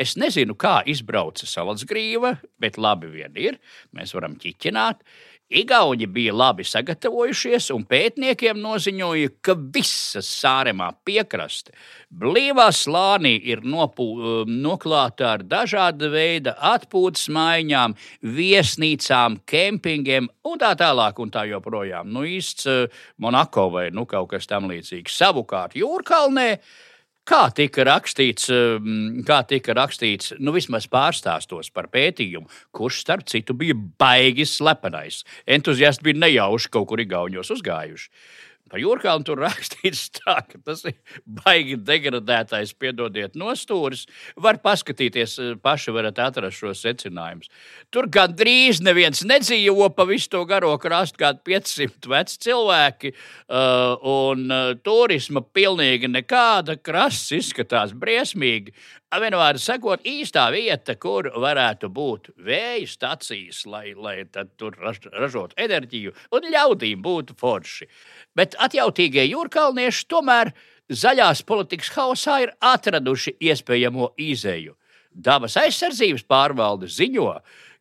Es 0.00 0.14
nezinu, 0.20 0.56
kā 0.58 0.80
izbrauca 0.90 1.48
salacgrīva, 1.50 2.36
bet 2.60 2.78
labi 2.78 3.10
vien 3.14 3.38
ir, 3.40 3.58
mēs 3.96 4.14
varam 4.16 4.36
ķiķināt. 4.40 5.02
Igauni 5.54 6.08
bija 6.10 6.34
labi 6.34 6.64
sagatavojušies, 6.66 7.68
un 7.74 7.84
pētniekiem 7.86 8.58
noziņoja, 8.58 9.36
ka 9.44 9.54
visa 9.54 10.22
sāremā 10.24 10.90
piekraste 11.06 11.74
blīvā 12.14 12.68
slānī 12.74 13.34
ir 13.50 13.62
nopū, 13.66 14.06
um, 14.14 14.54
noklāta 14.64 15.34
ar 15.34 15.44
dažāda 15.46 16.10
veida 16.12 16.54
atpūtas 16.72 17.28
maiņām, 17.34 17.94
viesnīcām, 18.36 19.40
kempingiem 19.50 20.28
un 20.50 20.58
tā 20.62 20.74
tālāk. 20.78 21.20
Un 21.24 21.30
tā 21.34 21.44
joprojām. 21.48 22.10
Nu, 22.10 22.24
īsts 22.26 22.66
uh, 22.70 23.04
Monako 23.22 23.68
vai 23.76 23.86
nu, 23.94 24.06
kaut 24.10 24.32
kas 24.34 24.50
tam 24.50 24.68
līdzīgs. 24.70 25.14
Savukārt 25.22 25.78
Jūrkalnē 25.78 26.48
Kā 27.24 27.46
tika 27.56 27.86
rakstīts, 27.88 28.50
um, 28.52 29.22
kā 29.24 29.38
tika 29.48 29.72
rakstīts 29.76 30.34
nu, 30.44 30.52
vismaz 30.52 30.84
pārstāstos 30.92 31.70
par 31.72 31.88
pētījumu, 31.88 32.50
kurš, 32.76 32.98
starp 33.00 33.24
citu, 33.32 33.56
bija 33.56 33.76
baigi 34.00 34.44
slepenais. 34.44 35.22
Entuziasti 35.48 36.04
bija 36.04 36.20
nejauši 36.26 36.68
kaut 36.74 36.90
kur 36.90 37.00
Igaunijos 37.00 37.48
uzgājuši. 37.56 38.10
Par 38.74 38.82
jūrkālu 38.82 39.22
tur 39.22 39.38
rakstīts 39.38 40.08
tā, 40.16 40.32
ka 40.50 40.58
tas 40.66 40.80
ir 40.90 40.96
baigi 41.30 41.76
degradētais, 41.78 42.72
piedodiet, 42.74 43.36
nostūris. 43.38 44.00
Var 44.34 44.58
paskatīties, 44.64 45.34
eh, 45.38 45.52
paši 45.62 45.94
varat 45.94 46.18
atrast 46.18 46.58
šos 46.58 46.82
secinājumus. 46.82 47.52
Tur 47.94 48.08
gandrīz 48.10 48.80
neviens 48.82 49.22
nedzīvo 49.22 49.86
pa 49.94 50.08
visu 50.10 50.32
to 50.32 50.42
garo 50.50 50.72
krastu, 50.82 51.22
kādi 51.22 51.44
500 51.46 52.10
veci 52.10 52.40
cilvēki, 52.48 53.14
uh, 53.14 53.94
un 54.10 54.50
uh, 54.50 54.74
turisma 54.82 55.44
pilnīgi 55.54 56.10
nekāda. 56.10 56.74
Krasts 56.74 57.30
izskatās 57.38 57.94
briesmīgi. 57.94 58.74
Vienmēr 59.14 59.58
sakot, 59.62 60.02
īstā 60.02 60.48
vieta, 60.50 60.96
kur 60.98 61.28
varētu 61.38 61.86
būt 61.92 62.32
vēja 62.42 62.86
stācijas, 62.90 63.60
lai, 63.70 63.92
lai 63.94 64.24
tur 64.58 64.74
ražotu 64.80 65.54
enerģiju 65.60 66.14
un 66.34 66.48
ļaudīm 66.50 67.02
būtu 67.04 67.36
forši. 67.38 67.86
Bet 68.34 68.56
atjautīgie 68.58 69.26
jūrkalnieši 69.28 70.08
tomēr 70.10 70.50
zaļās 70.90 71.44
politikas 71.46 71.92
hausā 71.94 72.40
ir 72.42 72.54
atraduši 72.58 73.36
iespējamo 73.38 74.10
izēju. 74.18 74.74
Dabas 75.14 75.54
aizsardzības 75.62 76.26
pārvalde 76.26 76.90
ziņo, 76.90 77.30
ka 77.38 77.73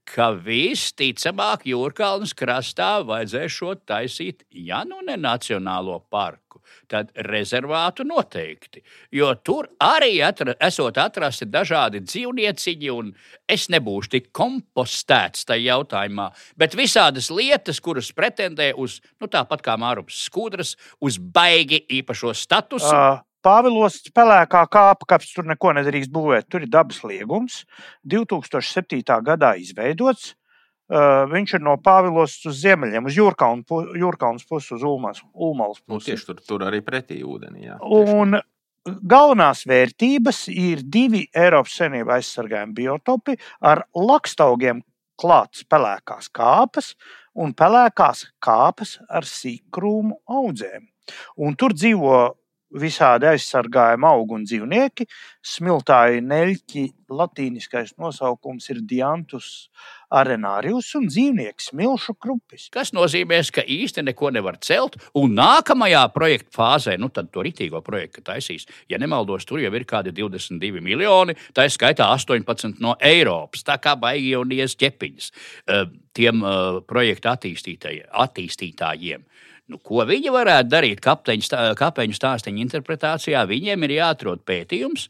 visticamāk 0.45 1.65
jūrkalnas 1.65 2.33
krastā 2.33 3.03
vajadzēs 3.05 3.51
šo 3.51 3.75
taisīt, 3.75 4.43
ja 4.51 4.83
nu 4.83 5.01
ne 5.01 5.15
Nacionālo 5.17 5.99
parku, 6.09 6.61
tad 6.87 7.11
rezervātu 7.15 8.03
noteikti. 8.03 8.83
Jo 9.11 9.33
tur 9.35 9.69
arī 9.79 10.21
atra, 10.21 10.55
esot 10.59 10.97
atrasti 10.97 11.45
dažādi 11.45 12.03
dzīvnieciņi, 12.03 12.89
un 12.91 13.13
es 13.47 13.69
nebūšu 13.69 14.09
tik 14.09 14.31
kompostēts 14.31 15.45
tajā 15.45 15.73
jautājumā, 15.73 16.29
bet 16.57 16.75
visādas 16.75 17.31
lietas, 17.31 17.79
kuras 17.79 18.11
pretendē 18.11 18.73
uz, 18.75 19.01
nu 19.19 19.27
tāpat 19.27 19.61
kā 19.61 19.77
Mārups 19.77 20.25
Skudras, 20.27 20.75
uz 21.01 21.17
baigi 21.17 21.85
īpašo 21.89 22.33
statusu. 22.33 22.93
Uh. 22.93 23.21
Pāvilos 23.43 23.99
spēlēkā 24.07 24.63
kāpa, 24.71 25.07
kāpēc 25.15 25.33
tur 25.35 25.49
neko 25.49 25.73
nedrīkst 25.79 26.11
būvēt. 26.13 26.47
Tur 26.51 26.63
ir 26.63 26.71
dabas 26.71 27.01
liegums, 27.03 27.63
2007. 28.07 29.03
gadā 29.25 29.53
izveidots. 29.59 30.33
Viņš 31.33 31.53
ir 31.57 31.63
no 31.63 31.77
Pāvilos 31.81 32.35
uz 32.47 32.59
ziemeļiem, 32.61 33.07
uz 33.07 33.17
Jūrkaunas 33.17 34.47
pusi, 34.47 34.73
uz 34.75 34.83
Ulmas, 34.83 35.23
Ulmalas 35.33 35.79
nu, 35.81 35.95
pusi. 35.95 35.95
Nu, 35.95 36.07
tieši 36.11 36.27
tur, 36.29 36.41
tur 36.47 36.65
arī 36.67 36.83
pretī 36.85 37.21
ūdenī. 37.25 37.69
Jā, 37.69 37.77
un 37.81 38.37
galvenās 38.83 39.63
vērtības 39.69 40.45
ir 40.51 40.83
divi 40.83 41.23
Eiropas 41.31 41.77
Savienībā 41.79 42.19
aizsargājumi 42.19 42.75
biotopi 42.77 43.37
ar 43.63 43.85
lakstaugiem 43.95 44.83
klāts 45.19 45.63
pelēkās 45.69 46.29
kāpas 46.33 46.93
un 47.39 47.53
pelēkās 47.57 48.27
kāpas 48.43 48.97
ar 49.09 49.27
sīkrūmu 49.27 50.19
audzēm. 50.27 50.87
Un 51.43 51.55
tur 51.59 51.75
dzīvo 51.75 52.17
visādi 52.79 53.27
aizsargājami 53.29 54.07
augi 54.09 54.37
un 54.37 54.45
dzīvnieki. 54.47 55.07
Smiltāji 55.43 56.23
neļķi 56.25 56.83
latīniskais 57.13 57.93
nosaukums 58.01 58.69
ir 58.71 58.81
Diantus 58.87 59.49
arenārijus 60.13 60.91
un 60.97 61.07
dzīvnieks 61.09 61.71
smilšu 61.71 62.15
krupis. 62.21 62.67
Tas 62.73 62.93
nozīmē, 62.95 63.39
ka 63.53 63.63
īsti 63.65 64.03
neko 64.05 64.29
nevar 64.33 64.59
celt, 64.63 64.97
un 65.17 65.33
nākamajā 65.37 66.03
projekta 66.13 66.53
fāzē, 66.57 66.97
nu 67.01 67.09
tad 67.13 67.31
to 67.33 67.43
ritīgo 67.45 67.81
projektu 67.85 68.23
taisīs. 68.25 68.67
Ja 68.89 68.99
nemaldos, 69.01 69.45
tur 69.49 69.61
jau 69.63 69.73
ir 69.73 69.87
kādi 69.89 70.13
22 70.15 70.83
miljoni, 70.85 71.35
tā 71.53 71.67
ir 71.67 71.73
skaitā 71.73 72.09
18 72.13 72.81
no 72.83 72.95
Eiropas, 73.01 73.65
tā 73.65 73.79
kā 73.81 73.95
baigi 73.99 74.33
jau 74.35 74.43
nies 74.47 74.77
ķepiņas 74.79 75.31
eh, 75.33 75.85
tiem 76.13 76.45
eh, 76.45 76.81
projektu 76.87 77.33
attīstītājiem. 77.33 79.25
Nu, 79.73 79.79
ko 79.81 80.03
viņi 80.05 80.29
varētu 80.29 80.69
darīt 80.69 80.99
kapeņu 81.01 82.13
stāstu 82.13 82.51
interpretācijā? 82.53 83.41
Viņiem 83.49 83.87
ir 83.87 83.95
jāatrod 83.95 84.43
pētījums, 84.45 85.07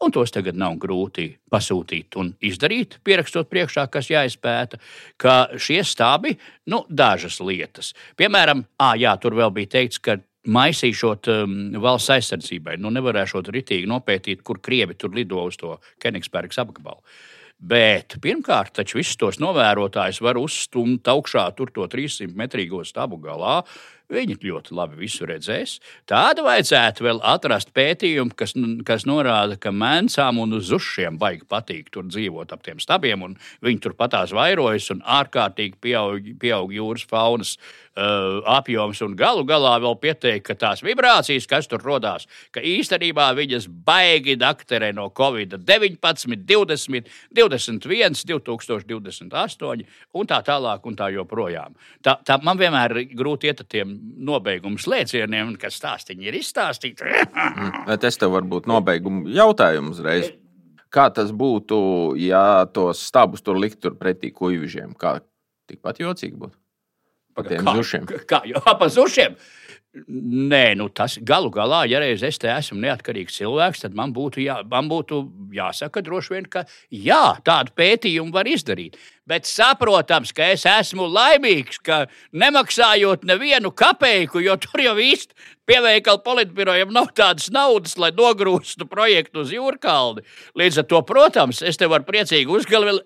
un 0.00 0.14
tos 0.14 0.32
tagad 0.32 0.56
nav 0.56 0.78
grūti 0.80 1.26
pasūtīt 1.52 2.16
un 2.16 2.30
izdarīt, 2.40 2.96
pierakstot 3.04 3.50
priekšā, 3.52 3.84
kas 3.92 4.08
jāizpēta, 4.08 4.80
ka 5.20 5.34
šie 5.60 5.82
stābi, 5.84 6.38
nu, 6.72 6.86
dažas 6.88 7.36
lietas. 7.44 7.92
Piemēram, 8.16 8.64
à, 8.80 8.94
jā, 8.96 9.12
tur 9.20 9.36
vēl 9.36 9.52
bija 9.58 9.74
teikts, 9.76 10.00
ka 10.00 10.16
maisīšot 10.48 11.28
um, 11.34 11.58
valsts 11.84 12.14
aizsardzībai, 12.16 12.78
nu, 12.80 12.94
nevarēšot 12.94 13.52
ritīgi 13.52 13.90
nopētīt, 13.90 14.40
kur 14.40 14.62
krievi 14.64 14.96
tur 14.96 15.12
lido 15.12 15.44
uz 15.50 15.60
to 15.60 15.76
Kenigsbergas 16.00 16.62
apgabalu. 16.64 17.04
Bet 17.58 18.14
pirmkārt, 18.22 18.70
taču 18.78 19.00
visus 19.00 19.18
tos 19.18 19.40
novērotājus 19.42 20.20
var 20.22 20.38
uzstumt 20.38 21.08
augšā 21.10 21.48
tur 21.58 21.72
to 21.74 21.88
300 21.90 22.30
metrīgo 22.38 22.84
stabu 22.86 23.18
galā. 23.18 23.64
Viņi 24.08 24.38
ļoti 24.40 24.72
labi 24.72 24.96
visu 25.02 25.26
redzēs. 25.28 25.74
Tāda 26.08 26.40
vajadzētu 26.46 27.04
vēl 27.04 27.18
atrast 27.28 27.74
pētījumu, 27.76 28.32
kas, 28.38 28.54
kas 28.88 29.04
norāda, 29.08 29.58
ka 29.60 29.68
mēncām 29.68 30.40
un 30.40 30.56
zušiem 30.64 31.18
baigi 31.20 31.44
patīk 31.48 31.90
tur 31.92 32.06
dzīvot 32.08 32.54
ap 32.56 32.64
tiem 32.64 32.80
stabiem, 32.80 33.26
un 33.26 33.36
viņi 33.64 33.82
tur 33.84 33.96
patās 33.98 34.32
vairojas 34.32 34.88
un 34.94 35.04
ārkārtīgi 35.04 35.76
pieaug, 35.84 36.32
pieaug 36.40 36.72
jūras 36.72 37.04
faunas 37.10 37.58
uh, 37.58 37.87
apjoms. 37.98 39.00
Un 39.04 39.16
galu 39.18 39.44
galā 39.48 39.74
vēl 39.82 39.96
pieteikt, 40.02 40.46
ka 40.46 40.56
tās 40.58 40.82
vibrācijas, 40.84 41.46
kas 41.50 41.68
tur 41.70 41.82
radās, 41.84 42.26
ka 42.54 42.62
īstenībā 42.64 43.30
viņas 43.38 43.68
baigi 43.86 44.36
dakterē 44.38 44.92
no 44.96 45.08
Covid-19, 45.14 46.38
20, 46.48 47.10
21, 47.34 48.24
2028 48.28 49.86
un 50.14 50.30
tā 50.30 50.40
tālāk 50.46 50.86
un 50.88 50.98
tā 50.98 51.10
joprojām. 51.14 51.76
Tā, 52.04 52.18
tā 52.24 52.38
man 52.42 52.60
vienmēr 52.60 52.96
ir 53.02 53.16
grūti 53.18 53.50
iet 53.50 53.62
ar 53.64 53.70
tiem 53.70 53.96
nobeigumu 54.28 54.80
slēdzieniem, 54.82 55.56
kas 55.60 55.78
stāstīņi 55.80 56.30
ir 56.30 56.38
izstāstīti. 56.40 57.16
Bet 57.88 58.06
es 58.08 58.20
tev 58.20 58.34
varbūt 58.36 58.68
nobeigumu 58.70 59.28
jautājumu 59.34 59.96
uzreiz. 59.96 60.30
Kā 60.88 61.10
tas 61.12 61.34
būtu, 61.36 61.78
ja 62.16 62.64
tos 62.72 63.02
stabus 63.10 63.44
tur 63.44 63.58
likt 63.60 63.82
tur 63.84 63.98
pretī 64.00 64.30
kuģiņiem? 64.32 64.94
Kā 64.96 65.18
tikpat 65.68 66.00
jocīgi 66.00 66.38
būtu? 66.40 66.56
Pa 67.38 67.46
tiem 67.46 67.64
kā, 67.64 67.78
zušiem. 67.78 68.10
Kā 68.28 68.42
jau 68.50 68.62
pa 68.66 68.90
zušiem? 68.92 69.38
Nē, 70.08 70.76
nu 70.78 70.90
tas 70.92 71.16
galu 71.26 71.48
galā, 71.50 71.80
ja 71.88 71.98
reiz 72.02 72.22
es 72.26 72.36
te 72.38 72.50
esmu 72.52 72.76
neatkarīgs 72.82 73.38
cilvēks, 73.40 73.82
tad 73.86 73.96
man 73.98 74.12
būtu, 74.14 74.42
jā, 74.44 74.58
man 74.68 74.90
būtu 74.90 75.22
jāsaka, 75.56 76.02
droši 76.04 76.34
vien, 76.34 76.48
ka 76.52 76.66
jā, 76.92 77.38
tādu 77.46 77.72
pētījumu 77.78 78.34
var 78.34 78.50
izdarīt. 78.50 78.98
Bet 79.28 79.44
saprotams, 79.44 80.32
ka 80.32 80.46
es 80.54 80.64
esmu 80.68 81.04
laimīgs, 81.12 81.82
ka 81.84 82.06
nemaksājot 82.32 83.26
nevienu 83.28 83.74
kapeiku, 83.76 84.40
jo 84.40 84.56
tur 84.62 84.80
jau 84.80 84.96
īsti 84.96 85.36
pieveikala 85.68 86.22
politbirojam 86.24 86.92
nav 86.96 87.10
tādas 87.16 87.50
naudas, 87.52 87.98
lai 88.00 88.08
nogrūstu 88.16 88.86
projektu 88.88 89.42
uz 89.42 89.52
jūrkalni. 89.52 90.24
Līdz 90.56 90.80
ar 90.80 90.86
to, 90.88 91.00
protams, 91.04 91.60
es 91.60 91.76
te 91.76 91.88
varu 91.90 92.06
priecīgi 92.08 92.48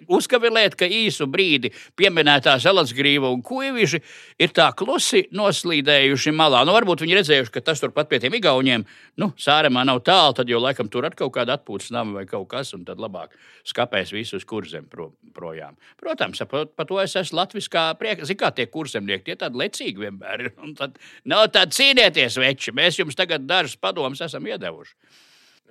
uzkavilēt, 0.07 0.77
ka 0.79 0.87
īsu 0.87 1.27
brīdi 1.31 1.73
pieminētā 1.99 2.55
Zelensgrīva 2.63 3.33
un 3.35 3.43
Kuiviši 3.43 4.03
ir 4.43 4.55
tā 4.55 4.69
klusi 4.79 5.25
noslīdējuši 5.35 6.35
malā. 6.39 6.63
Nu, 6.69 6.77
varbūt 6.77 7.03
viņi 7.03 7.19
redzējuši, 7.19 7.55
ka 7.57 7.65
tas 7.67 7.83
turpat 7.83 8.11
pie 8.13 8.23
tiem 8.23 8.39
igauniem, 8.39 8.87
nu, 9.19 9.33
sāremā 9.35 9.83
nav 9.89 10.05
tālu, 10.07 10.39
tad 10.39 10.53
jau 10.53 10.63
laikam 10.63 10.91
tur 10.93 11.11
ir 11.11 11.19
kaut 11.19 11.35
kāda 11.35 11.59
atpūtas 11.59 11.91
nama 11.95 12.21
vai 12.21 12.27
kaut 12.31 12.47
kas, 12.53 12.71
un 12.79 12.87
tad 12.87 13.03
labāk 13.03 13.35
skapēs 13.67 14.15
visus 14.15 14.47
kurzem 14.47 14.87
pro, 14.91 15.11
projām. 15.35 15.75
Protams, 15.99 16.12
par, 16.19 16.69
par 16.77 16.89
to 16.89 17.01
es 17.03 17.17
esmu 17.19 17.41
latviskā 17.41 17.89
priekā. 18.01 18.29
Zini, 18.29 18.41
kā 18.41 18.53
tie 18.55 18.69
kurzemnieki, 18.71 19.25
tie 19.31 19.37
tādi 19.41 19.61
lecīgi 19.63 20.07
vienmēr 20.07 20.47
ir. 20.47 20.55
Tad 20.79 20.97
nav 21.29 21.49
tādi 21.55 21.79
cīnieties, 21.79 22.39
veči, 22.41 22.75
mēs 22.77 23.01
jums 23.01 23.19
tagad 23.19 23.47
dažus 23.49 23.77
padomus 23.81 24.25
esam 24.25 24.47
iedevuši 24.49 24.97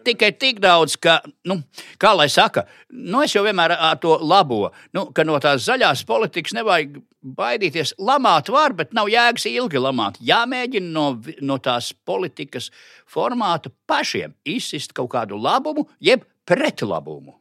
tikai 0.06 0.32
tik 0.40 0.60
daudz, 0.62 0.96
ka, 1.02 1.20
nu, 1.48 1.60
kā 2.02 2.12
lai 2.18 2.28
saka, 2.32 2.66
nu, 2.90 3.22
es 3.26 3.36
jau 3.36 3.44
vienmēr 3.46 3.74
to 4.02 4.18
labo, 4.22 4.72
nu, 4.96 5.08
ka 5.16 5.26
no 5.28 5.38
tās 5.44 5.66
zaļās 5.68 6.04
politikas 6.10 6.56
nevajag 6.58 7.00
baidīties. 7.38 7.96
Lamāt 8.02 8.50
var, 8.54 8.76
bet 8.78 8.96
nav 8.98 9.12
jēgas 9.12 9.48
ilgi 9.52 9.82
lamāt. 9.82 10.20
Jāmēģina 10.26 10.94
no, 10.96 11.08
no 11.46 11.60
tās 11.62 11.92
politikas 11.94 12.72
formāta 13.10 13.74
pašiem 13.90 14.36
izsist 14.46 14.96
kaut 14.98 15.12
kādu 15.14 15.40
labumu, 15.42 15.88
jeb 16.02 16.26
pretlabumu. 16.50 17.38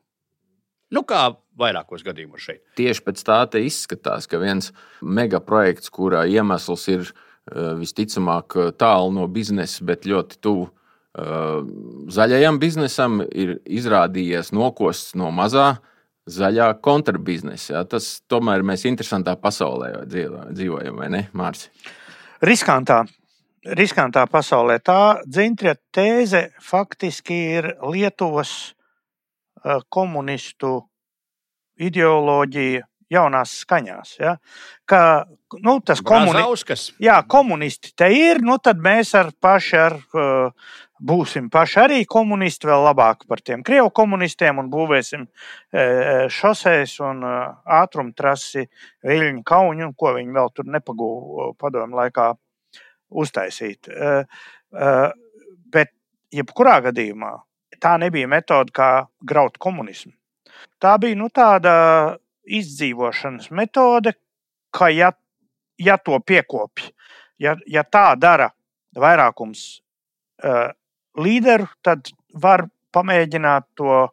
Nu, 0.90 1.05
kā 1.07 1.30
vairākos 1.61 2.05
gadījumos 2.07 2.49
šeit. 2.49 2.65
Tieši 2.81 3.05
pēc 3.07 3.25
tā 3.29 3.41
izskatās, 3.61 4.29
ka 4.31 4.41
viens 4.43 4.73
megaprojekts, 5.01 5.93
kurā 5.93 6.25
iemesls 6.27 6.89
ir 6.93 7.07
eh, 7.07 7.73
visticamāk 7.81 8.57
tālu 8.81 9.15
no 9.21 9.29
biznesa, 9.29 9.85
bet 9.85 10.09
ļoti 10.09 10.41
tuvu 10.41 10.71
zaļajam 11.11 12.59
biznesam 12.63 13.21
ir 13.35 13.57
izrādījies 13.67 14.53
nokosts 14.55 15.17
no 15.19 15.33
mazā 15.35 15.81
zaļā 16.31 16.73
kontrabiznesa. 16.83 17.73
Ja? 17.73 17.85
Tas 17.85 18.21
tomēr 18.31 18.63
mēs 18.63 18.87
interesantā 18.87 19.35
pasaulē 19.41 20.05
dzīvojam, 20.07 21.01
vai 21.01 21.09
ne, 21.11 21.25
Mārcis? 21.35 21.71
Riskantā. 22.47 23.03
Riskantā 23.61 24.23
pasaulē 24.31 24.79
tā 24.81 25.21
dzintra 25.27 25.75
tēze 25.93 26.47
faktiski 26.65 27.37
ir 27.59 27.67
Lietuvas 27.93 28.73
komunistu 29.93 30.79
ideoloģija 31.81 32.87
jaunās 33.11 33.57
skaņās. 33.64 34.12
Ja? 34.20 34.37
Ka, 34.89 35.01
nu, 35.64 35.78
tas 35.87 36.03
komuni... 36.07 36.45
jā, 37.03 37.16
komunisti 37.31 37.93
te 37.99 38.11
ir, 38.14 38.43
nu 38.47 38.59
tad 38.62 38.83
mēs 38.83 39.12
ar 39.18 39.33
paši 39.43 39.81
ar, 39.81 39.97
uh, 40.14 40.76
būsim 41.01 41.49
paši 41.53 41.81
arī 41.83 42.01
komunisti, 42.11 42.68
vēl 42.70 42.85
labāk 42.87 43.26
par 43.31 43.43
tiem 43.43 43.64
krievu 43.66 43.91
komunistiem 43.97 44.62
un 44.62 44.70
būvēsim 44.72 45.26
uh, 45.26 46.28
šoseis 46.31 46.97
un 47.07 47.24
uh, 47.26 47.41
ātrumtrasi, 47.81 48.68
viļņu 49.07 49.43
kauņu 49.49 49.93
ko 49.99 50.14
viņi 50.18 50.39
vēl 50.39 50.55
tur 50.55 50.70
nepagūva 50.70 51.51
padomu 51.59 51.99
laikā 51.99 52.31
uztaisīt. 53.11 53.89
Bet 54.70 55.89
jebkurā 56.31 56.76
gadījumā 56.85 57.33
tā 57.83 57.97
nebija 57.99 58.28
metode, 58.31 58.70
kā 58.70 58.91
graut 59.26 59.59
komunismu. 59.59 60.12
Tā 60.81 60.97
bija 61.03 61.19
nu, 61.19 61.29
tāda 61.33 61.73
izdzīvošanas 62.45 63.51
metode, 63.55 64.15
ka, 64.75 64.91
ja, 64.95 65.13
ja 65.79 65.97
to 65.99 66.19
piekopj, 66.21 66.91
ja, 67.43 67.57
ja 67.67 67.85
tā 67.85 68.13
dara 68.19 68.51
vairākums 68.97 69.65
uh, 70.45 70.71
līderu, 71.21 71.69
tad 71.83 72.11
var 72.35 72.67
pamēģināt 72.95 73.69
to 73.79 74.05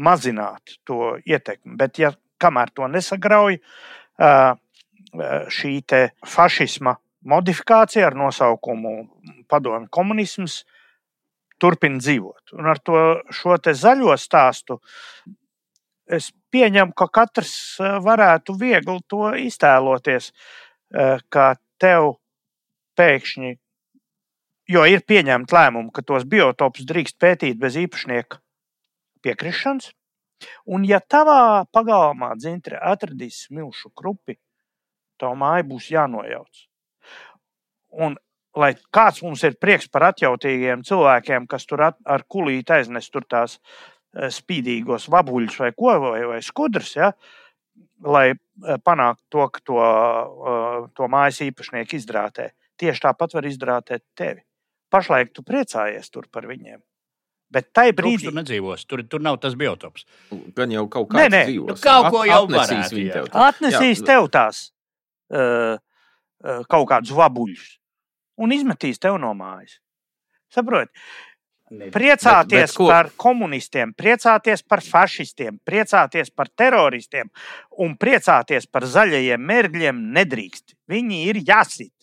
mazināt, 0.00 0.78
to 0.86 1.16
ietekmi. 1.26 1.76
Bet, 1.76 1.98
ja 1.98 2.12
kamēr 2.40 2.72
to 2.74 2.88
nesagrauj, 2.88 3.58
uh, 3.60 4.56
šī 5.50 5.80
fašisma 6.26 6.94
modifikācija 7.26 8.06
ar 8.06 8.16
nosaukumu 8.16 8.92
Padomju 9.48 9.88
komunisms 9.90 10.64
turpina 11.60 11.98
dzīvot. 12.00 12.54
Un 12.56 12.70
ar 12.70 12.78
to 12.78 13.00
šo 13.34 13.58
zaļo 13.58 14.16
stāstu 14.16 14.78
es 16.10 16.30
pieņemu, 16.54 16.94
ka 16.96 17.08
katrs 17.12 17.54
eh, 17.80 17.96
varētu 18.04 18.56
viegli 18.58 18.98
to 19.10 19.30
iztēloties, 19.38 20.30
eh, 20.94 21.18
ka 21.28 21.54
tev 21.80 22.16
pēkšņi, 22.98 23.54
jo 24.70 24.84
ir 24.86 25.04
pieņemta 25.06 25.56
lēmuma, 25.56 25.92
ka 25.94 26.04
tos 26.06 26.26
biotopus 26.28 26.86
drīkst 26.88 27.18
pētīt 27.22 27.58
bez 27.60 27.78
īpašnieka 27.80 28.40
piekrišanas, 29.24 29.92
un 30.66 30.84
ja 30.88 31.00
tavā 31.00 31.66
pagalmā 31.72 32.32
dzintre 32.38 32.80
atradīs 32.80 33.46
smilšu 33.46 33.92
krupi, 33.96 34.38
tā 35.20 35.30
māja 35.36 35.66
būs 35.68 35.90
jānojauc. 35.92 36.66
Un, 38.00 38.14
lai 38.56 38.72
kāds 38.94 39.22
mums 39.22 39.42
ir 39.44 39.56
prieks 39.60 39.88
par 39.92 40.10
atjautīgiem 40.10 40.84
cilvēkiem, 40.86 41.46
kas 41.50 41.66
tur 41.68 41.82
at, 41.90 41.98
ar 42.04 42.24
kulīti 42.28 42.78
aiznes 42.78 43.10
tur 43.12 43.26
tās 43.28 43.58
Eh, 43.58 43.99
spīdīgos 44.10 45.08
vabuļus 45.12 45.58
vai 45.62 45.70
ko, 45.76 45.92
vai, 46.02 46.22
vai 46.26 46.40
skudrus, 46.42 46.96
ja, 46.96 47.12
lai 48.02 48.30
eh, 48.32 48.78
panāktu 48.84 49.22
to, 49.30 49.48
ka 49.54 49.64
to, 49.64 49.80
eh, 49.80 50.86
to 50.96 51.08
mājas 51.12 51.42
īpašnieku 51.46 51.98
izdrātē. 51.98 52.50
Tieši 52.80 53.04
tāpat 53.06 53.36
var 53.36 53.48
izdrātēt 53.48 54.04
tevi. 54.16 54.42
Pašlaik 54.90 55.34
tu 55.36 55.44
priecājies 55.46 56.10
tur 56.10 56.26
par 56.32 56.48
viņiem. 56.50 56.80
Bet 57.50 57.72
tajā 57.74 57.92
brīdī 57.98 58.28
tur 58.28 58.36
nedzīvos. 58.38 58.86
Tur, 58.86 59.02
tur 59.10 59.22
nav 59.22 59.40
tas 59.42 59.56
biotops. 59.58 60.06
Gan 60.54 60.70
jau 60.70 60.86
kaut 60.90 61.14
nē. 61.18 61.28
dzīvos. 61.50 61.74
Nu, 61.74 61.82
kaut 61.82 62.10
ko 62.14 62.22
jau 62.26 62.44
atnesīs 62.46 62.94
viņi 62.94 63.12
tev. 63.14 63.28
Atnesīs 63.34 64.02
jā. 64.02 64.06
tev 64.06 64.28
tās 64.30 64.60
uh, 65.34 65.74
uh, 65.74 66.60
kaut 66.70 66.86
kādus 66.92 67.10
vabuļus 67.18 67.66
un 68.40 68.54
izmetīs 68.54 69.02
tev 69.02 69.18
no 69.22 69.32
mājas. 69.34 69.80
Saprotiet? 70.54 70.94
Priecāties 71.70 72.72
bet, 72.72 72.74
bet 72.74 72.88
par 72.90 73.08
komunistiem, 73.14 73.92
priecāties 73.94 74.64
par 74.66 74.80
fašistiem, 74.82 75.60
priecāties 75.62 76.32
par 76.34 76.48
teroristiem 76.50 77.28
un 77.78 77.94
priecāties 77.94 78.66
par 78.66 78.88
zaļajiem 78.90 79.44
mērķiem 79.46 80.00
nedrīkst. 80.16 80.74
Viņi 80.90 81.20
ir 81.30 81.38
jāsit. 81.46 81.94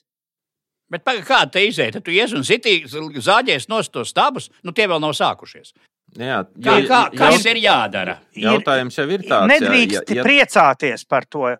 Bet 0.87 1.03
kā 1.27 1.41
te 1.51 1.65
iziet? 1.67 1.99
Tu 1.99 2.15
ies 2.15 2.31
un 2.31 2.47
sitīs, 2.47 2.95
zāģēs 2.95 3.67
no 3.67 3.81
tos 3.91 4.13
stabus, 4.15 4.47
nu 4.63 4.71
tie 4.71 4.87
vēl 4.87 5.03
nav 5.03 5.11
sākušies. 5.19 5.73
Jā, 6.15 6.39
kā, 6.63 6.77
kā, 6.87 7.01
kas 7.11 7.41
jaut... 7.41 7.49
ir 7.51 7.59
jādara? 7.65 8.15
Jautājums 8.39 8.95
jau 8.95 9.05
ir 9.11 9.25
tāds. 9.27 9.51
Nedrīkst 9.51 9.99
jā, 9.99 10.21
ja... 10.21 10.23
priecāties 10.23 11.03
par 11.03 11.27
to. 11.27 11.51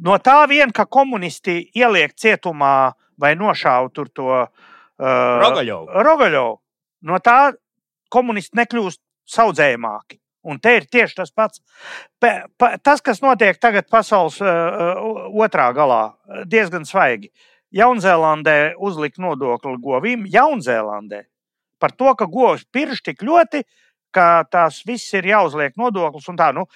No 0.00 0.16
tā 0.24 0.38
vien, 0.48 0.72
ka 0.72 0.88
komunisti 0.88 1.66
ieliek 1.76 2.16
cietumā 2.16 2.94
vai 3.20 3.34
nošauj 3.36 3.92
tur 3.92 4.08
to 4.08 4.32
uh, 4.32 4.48
Rogaļovu. 4.96 5.92
Rogaļovu 6.08 6.56
no 7.06 7.20
tā 7.22 7.52
komunisti 8.12 8.58
nekļūst 8.60 9.00
saudzējamāki. 9.30 10.18
Un 10.50 10.56
te 10.56 10.72
ir 10.78 10.86
tieši 10.88 11.18
tas 11.18 11.32
pats. 11.36 11.60
Tas, 12.20 13.02
kas 13.04 13.20
notiek 13.20 13.58
tagad 13.60 13.90
pasaules 13.92 14.38
uh, 14.40 15.02
otrā 15.36 15.68
galā, 15.76 16.14
diezgan 16.48 16.86
svaigi. 16.88 17.28
Jaunzēlandē 17.76 18.74
uzlika 18.80 19.20
nodokli 19.22 19.76
govīm, 19.84 20.24
Jaunzēlandē 20.26 21.26
par 21.80 21.94
to, 21.96 22.12
ka 22.14 22.28
govs 22.28 22.66
pirš 22.72 23.02
tik 23.08 23.24
ļoti, 23.24 23.64
ka 24.14 24.44
tās 24.52 24.82
viss 24.86 25.14
ir 25.16 25.28
jāuzliek 25.30 25.76
nodoklis 25.80 26.28
un 26.28 26.38
tā. 26.38 26.50
Nu, 26.56 26.66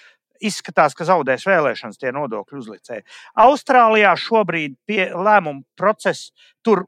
izskatās, 0.45 0.97
ka 0.97 1.07
zaudēs 1.09 1.47
vēlēšanas 1.49 2.01
tie 2.01 2.13
nodokļu 2.15 2.61
uzlicēji. 2.63 3.05
Austrālijā 3.45 4.15
šobrīd 4.19 4.77
pie 4.89 5.07
lēmuma 5.13 5.63
procesa 5.79 6.33
tur 6.65 6.87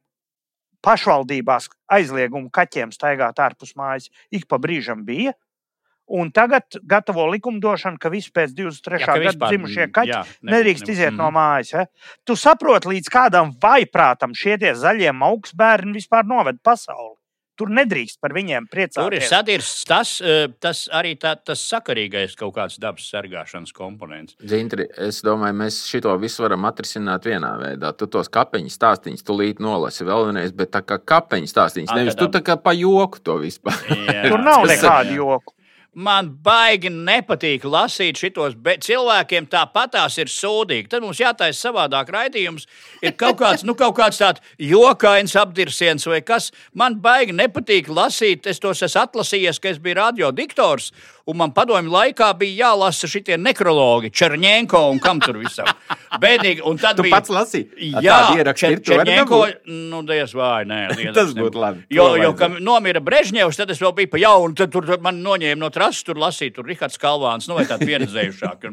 pašvaldībās 0.85 1.69
aizliegumu 1.93 2.51
kaķiem 2.55 2.93
staigāt 2.95 3.41
ārpus 3.43 3.75
mājas 3.79 4.11
ik 4.35 4.47
pa 4.51 4.59
brīžam 4.63 5.05
bija. 5.07 5.35
Un 6.07 6.29
tagad 6.31 6.77
gatavo 6.87 7.25
likumdošanu, 7.33 7.99
ka 7.99 8.13
visi 8.13 8.31
pēc 8.31 8.53
23. 8.55 9.01
Jā, 9.03 9.07
gada 9.09 9.23
vispār, 9.25 9.51
dzimušie 9.51 9.87
kaķi 9.91 10.13
jā, 10.13 10.21
ne, 10.39 10.53
nedrīkst 10.55 10.87
ne, 10.87 10.95
iziet 10.95 11.11
mm. 11.11 11.19
no 11.19 11.31
mājas. 11.35 11.73
Ja? 11.75 11.83
Tu 12.23 12.37
saproti, 12.39 12.93
līdz 12.93 13.11
kādam 13.11 13.51
vaiprātam 13.63 14.37
šie 14.39 14.55
zaļie 14.79 15.11
augstbērni 15.11 15.97
vispār 15.99 16.29
noved 16.31 16.63
pasauli. 16.63 17.17
Tur 17.57 17.71
nedrīkst 17.73 18.19
par 18.21 18.35
viņiem 18.37 18.67
priecāties. 18.69 19.01
Tur 19.01 19.17
ir 19.17 19.25
sadirsts 19.25 19.87
tas, 19.89 20.11
eh, 20.21 20.47
tas 20.61 20.83
arī 20.93 21.15
tā, 21.21 21.33
tas 21.41 21.63
sakarīgais 21.71 22.37
kaut 22.37 22.55
kāds 22.59 22.79
dabas 22.79 23.09
sargāšanas 23.09 23.73
komponents. 23.73 24.37
Zintri, 24.45 24.87
es 24.99 25.23
domāju, 25.25 25.57
mēs 25.65 25.81
šo 25.89 26.19
visu 26.21 26.45
varam 26.45 26.69
atrisināt 26.69 27.25
vienā 27.25 27.55
veidā. 27.63 27.97
Tu 27.97 28.07
tos 28.13 28.29
kapeņu 28.29 28.73
stāstīņus 28.73 29.25
tulīt 29.25 29.63
nolasi 29.65 30.05
vēl 30.05 30.29
vienreiz, 30.29 30.53
bet 30.53 30.75
tā 30.77 30.85
kā 30.85 31.01
kapeņu 31.01 31.49
stāstīņus, 31.49 31.97
nevis 31.97 32.19
tu 32.19 32.29
tā 32.29 32.45
kā 32.45 32.61
pa 32.61 32.77
joku 32.77 33.25
to 33.25 33.41
vispār. 33.41 33.81
Tur 34.29 34.43
nav 34.45 34.69
nekādu 34.69 35.17
joku. 35.17 35.57
Man 35.97 36.27
baigi 36.45 36.91
nepatīk 36.93 37.63
lasīt 37.65 38.19
šitos, 38.21 38.53
bet 38.61 38.83
cilvēkiem 38.85 39.47
tāpatās 39.49 40.19
ir 40.21 40.29
sūdīgi. 40.29 40.91
Tad 40.93 41.01
mums 41.01 41.23
jātaisa 41.23 41.71
savādāk 41.71 42.11
raidījums. 42.13 42.67
Ir 43.01 43.15
kaut 43.17 43.39
kāds, 43.41 43.65
nu, 43.65 43.73
kaut 43.79 43.97
kāds 43.97 44.21
tāds 44.21 44.45
jokains 44.61 45.33
apdirsiens 45.41 46.05
vai 46.05 46.21
kas. 46.21 46.51
Man 46.77 46.99
baigi 47.01 47.33
nepatīk 47.33 47.89
lasīt. 47.89 48.45
Es 48.45 48.61
tos 48.61 48.85
esmu 48.85 49.07
atlasījies, 49.07 49.63
ka 49.63 49.73
es 49.73 49.81
biju 49.81 49.97
radiodiktors. 50.03 50.91
Un 51.27 51.35
man 51.41 51.51
padomju 51.51 51.91
laikā 51.91 52.29
bija 52.39 52.69
jālasa 52.69 53.09
šie 53.11 53.35
nekrologi, 53.43 54.13
Černienko 54.15 54.79
un 54.93 55.01
kam 55.03 55.19
tur 55.19 55.41
visam. 55.41 55.67
Bēdīgi. 56.23 56.63
Un 56.63 56.79
tad 56.79 57.01
tu 57.01 57.03
bija 57.03 57.17
pats 57.17 57.33
lasīji. 57.35 57.89
Jā, 58.05 58.19
Čer, 58.55 58.77
Černienko, 58.87 59.41
nu, 59.67 60.05
diez 60.07 60.31
vai, 60.39 60.63
nē. 60.71 60.79
Tas 61.17 61.33
būtu 61.35 61.59
labi. 61.59 61.83
Jo, 61.91 62.13
jo 62.21 62.31
kad 62.39 62.55
nomira 62.63 63.03
Brežņevs, 63.03 63.59
tad 63.59 63.73
es 63.75 63.83
vēl 63.83 63.95
biju 63.97 64.13
pa 64.13 64.21
jaunu, 64.23 64.55
tad 64.59 64.71
tur, 64.71 64.87
tur 64.87 65.03
man 65.03 65.19
noņēma 65.25 65.59
no 65.65 65.71
trases, 65.75 66.05
tur 66.07 66.21
lasīt, 66.23 66.55
tur 66.55 66.69
Rihards 66.71 67.01
Kalvāns, 67.03 67.51
nu 67.51 67.59
vai 67.59 67.67
tādi 67.67 67.91
pieredzējušāki. 67.91 68.71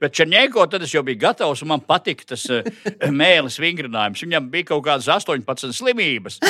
Bet 0.00 0.16
Černienko 0.16 0.64
tad 0.72 0.86
es 0.88 0.94
jau 0.96 1.04
biju 1.04 1.20
gatavs 1.26 1.66
un 1.66 1.74
man 1.74 1.84
patika 1.84 2.32
tas 2.32 2.46
uh, 2.48 2.64
mēlis 3.22 3.60
vingrinājums. 3.60 4.24
Viņam 4.24 4.48
bija 4.56 4.70
kaut 4.72 4.86
kādas 4.88 5.10
18 5.20 5.76
slimības. 5.76 6.40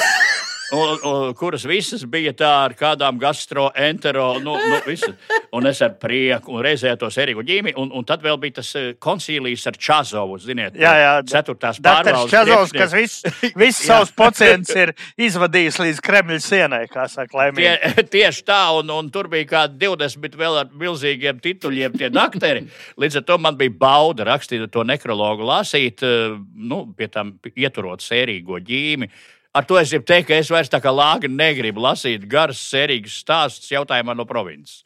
Un, 0.72 0.98
un, 1.02 1.34
kuras 1.38 1.64
visas 1.64 2.02
bija 2.04 2.34
tā 2.36 2.48
ar 2.66 2.74
kādām 2.76 3.16
gastroentero, 3.20 4.34
nu, 4.44 4.56
nu 4.58 4.80
visu. 4.84 5.14
Un 5.56 5.64
es 5.70 5.80
ar 5.84 5.94
prieku, 5.96 6.52
un 6.58 6.64
reizē 6.64 6.92
tos 7.00 7.16
Eriku 7.20 7.40
ģīmi, 7.46 7.72
un, 7.80 7.88
un 7.96 8.04
tad 8.04 8.20
vēl 8.24 8.36
bija 8.42 8.58
tas 8.58 8.74
eh, 8.76 8.90
koncīlijas 9.00 9.64
ar 9.70 9.78
Čazovu, 9.88 10.36
ziniet, 10.42 10.76
jā, 10.76 10.92
jā. 11.00 11.14
ceturtās 11.30 11.80
pārvaldes. 11.84 12.32
Čazovs, 12.34 12.74
kas 12.76 12.92
viss 12.92 13.54
vis 13.56 13.80
savus 13.88 14.12
pacientus 14.12 14.74
ir 14.76 14.92
izvadījis 15.28 15.80
līdz 15.80 16.02
Kremļa 16.04 16.38
sienai, 16.44 16.82
kā 16.92 17.06
saka, 17.08 17.32
laimīgi. 17.40 17.94
Tie, 17.96 18.04
tieši 18.18 18.44
tā, 18.50 18.60
un, 18.76 18.92
un 18.92 19.08
tur 19.14 19.30
bija 19.32 19.48
kādi 19.54 19.80
20 19.86 20.36
vēl 20.42 20.60
ar 20.66 20.76
milzīgiem 20.84 21.40
tituļiem 21.44 21.96
tie 21.96 22.12
dakteri. 22.12 22.66
Līdz 23.00 23.22
ar 23.22 23.26
to 23.32 23.40
man 23.40 23.56
bija 23.56 23.72
bauda 23.80 24.28
rakstīt 24.28 24.68
to 24.74 24.84
nekrologu, 24.84 25.48
lasīt, 25.48 26.04
eh, 26.04 26.36
nu, 26.36 26.84
pie 26.92 27.08
tam 27.08 27.38
ieturot 27.56 28.04
sērīgo 28.04 28.60
ģīmi. 28.68 29.08
Ar 29.56 29.64
to 29.64 29.78
es 29.80 29.90
gribu 29.90 30.04
teikt, 30.08 30.28
ka 30.28 30.36
es 30.38 30.50
vairs 30.52 30.70
tā 30.70 30.80
kā 30.84 30.92
lāga 30.92 31.30
negribu 31.30 31.80
lasīt 31.80 32.26
garas, 32.28 32.60
sērīgas 32.68 33.20
stāstus 33.22 33.72
jautājumā 33.72 34.14
no 34.16 34.26
provinces. 34.28 34.82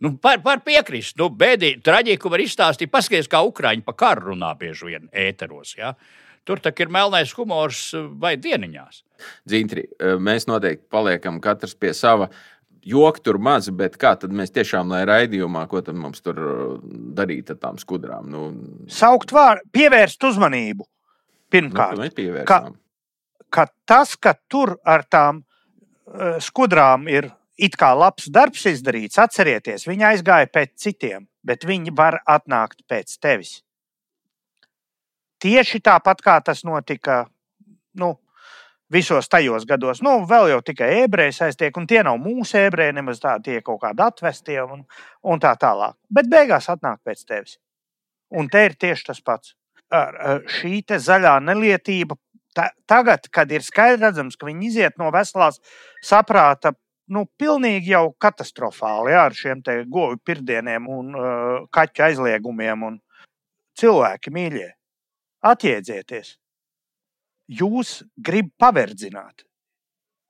Nu, 0.00 0.12
par, 0.20 0.42
par 0.44 0.60
piekrist, 0.64 1.16
nu, 1.20 1.30
bēdīgi, 1.32 1.80
traģiku 1.84 2.32
var 2.32 2.42
izstāstīt. 2.44 2.92
Paskaties, 2.92 3.28
kā 3.32 3.40
Ukrāņi 3.46 3.84
pa 3.84 3.94
karu 3.96 4.32
runā 4.32 4.50
bieži 4.60 4.90
vien 4.90 5.06
ēteros. 5.12 5.76
Ja? 5.78 5.94
Tur 6.46 6.60
tak 6.62 6.80
ir 6.84 6.92
melnais 6.92 7.32
humors 7.36 7.88
vai 8.20 8.34
dieniņās. 8.40 9.00
Dzintri, 9.48 9.86
mēs 10.20 10.48
noteikti 10.50 10.84
paliekam 10.92 11.40
katrs 11.44 11.74
pie 11.74 11.94
sava. 11.96 12.28
Joki 12.86 13.24
tur 13.26 13.40
maz, 13.42 13.66
bet 13.74 13.96
kā 13.98 14.12
tad 14.20 14.34
mēs 14.36 14.52
tiešām, 14.54 14.92
lai 14.92 15.00
raidījumā, 15.08 15.64
ko 15.66 15.80
tad 15.82 15.96
mums 15.98 16.22
tur 16.22 16.38
darīt 17.18 17.50
ar 17.50 17.58
tām 17.64 17.80
skudrām? 17.82 18.28
Nu... 18.30 18.42
Saukt 18.92 19.32
vārdu, 19.34 19.64
pievērst 19.74 20.22
uzmanību. 20.28 20.86
Pirmkārt, 21.50 21.98
nu, 21.98 22.44
ka, 22.46 22.60
ka 23.50 23.66
tas, 23.86 24.16
ka 24.16 24.34
tur 24.48 24.76
ar 24.84 25.04
tām 25.10 25.42
uh, 25.42 26.36
skudrām 26.42 27.08
ir 27.08 27.30
it 27.56 27.76
kā 27.80 27.92
labs 27.96 28.28
darbs 28.32 28.66
izdarīts, 28.68 29.18
atcerieties, 29.20 29.86
viņi 29.88 30.10
aizgāja 30.10 30.50
pēc 30.52 30.74
citiem, 30.80 31.24
bet 31.46 31.64
viņi 31.64 31.94
var 31.96 32.20
atnākt 32.26 32.84
pēc 32.88 33.16
tevis. 33.22 33.60
Tieši 35.42 35.80
tāpat 35.84 36.22
kā 36.24 36.36
tas 36.44 36.64
notika 36.64 37.26
nu, 37.96 38.14
visos 38.92 39.28
tajos 39.28 39.66
gados, 39.68 40.00
nu, 40.04 40.18
vēl 40.28 40.50
jau 40.52 40.60
tikai 40.64 40.90
ebreji 41.02 41.34
aiztiek, 41.48 41.76
un 41.76 41.86
tie 41.90 42.02
nav 42.06 42.18
mūsu 42.22 42.58
ebreji, 42.60 42.94
nemaz 42.96 43.20
tādi 43.22 43.50
tie 43.50 43.62
kaut 43.64 43.80
kādi 43.82 44.04
atvestie 44.04 44.60
un, 44.62 44.84
un 45.24 45.42
tā 45.42 45.54
tālāk. 45.60 45.96
Bet 46.08 46.30
beigās 46.30 46.68
atnāk 46.72 47.00
pēc 47.04 47.24
tevis. 47.26 47.58
Un 48.30 48.48
te 48.50 48.64
ir 48.66 48.76
tieši 48.78 49.10
tas 49.10 49.22
pats. 49.22 49.54
Ar 49.94 50.42
šī 50.50 50.80
zaļā 50.90 51.36
nelietība 51.46 52.16
ta, 52.56 52.70
tagad, 52.88 53.28
kad 53.32 53.52
ir 53.52 53.64
skaidrs, 53.64 54.38
ka 54.38 54.48
viņi 54.48 54.70
iziet 54.70 54.98
no 55.00 55.10
veselās 55.14 55.60
saprāta, 56.04 56.72
nu, 57.12 57.26
pilnīgi 57.38 57.92
jau 57.92 58.08
katastrofāli 58.22 59.14
jā, 59.14 59.26
ar 59.28 59.36
šiem 59.36 59.62
goju 59.92 60.18
pirdieniem 60.26 60.88
un 60.90 61.12
uh, 61.14 61.66
kaķu 61.70 62.06
aizliegumiem. 62.08 62.86
Un 62.88 63.00
cilvēki 63.78 64.32
mīļie, 64.34 64.70
atjēdzieties! 65.46 66.36
Jūs 67.46 68.00
gribat 68.18 68.56
paverdzināt. 68.58 69.44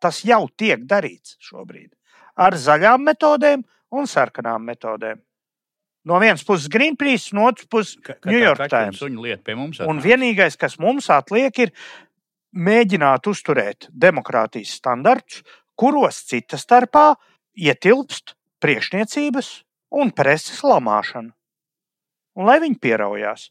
Tas 0.03 0.21
jau 0.29 0.43
tiek 0.61 0.83
darīts 0.85 1.39
šobrīd 1.41 1.95
ar 2.37 2.57
zaļām 2.61 3.07
metodēm 3.09 3.63
un 3.97 4.11
sarkanām 4.11 4.67
metodēm. 4.69 5.23
No 6.07 6.21
vienas 6.23 6.45
puses 6.47 6.69
Greenpeace, 6.71 7.33
no 7.35 7.49
otras 7.49 7.67
puses 7.67 7.97
New 8.29 8.39
York 8.39 8.69
Times. 8.71 9.01
Un 9.91 10.03
vienīgais, 10.05 10.55
kas 10.61 10.77
mums 10.79 11.09
atliek, 11.11 11.65
ir 11.65 11.73
mēģināt 12.57 13.29
uzturēt 13.29 13.89
demokrātijas 13.93 14.77
standartus, 14.81 15.45
kuros 15.77 16.23
cita 16.29 16.59
starpā 16.61 17.13
ietilpst 17.57 18.35
priekšniecības 18.65 19.51
un 20.01 20.13
preses 20.17 20.63
lamāšana. 20.65 21.33
Un 22.37 22.49
lai 22.49 22.59
viņi 22.61 22.81
pieraujās. 22.81 23.51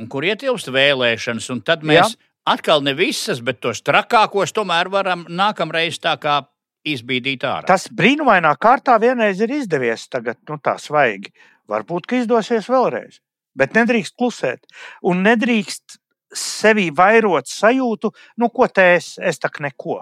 Un 0.00 0.08
kur 0.10 0.26
ietilpst 0.26 0.72
vēlēšanas, 0.74 1.46
un 1.54 1.60
tad 1.64 1.84
mēs 1.86 2.16
Jā. 2.16 2.32
atkal 2.56 2.82
ne 2.84 2.96
visas, 2.98 3.40
bet 3.44 3.60
tos 3.62 3.84
trakākos 3.84 4.52
tomēr 4.56 4.90
varam 4.92 5.24
nākamreiz 5.28 6.00
tā 6.02 6.16
kā 6.20 6.40
izbīdīt 6.84 7.46
ārā. 7.46 7.68
Tas 7.68 7.86
brīnumainā 7.88 8.52
kārtā 8.60 8.96
vienreiz 9.00 9.40
ir 9.44 9.54
izdevies, 9.54 10.08
tagad 10.12 10.40
nu, 10.50 10.58
tā 10.60 10.76
svaigi. 10.80 11.32
Varbūt, 11.70 12.08
ka 12.08 12.18
izdosies 12.20 12.68
vēlreiz. 12.68 13.22
Bet 13.56 13.76
nedrīkst 13.76 14.16
klusēt. 14.18 14.66
Un 15.06 15.22
nedrīkst 15.24 15.96
sevī 16.36 16.88
vairot 16.94 17.48
sajūtu, 17.50 18.10
nu, 18.40 18.50
ko 18.54 18.68
te 18.68 18.94
es, 18.96 19.14
es 19.18 19.40
tak 19.42 19.60
neko. 19.64 20.00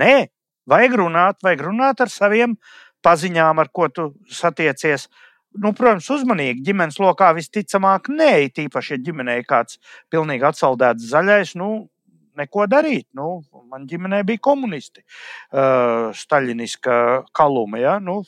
Nē, 0.00 0.30
vajag 0.70 0.96
runāt, 1.02 1.40
vajag 1.44 1.66
runāt 1.68 2.02
ar 2.04 2.12
saviem 2.12 2.56
paziņām, 3.04 3.60
ar 3.60 3.70
ko 3.72 3.88
tu 3.88 4.10
satiecies. 4.30 5.08
Nu, 5.60 5.72
protams, 5.74 6.06
uzmanīgi 6.14 6.62
ģimenes 6.68 7.00
lokā 7.02 7.32
visticamāk, 7.34 8.12
nē, 8.14 8.50
tīpaši, 8.54 8.94
ja 8.94 9.04
ģimenē 9.08 9.40
ir 9.40 9.48
kāds 9.48 9.80
pilnīgi 10.12 10.46
atsaldēts 10.46 11.08
zaļais, 11.10 11.56
nu, 11.58 11.88
neko 12.38 12.66
darīt. 12.70 13.08
Nu, 13.18 13.40
man 13.70 13.86
ģimenē 13.90 14.22
bija 14.28 14.42
komunisti, 14.42 15.02
uh, 15.02 16.10
staļiniska 16.16 16.94
kaluma. 17.36 17.80
Ja? 17.82 17.96
Nu, 18.02 18.20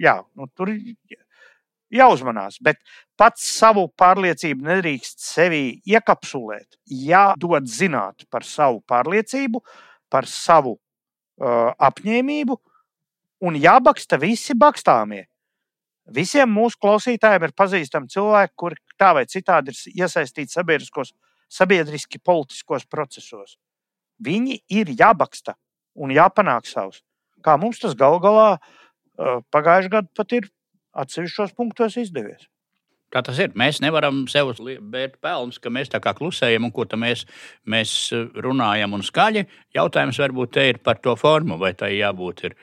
jā, 0.00 0.18
nu, 0.38 0.48
tur 0.56 0.72
jāuzmanās. 1.92 2.58
Bet 2.64 2.80
pats 3.20 3.44
savu 3.58 3.86
pārliecību 3.98 4.66
nedrīkst 4.68 5.22
sevi 5.22 5.64
iekapsulēt. 5.88 6.78
Jādod 6.86 7.68
zināt 7.70 8.26
par 8.30 8.46
savu 8.48 8.82
pārliecību, 8.88 9.62
par 10.12 10.28
savu 10.28 10.76
uh, 10.76 11.72
apņēmību, 11.76 12.58
un 13.42 13.58
jābaksta 13.58 14.18
visi 14.22 14.56
bakstāmie. 14.58 15.26
Visiem 16.12 16.50
mūsu 16.50 16.78
klausītājiem 16.82 17.46
ir 17.46 17.54
pazīstami 17.56 18.10
cilvēki, 18.10 18.54
kuri 18.58 18.78
tā 18.98 19.12
vai 19.16 19.22
citādi 19.30 19.70
ir 19.70 20.02
iesaistīti 20.02 20.50
sabiedriskos, 20.50 21.12
sabiedriski 21.52 22.18
politiskos 22.18 22.86
procesos. 22.90 23.56
Viņi 24.22 24.58
ir 24.70 24.90
jābaksta 24.98 25.54
un 25.94 26.10
jāpanāk 26.14 26.66
savs. 26.66 27.02
Kā 27.42 27.56
mums 27.58 27.80
tas 27.82 27.94
gal 27.98 28.18
galā 28.22 28.56
uh, 28.56 29.40
pagājušajā 29.54 29.94
gadā 29.94 30.10
pat 30.18 30.34
ir 30.38 30.50
atsevišķos 30.92 31.54
punktos 31.56 31.96
izdevies. 32.00 32.48
Tā 33.12 33.20
tas 33.20 33.36
ir. 33.44 33.50
Mēs 33.58 33.82
nevaram 33.84 34.22
sev 34.30 34.54
bērt 34.92 35.18
pelnus, 35.20 35.58
ka 35.60 35.72
mēs 35.72 35.90
tā 35.92 36.00
kā 36.00 36.14
klusējam 36.16 36.68
un 36.68 36.72
ko 36.72 36.86
mēs, 36.96 37.26
mēs 37.68 37.96
runājam 38.40 38.96
un 38.96 39.04
skaļi. 39.04 39.44
Jautājums 39.76 40.20
varbūt 40.22 40.54
te 40.56 40.68
ir 40.70 40.80
par 40.80 41.02
to 41.04 41.12
formu, 41.20 41.58
vai 41.60 41.74
tai 41.76 41.92
jābūt 41.98 42.44
ir 42.48 42.56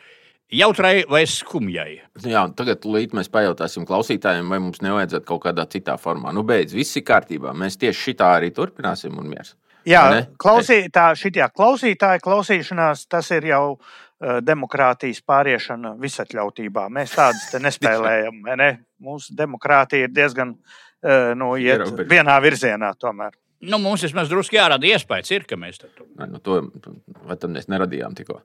jautrai 0.50 1.04
vai 1.10 1.22
skumjai. 1.30 2.00
Jā, 2.26 2.48
tagad 2.58 2.90
mēs 3.14 3.30
pajautāsim 3.30 3.86
klausītājiem, 3.86 4.50
vai 4.50 4.62
mums 4.64 4.82
nevajadzētu 4.82 5.30
kaut 5.30 5.46
kādā 5.46 5.70
citā 5.70 6.00
formā. 6.02 6.34
Nu, 6.34 6.42
beidz, 6.42 6.74
viss 6.74 6.98
ir 6.98 7.06
kārtībā. 7.06 7.54
Mēs 7.54 7.78
tieši 7.78 8.10
šitā 8.10 8.34
arī 8.40 8.50
turpināsim 8.50 9.22
un 9.22 9.30
miers. 9.30 9.54
Jā, 9.88 10.04
klausītā, 10.42 11.12
šitie 11.18 11.46
klausītāji 11.56 12.22
klausīšanās, 12.26 13.06
tas 13.10 13.30
ir 13.32 13.46
jau 13.54 13.64
uh, 13.78 13.94
demokrātijas 14.20 15.22
pāriešana 15.24 15.94
visatļautībā. 16.02 16.88
Mēs 16.92 17.14
tādas 17.16 17.46
te 17.54 17.62
nespēlējam. 17.64 18.42
Ne? 18.60 18.72
Mūsu 19.00 19.36
demokrātija 19.38 20.10
ir 20.10 20.16
diezgan 20.16 20.56
uh, 20.56 21.32
nu, 21.40 21.54
vienā 22.10 22.40
virzienā 22.44 22.92
tomēr. 23.00 23.38
Nu, 23.60 23.76
mums 23.84 24.04
vismaz 24.06 24.30
drusku 24.32 24.56
jārada 24.56 24.88
iespējas, 24.88 25.32
ir, 25.36 25.46
ka 25.48 25.58
mēs 25.60 25.82
to 25.82 25.90
darām. 25.92 26.32
Nu, 26.32 26.40
to 26.40 26.62
tam 27.42 27.56
mēs 27.58 27.68
neradījām 27.72 28.16
tikko. 28.16 28.40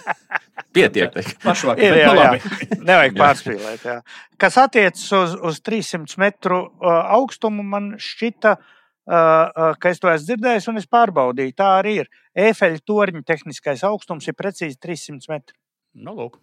Pietiek. 0.76 1.14
Pašvakar, 1.44 1.84
ir, 1.84 1.98
jā, 2.02 2.12
jā. 2.20 2.76
Nevajag 2.80 3.16
pārspīlēt. 3.16 3.86
Jā. 3.88 3.96
Kas 4.40 4.58
attiecas 4.60 5.06
uz, 5.16 5.36
uz 5.40 5.60
300 5.64 6.20
metru 6.20 6.60
uh, 6.66 7.00
augstumu, 7.16 7.64
man 7.64 7.94
šķita, 8.00 8.54
uh, 8.58 9.72
ka 9.80 9.92
es 9.92 10.02
to 10.02 10.12
esmu 10.12 10.28
dzirdējis 10.30 10.68
un 10.72 10.82
es 10.82 10.88
pārbaudīju. 10.90 11.56
Tā 11.56 11.72
arī 11.80 12.02
ir. 12.04 12.12
Efeļa 12.32 12.80
torņa 12.88 13.20
tehniskais 13.28 13.82
augstums 13.84 14.28
ir 14.28 14.36
precīzi 14.38 14.78
300 14.80 15.28
metri. 15.28 15.56
Nu, 15.92 16.14
lūk. 16.16 16.38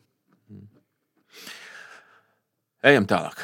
Ejam 2.85 3.07
tālāk. 3.09 3.41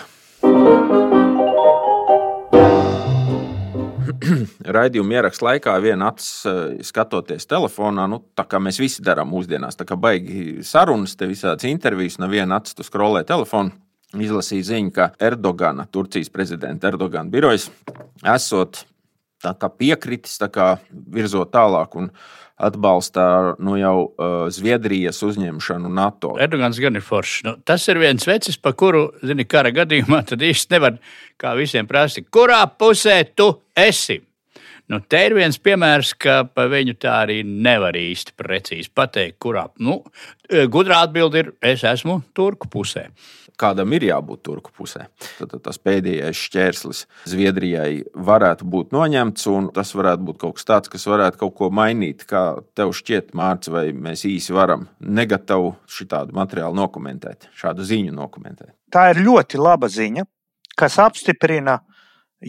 Raidījuma 4.77 5.17
ierakstā 5.17 5.47
laikā 5.49 5.73
viena 5.81 6.11
acis 6.13 6.45
eh, 6.45 6.77
skatoties 6.85 7.49
telefonā, 7.49 8.05
nu, 8.09 8.21
tā 8.37 8.45
kā 8.49 8.61
mēs 8.61 8.77
visi 8.79 9.03
darām 9.05 9.31
mūsdienās, 9.33 9.77
tā 9.79 9.87
kā 9.89 9.97
baigi 9.99 10.61
sarunas, 10.65 11.17
te 11.17 11.27
visādas 11.29 11.65
intervijas, 11.69 12.19
no 12.21 12.29
viena 12.31 12.61
acis 12.61 12.77
tu 12.77 12.85
skrolē 12.85 13.25
telefonu. 13.27 13.73
Izlasīja 14.15 14.69
ziņu, 14.69 14.91
ka 14.95 15.09
Erdogana, 15.19 15.89
Turcijas 15.91 16.29
prezidenta 16.31 16.87
Erdogana 16.87 17.27
birojas, 17.33 17.67
esot 18.35 18.85
piekritis, 19.43 20.39
kā 20.51 20.75
virzot 20.91 21.51
tālāk 21.53 21.95
un 21.99 22.11
atbalsta 22.55 23.55
nu, 23.59 23.75
jau 23.75 23.95
uh, 24.07 24.35
Zviedrijas 24.53 25.19
uzņemšanu 25.27 25.91
NATO. 25.91 26.35
Erdogans 26.39 26.79
gan 26.79 26.95
ir 26.95 27.03
foršs. 27.03 27.41
Nu, 27.43 27.55
tas 27.67 27.83
ir 27.91 27.99
viens 27.99 28.23
vecis, 28.27 28.55
pa 28.57 28.71
kuru, 28.71 29.09
zini, 29.25 29.43
kara 29.43 29.73
gadījumā 29.75 30.21
tad 30.29 30.45
īsti 30.45 30.77
nevar 30.77 30.95
kā 31.41 31.51
visiem 31.59 31.87
prasīt, 31.87 32.29
kurā 32.31 32.63
pusē 32.79 33.21
tu 33.35 33.51
esi. 33.75 34.21
Nu, 34.91 34.99
te 35.01 35.23
ir 35.25 35.33
viens 35.33 35.57
piemērs, 35.57 36.13
ka 36.21 36.43
par 36.45 36.69
viņu 36.69 36.93
tā 37.01 37.15
arī 37.23 37.39
nevar 37.45 37.97
īsti 37.97 38.35
precīzi 38.37 38.91
pateikt, 38.93 39.39
kurā. 39.41 39.65
Nu, 39.81 40.03
gudrā 40.69 41.01
atbilde 41.07 41.41
ir, 41.41 41.49
es 41.65 41.81
esmu 41.89 42.19
turku 42.37 42.69
pusē 42.69 43.07
kādam 43.59 43.93
ir 43.95 44.05
jābūt 44.09 44.43
turku 44.45 44.73
pusē. 44.75 45.07
Tad, 45.39 45.49
tad 45.53 45.63
tas 45.67 45.79
pēdējais 45.81 46.41
šķērslis 46.47 47.01
Zviedrijai 47.31 48.03
varētu 48.27 48.67
būt 48.71 48.93
noņemts, 48.95 49.47
un 49.51 49.69
tas 49.75 49.93
varētu 49.95 50.27
būt 50.29 50.39
kaut 50.43 50.57
kas 50.59 50.67
tāds, 50.69 50.91
kas 50.91 51.07
varētu 51.09 51.41
kaut 51.43 51.55
ko 51.59 51.69
mainīt. 51.73 52.25
Kā 52.29 52.43
tev 52.77 52.93
šķiet, 52.97 53.33
Mārcis, 53.37 53.71
vai 53.73 53.85
mēs 53.95 54.25
īsi 54.29 54.55
varam 54.55 54.87
negatavu 54.99 55.75
šādu 55.91 56.35
materiālu 56.35 56.77
dokumentēt, 56.79 57.49
šādu 57.57 57.85
ziņu 57.87 58.15
dokumentēt? 58.17 58.75
Tā 58.93 59.09
ir 59.13 59.23
ļoti 59.25 59.61
laba 59.61 59.89
ziņa, 59.91 60.25
kas 60.79 60.99
apstiprina 61.03 61.79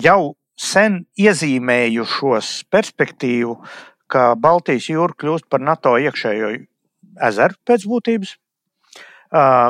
jau 0.02 0.34
sen 0.56 1.04
iezīmējušos 1.20 2.64
perspektīvu, 2.72 3.58
ka 4.08 4.32
Baltijas 4.40 4.88
jūra 4.90 5.16
kļūst 5.18 5.48
par 5.50 5.62
NATO 5.62 5.96
iekšējo 6.00 6.52
ezeru 7.28 7.60
pēc 7.66 7.86
būtības. 7.90 8.34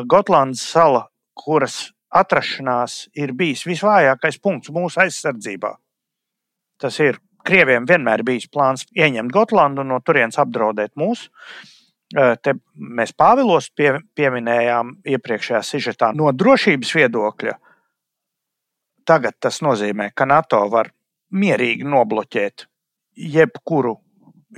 Gotlandes 0.07 0.63
sala 0.63 1.07
kuras 1.37 1.91
atrašanās 2.17 3.07
ir 3.19 3.33
bijis 3.37 3.65
visvājākais 3.67 4.39
punkts 4.43 4.73
mūsu 4.73 5.03
aizsardzībā. 5.05 5.75
Tas 6.81 7.01
ir 7.01 7.21
Krieviem 7.47 7.85
vienmēr 7.87 8.25
bijis 8.27 8.49
plāns 8.51 8.83
ieņemt 8.91 9.31
Gotlandu 9.31 9.85
un 9.85 9.93
no 9.93 10.01
turienes 10.03 10.39
apdraudēt 10.43 10.97
mūs. 10.99 11.29
Te 12.11 12.55
mēs 12.75 13.13
Pāvilos 13.15 13.69
pie, 13.71 13.93
pieminējām 14.19 14.97
iepriekšējā 15.15 15.61
sižetā 15.63 16.11
no 16.19 16.33
drošības 16.35 16.91
viedokļa. 16.99 17.55
Tagad 19.07 19.39
tas 19.41 19.63
nozīmē, 19.63 20.11
ka 20.15 20.27
NATO 20.27 20.65
var 20.73 20.91
mierīgi 21.31 21.87
nobloķēt 21.87 22.67
jebkuru, 23.17 23.95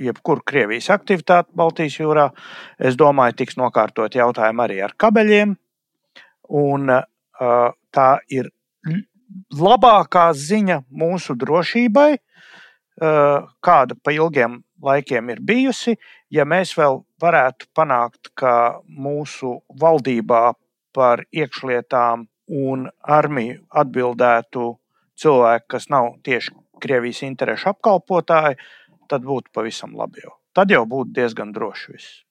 jebkuru 0.01 0.45
Krievijas 0.45 0.89
aktivitāti 0.93 1.55
Baltijas 1.55 1.99
jūrā. 1.99 2.29
Es 2.79 2.97
domāju, 2.99 3.37
tiks 3.41 3.59
nokārtot 3.61 4.15
jautājumu 4.17 4.65
arī 4.65 4.81
ar 4.85 4.95
kabeļiem, 4.97 5.57
Un 6.49 6.89
uh, 6.89 7.69
tā 7.93 8.07
ir 8.33 8.49
labākā 9.53 10.29
ziņa 10.33 10.79
mūsu 10.89 11.35
drošībai, 11.37 12.09
uh, 12.17 13.45
kāda 13.61 13.97
pa 14.03 14.13
ilgiem 14.15 14.59
laikiem 14.81 15.29
ir 15.29 15.43
bijusi, 15.45 15.95
ja 16.33 16.45
mēs 16.49 16.73
vēl 16.77 17.03
varētu 17.21 17.69
panākt, 17.77 18.31
ka 18.33 18.81
mūsu 18.89 19.59
valdībā 19.79 20.53
par 20.95 21.23
iekšlietām 21.29 22.25
un 22.49 22.87
armiju 23.01 23.59
atbildētu 23.81 24.71
cilvēki, 25.19 25.67
kas 25.75 25.89
nav 25.93 26.15
tieši 26.25 26.55
Krievijas 26.79 27.25
interešu 27.27 27.73
apkalpotāji, 27.73 28.55
tad 29.11 29.25
būtu 29.27 29.51
pavisam 29.51 29.97
labi. 29.99 30.23
Jau. 30.23 30.37
Tad 30.55 30.71
jau 30.71 30.85
būtu 30.87 31.11
diezgan 31.17 31.51
droši 31.51 31.91
viss. 31.91 32.21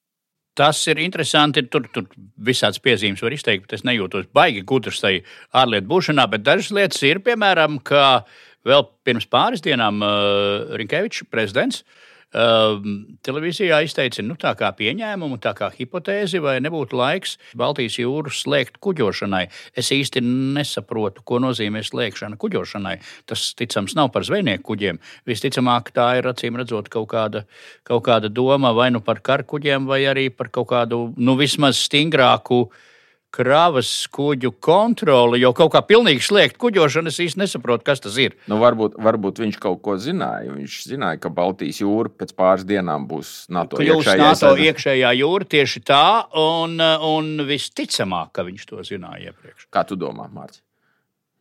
Tas 0.57 0.79
ir 0.89 0.97
interesanti. 0.99 1.61
Tur, 1.69 1.85
tur 1.93 2.07
visādas 2.49 2.81
piezīmes 2.81 3.21
var 3.21 3.35
izteikt, 3.35 3.67
bet 3.67 3.77
es 3.77 3.85
nejūtos 3.85 4.25
baigi 4.33 4.65
gudrs 4.65 5.03
tajā 5.03 5.21
ārlietu 5.61 5.87
būšanā. 5.91 6.25
Bet 6.33 6.43
dažas 6.47 6.73
lietas 6.73 7.05
ir, 7.05 7.21
piemēram, 7.23 7.77
ka 7.85 8.25
vēl 8.65 8.87
pirms 9.05 9.29
pāris 9.29 9.61
dienām 9.63 10.01
uh, 10.01 10.73
Rinkevičs 10.81 11.29
prezidents 11.29 11.83
uh, 11.83 12.08
Ehm, 12.29 13.15
televīzijā 13.25 13.79
izteica 13.81 14.21
nu, 14.21 14.35
tā 14.37 14.51
kā 14.57 14.69
pieņēmumu, 14.77 15.39
tā 15.41 15.55
kā 15.57 15.71
hipotēzi, 15.73 16.37
vai 16.43 16.59
nebūtu 16.61 16.97
laiks 16.99 17.39
Baltijas 17.57 17.95
jūru 17.97 18.29
slēgt 18.29 18.77
kuģošanai. 18.85 19.47
Es 19.73 19.89
īsti 19.95 20.21
nesaprotu, 20.21 21.23
ko 21.25 21.39
nozīmē 21.41 21.81
slēgšana 21.87 22.37
kuģošanai. 22.37 22.99
Tas, 23.25 23.47
ticams, 23.57 23.95
nav 23.97 24.11
par 24.13 24.27
zvejnieku 24.29 24.67
kuģiem. 24.69 25.01
Visticamāk, 25.25 25.89
tā 25.95 26.11
ir 26.19 26.29
acīm 26.29 26.59
redzot 26.61 26.91
kaut 26.93 27.09
kāda, 27.15 27.47
kaut 27.89 28.05
kāda 28.05 28.29
doma 28.29 28.75
vai 28.77 28.91
nu 28.93 29.01
par 29.01 29.23
karkuģiem, 29.25 29.89
vai 29.89 30.03
arī 30.11 30.29
par 30.29 30.53
kaut 30.53 30.69
kādu 30.69 31.07
nu, 31.17 31.33
vismaz 31.39 31.81
stingrāku 31.87 32.61
uh, 32.67 32.85
kravas 33.33 33.89
kuģu 34.13 34.51
kontroli, 34.63 35.41
jo 35.43 35.51
kaut 35.57 35.73
kā 35.75 35.81
pilnīgi 35.85 36.23
slēgt 36.25 36.57
kuģošanu, 36.61 37.11
es 37.11 37.19
īsti 37.23 37.43
nesaprotu, 37.43 37.85
kas 37.87 38.01
tas 38.03 38.17
ir. 38.21 38.35
Nu, 38.49 38.57
varbūt, 38.61 38.97
varbūt 39.05 39.41
viņš 39.43 39.59
kaut 39.61 39.81
ko 39.85 39.97
zināja. 40.01 40.53
Viņš 40.55 40.79
zināja, 40.89 41.21
ka 41.23 41.31
Baltijas 41.33 41.81
jūra 41.83 42.11
pēc 42.21 42.33
pāris 42.37 42.65
dienām 42.69 43.05
būs 43.09 43.33
NATO 43.53 43.81
iekšējā, 43.83 44.23
NATO 44.23 44.53
iekšējā 44.65 45.13
jūra 45.21 45.49
tieši 45.55 45.83
tā, 45.87 46.05
un, 46.41 46.79
un 46.81 47.45
visticamāk, 47.49 48.33
ka 48.35 48.47
viņš 48.49 48.65
to 48.71 48.81
zināja 48.87 49.31
iepriekš. 49.31 49.69
Kā 49.73 49.85
tu 49.87 49.99
domā, 49.99 50.27
Mārcis? 50.33 50.63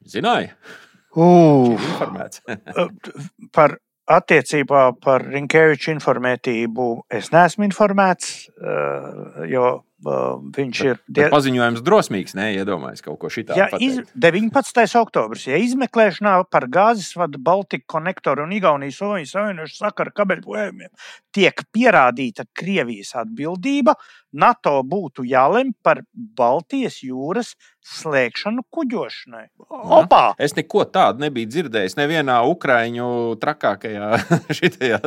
Zināja? 0.08 0.54
Uh, 1.18 1.74
par 3.56 3.78
attiecībā 4.08 4.84
par 5.04 5.26
Rinkēviča 5.28 5.92
informētību 5.96 6.88
es 7.18 7.32
neesmu 7.34 7.68
informēts, 7.68 8.48
jo 9.52 9.68
Viņš 9.98 10.80
ir 10.86 10.98
die... 11.10 11.24
paziņojums 11.26 11.80
drosmīgs, 11.82 12.36
neiedomājas 12.38 13.02
kaut 13.02 13.16
ko 13.18 13.30
šitādu. 13.34 13.58
Ja 13.58 13.66
iz... 13.82 13.96
19. 14.14 14.84
oktobris, 15.00 15.48
ja 15.50 15.58
izmeklēšanā 15.58 16.36
par 16.52 16.68
gāzes 16.70 17.10
vadu 17.18 17.40
Baltiku 17.42 17.96
konektoru 17.96 18.44
un 18.46 18.54
Igaunijas 18.54 19.00
Savienošu 19.00 19.74
sakaru 19.74 20.14
kabeļbojumiem 20.14 20.92
tiek 21.34 21.64
pierādīta 21.74 22.46
Krievijas 22.54 23.16
atbildība, 23.18 23.96
NATO 24.38 24.76
būtu 24.86 25.26
jālem 25.26 25.74
par 25.82 26.04
Baltijas 26.14 27.00
jūras 27.02 27.56
slēgšanu 27.88 28.64
kuģošanai. 28.74 29.46
Opā! 29.98 30.22
Es 30.40 30.54
neko 30.56 30.84
tādu 30.92 31.24
nebiju 31.24 31.48
dzirdējis 31.50 31.96
nevienā 31.98 32.38
Ukraiņu 32.50 33.08
trakākajā 33.42 34.10
šitajā 34.58 35.00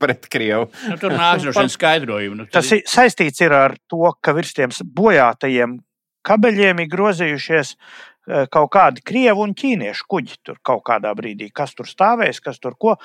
pret 0.00 0.28
Krievu. 0.32 0.68
Nu, 0.88 0.98
tur 1.00 1.16
nāk 1.16 1.44
no 1.44 1.54
šiem 1.56 1.72
skaidrojumiem. 1.76 2.44
Nu, 2.44 2.48
Tas 2.52 2.72
ir 2.74 2.84
saistīts 2.88 3.44
ir 3.44 3.54
ar 3.56 3.76
to, 3.90 4.04
ka 4.20 4.34
virs 4.36 4.54
tiem 4.56 4.72
bojātajiem 4.96 5.78
kabeļiem 6.26 6.82
ir 6.82 6.90
grozījušies 6.92 7.72
e, 7.74 8.44
kaut 8.52 8.70
kādi 8.74 9.04
krievu 9.06 9.44
un 9.46 9.54
ķīniešu 9.58 10.06
kuģi 10.10 10.38
tur 10.46 10.60
kaut 10.64 10.84
kādā 10.88 11.12
brīdī, 11.18 11.50
kas 11.54 11.74
tur 11.78 11.90
stāvēs, 11.90 12.40
kas 12.44 12.62
tur 12.62 12.78
ko. 12.78 12.96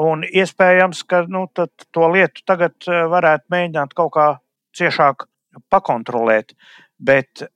Un 0.00 0.26
iespējams, 0.28 1.02
ka 1.08 1.24
nu, 1.28 1.46
to 1.56 2.10
lietu 2.12 2.44
tagad 2.48 2.76
e, 2.86 3.02
varētu 3.14 3.54
mēģināt 3.54 3.96
kaut 3.98 4.12
kā 4.16 4.28
ciešāk 4.76 5.26
pakontrolēt. 5.72 6.54
Bet 7.00 7.48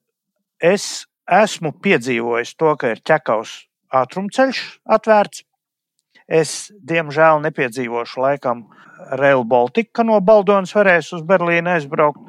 es 0.64 1.04
esmu 1.30 1.72
piedzīvojis 1.84 2.54
to, 2.60 2.72
ka 2.80 2.94
ir 2.94 3.02
ķekaus 3.04 3.54
ātrumceļš 3.94 4.62
atvērts. 4.96 5.44
Es, 6.24 6.72
diemžēl, 6.80 7.42
nepiedzīvošu 7.44 8.22
laikam 8.24 8.64
Rail 9.20 9.44
Baltica, 9.44 10.04
no 10.06 10.16
Baldonas 10.24 10.72
varēs 10.72 11.12
uz 11.16 11.24
Berlīnu 11.28 11.74
aizbraukt, 11.74 12.22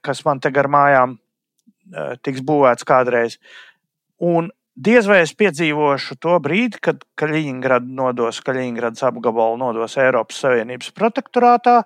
kas 0.00 0.24
man 0.24 0.40
te 0.40 0.52
gar 0.54 0.70
mājām 0.72 1.18
e, 1.18 2.06
tiks 2.24 2.40
būvēts 2.48 2.88
kādreiz. 2.88 3.36
Un 4.24 4.48
diez 4.72 5.04
vai 5.10 5.20
es 5.26 5.34
piedzīvošu 5.36 6.16
to 6.24 6.38
brīdi, 6.40 6.80
kad 6.80 7.04
Kaļiņģerada 7.20 7.98
nodos, 8.00 8.40
Kaļiņģeradas 8.46 9.04
apgabalu 9.10 9.60
nodos 9.60 9.98
Eiropas 10.00 10.40
Savienības 10.46 10.94
protektorātā, 10.96 11.82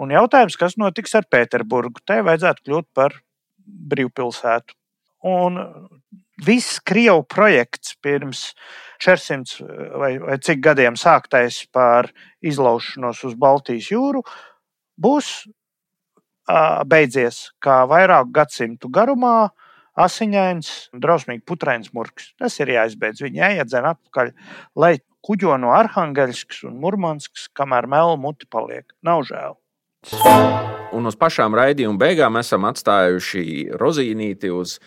Un 0.00 0.12
jautājums, 0.12 0.56
kas 0.56 0.78
notiks 0.80 1.12
ar 1.18 1.26
Pēterburgu? 1.30 2.00
Tai 2.08 2.22
vajadzētu 2.26 2.64
kļūt 2.66 2.88
par 2.96 3.18
brīvpilsētu. 3.92 4.74
Un 5.22 5.58
viss 6.42 6.80
Krievijas 6.82 7.28
projekts 7.30 7.96
pirms 8.02 8.44
400 9.02 9.66
vai, 9.98 10.16
vai 10.18 10.38
cik 10.42 10.62
gadiem 10.62 10.96
sāktais 10.98 11.62
par 11.72 12.10
izlaušanos 12.42 13.22
uz 13.28 13.34
Baltijas 13.38 13.90
jūru 13.92 14.22
būs 15.02 15.42
beidzies 16.88 17.52
kā 17.62 17.82
vairāku 17.88 18.32
gadsimtu 18.34 18.90
garumā. 18.90 19.50
Asiņains, 19.92 20.88
drausmīgi 20.96 21.42
putrains 21.44 21.90
murgs. 21.92 22.30
Tas 22.40 22.54
ir 22.60 22.70
jāizbeidz. 22.72 23.20
Viņi 23.20 23.42
jāiedzen 23.42 23.84
atpakaļ, 23.90 24.30
lai 24.74 24.94
kuģo 25.20 25.58
no 25.60 25.74
Arhangelskas 25.76 26.62
un 26.64 26.78
Murmanskas, 26.80 27.50
kamēr 27.52 27.84
melu 27.92 28.16
muti 28.16 28.48
paliek. 28.48 28.86
Nav 29.04 29.26
žēl. 29.28 29.58
Un 30.96 31.10
uz 31.10 31.18
pašām 31.20 31.52
raidījuma 31.56 32.00
beigām 32.00 32.40
esam 32.40 32.64
atstājuši 32.70 33.76
rozīnīti 33.76 34.48
uz 34.48 34.78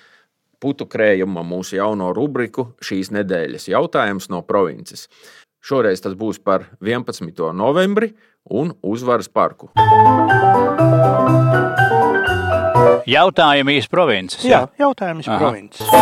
putu 0.65 0.87
krējuma 0.89 1.43
mūsu 1.45 1.77
jauno 1.77 2.09
rubriku 2.15 2.71
šīs 2.81 3.11
nedēļas 3.13 3.67
jautājums 3.69 4.31
no 4.33 4.41
provinces. 4.47 5.05
Šoreiz 5.65 6.01
tas 6.01 6.15
būs 6.17 6.39
par 6.41 6.71
11. 6.81 7.51
novembri 7.53 8.15
un 8.49 8.71
uzvaras 8.81 9.29
parku. 9.29 9.69
Jautājumi 13.05 13.75
iz 13.77 13.89
provinces. 13.89 14.41
Jā, 14.45 14.63
jautājums 14.81 15.29
Aha. 15.29 15.37
provinces. 15.37 15.93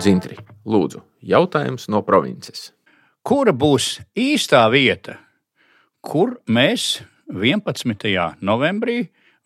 Dzintri, 0.00 0.36
lūdzu, 0.68 1.00
jautājums 1.24 1.88
no 1.92 2.02
provinces. 2.04 2.74
Kura 3.24 3.56
būs 3.56 4.02
īstā 4.16 4.66
vieta, 4.72 5.16
kur 6.04 6.36
mēs 6.48 7.00
11. 7.32 8.36
novembrī 8.44 9.00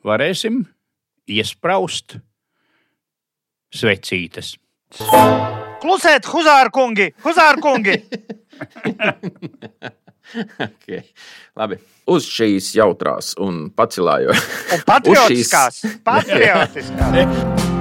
varēsim 0.06 0.64
iespraust 1.30 2.18
svecītes? 3.74 4.56
Klusēt, 5.84 6.28
Huzārkungi! 6.30 7.12
Huzārkungi! 7.24 8.00
Okay. 10.34 11.02
Labi. 11.54 11.78
Uz 12.10 12.26
šīs 12.28 12.72
jautrās 12.78 13.34
un 13.40 13.68
pacilājošās. 13.76 14.84
Patriotiskās! 14.90 15.84
Patriotiskās! 16.08 17.73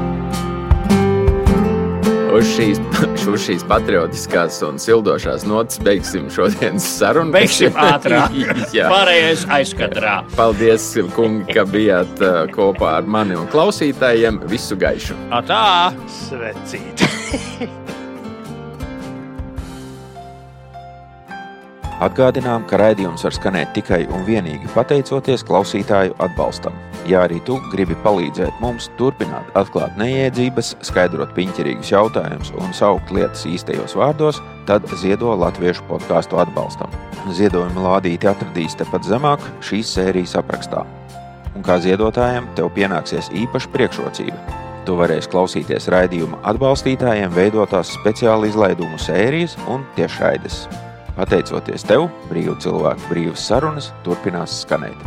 Uz 2.33 2.47
šīs, 2.49 2.79
uz 3.29 3.43
šīs 3.45 3.63
patriotiskās 3.69 4.55
un 4.65 4.79
sildošās 4.81 5.43
notis 5.45 5.77
beigsim 5.85 6.31
šodienas 6.33 6.87
sarunu. 6.97 7.29
Beigsim 7.35 7.77
ātrāk. 7.91 8.33
Pārējais 8.95 9.45
aizkadrā. 9.53 10.15
Paldies, 10.33 10.89
kungi, 11.13 11.45
ka 11.53 11.67
bijāt 11.69 12.25
kopā 12.55 12.97
ar 13.03 13.09
mani 13.17 13.37
un 13.37 13.45
klausītājiem. 13.53 14.41
Visu 14.49 14.79
gaišu! 14.81 15.17
Atā! 15.29 15.93
Svecīt! 16.23 17.05
Atgādinām, 22.03 22.65
ka 22.67 22.75
raidījums 22.81 23.23
var 23.23 23.35
skanēt 23.35 23.69
tikai 23.77 24.01
un 24.11 24.25
vienīgi 24.27 24.67
pateicoties 24.73 25.45
klausītāju 25.47 26.17
atbalstam. 26.25 26.75
Ja 27.07 27.21
arī 27.23 27.37
tu 27.47 27.55
gribi 27.71 27.95
palīdzēt 28.03 28.59
mums 28.63 28.89
turpināt 28.99 29.47
atklāt 29.59 29.95
neiedzības, 29.99 30.73
skaidrot 30.83 31.31
piņķerīgus 31.37 31.93
jautājumus 31.93 32.51
un 32.59 32.75
saukt 32.75 33.13
lietas 33.15 33.45
īstajos 33.47 33.95
vārdos, 33.99 34.41
tad 34.67 34.87
ziedo 34.99 35.31
latviešu 35.39 35.87
podkāstu 35.87 36.41
atbalstam. 36.43 36.91
Ziedojuma 37.31 37.87
lādīti 37.87 38.27
atradīs 38.27 38.75
tepat 38.79 39.07
zemāk 39.07 39.43
šīs 39.63 39.95
sērijas 39.95 40.35
aprakstā. 40.43 40.83
Un 41.55 41.63
kā 41.63 41.77
ziedotājiem 41.79 42.51
tev 42.57 42.71
pienāksies 42.75 43.31
īpaša 43.45 43.75
priekšrocība. 43.75 44.61
Tu 44.83 44.95
varēsi 44.99 45.31
klausīties 45.31 45.87
raidījuma 45.93 46.41
atbalstītājiem 46.51 47.31
veidotās 47.31 47.93
speciāla 47.95 48.49
izlaidumu 48.51 48.99
sērijas 48.99 49.55
un 49.71 49.87
tiešraides. 49.95 50.65
Pateicoties 51.13 51.85
tev, 51.85 52.07
brīvu 52.31 52.55
cilvēku 52.63 53.11
brīvas 53.11 53.45
sarunas 53.45 53.91
turpinās 54.05 54.63
skanēt. 54.63 54.97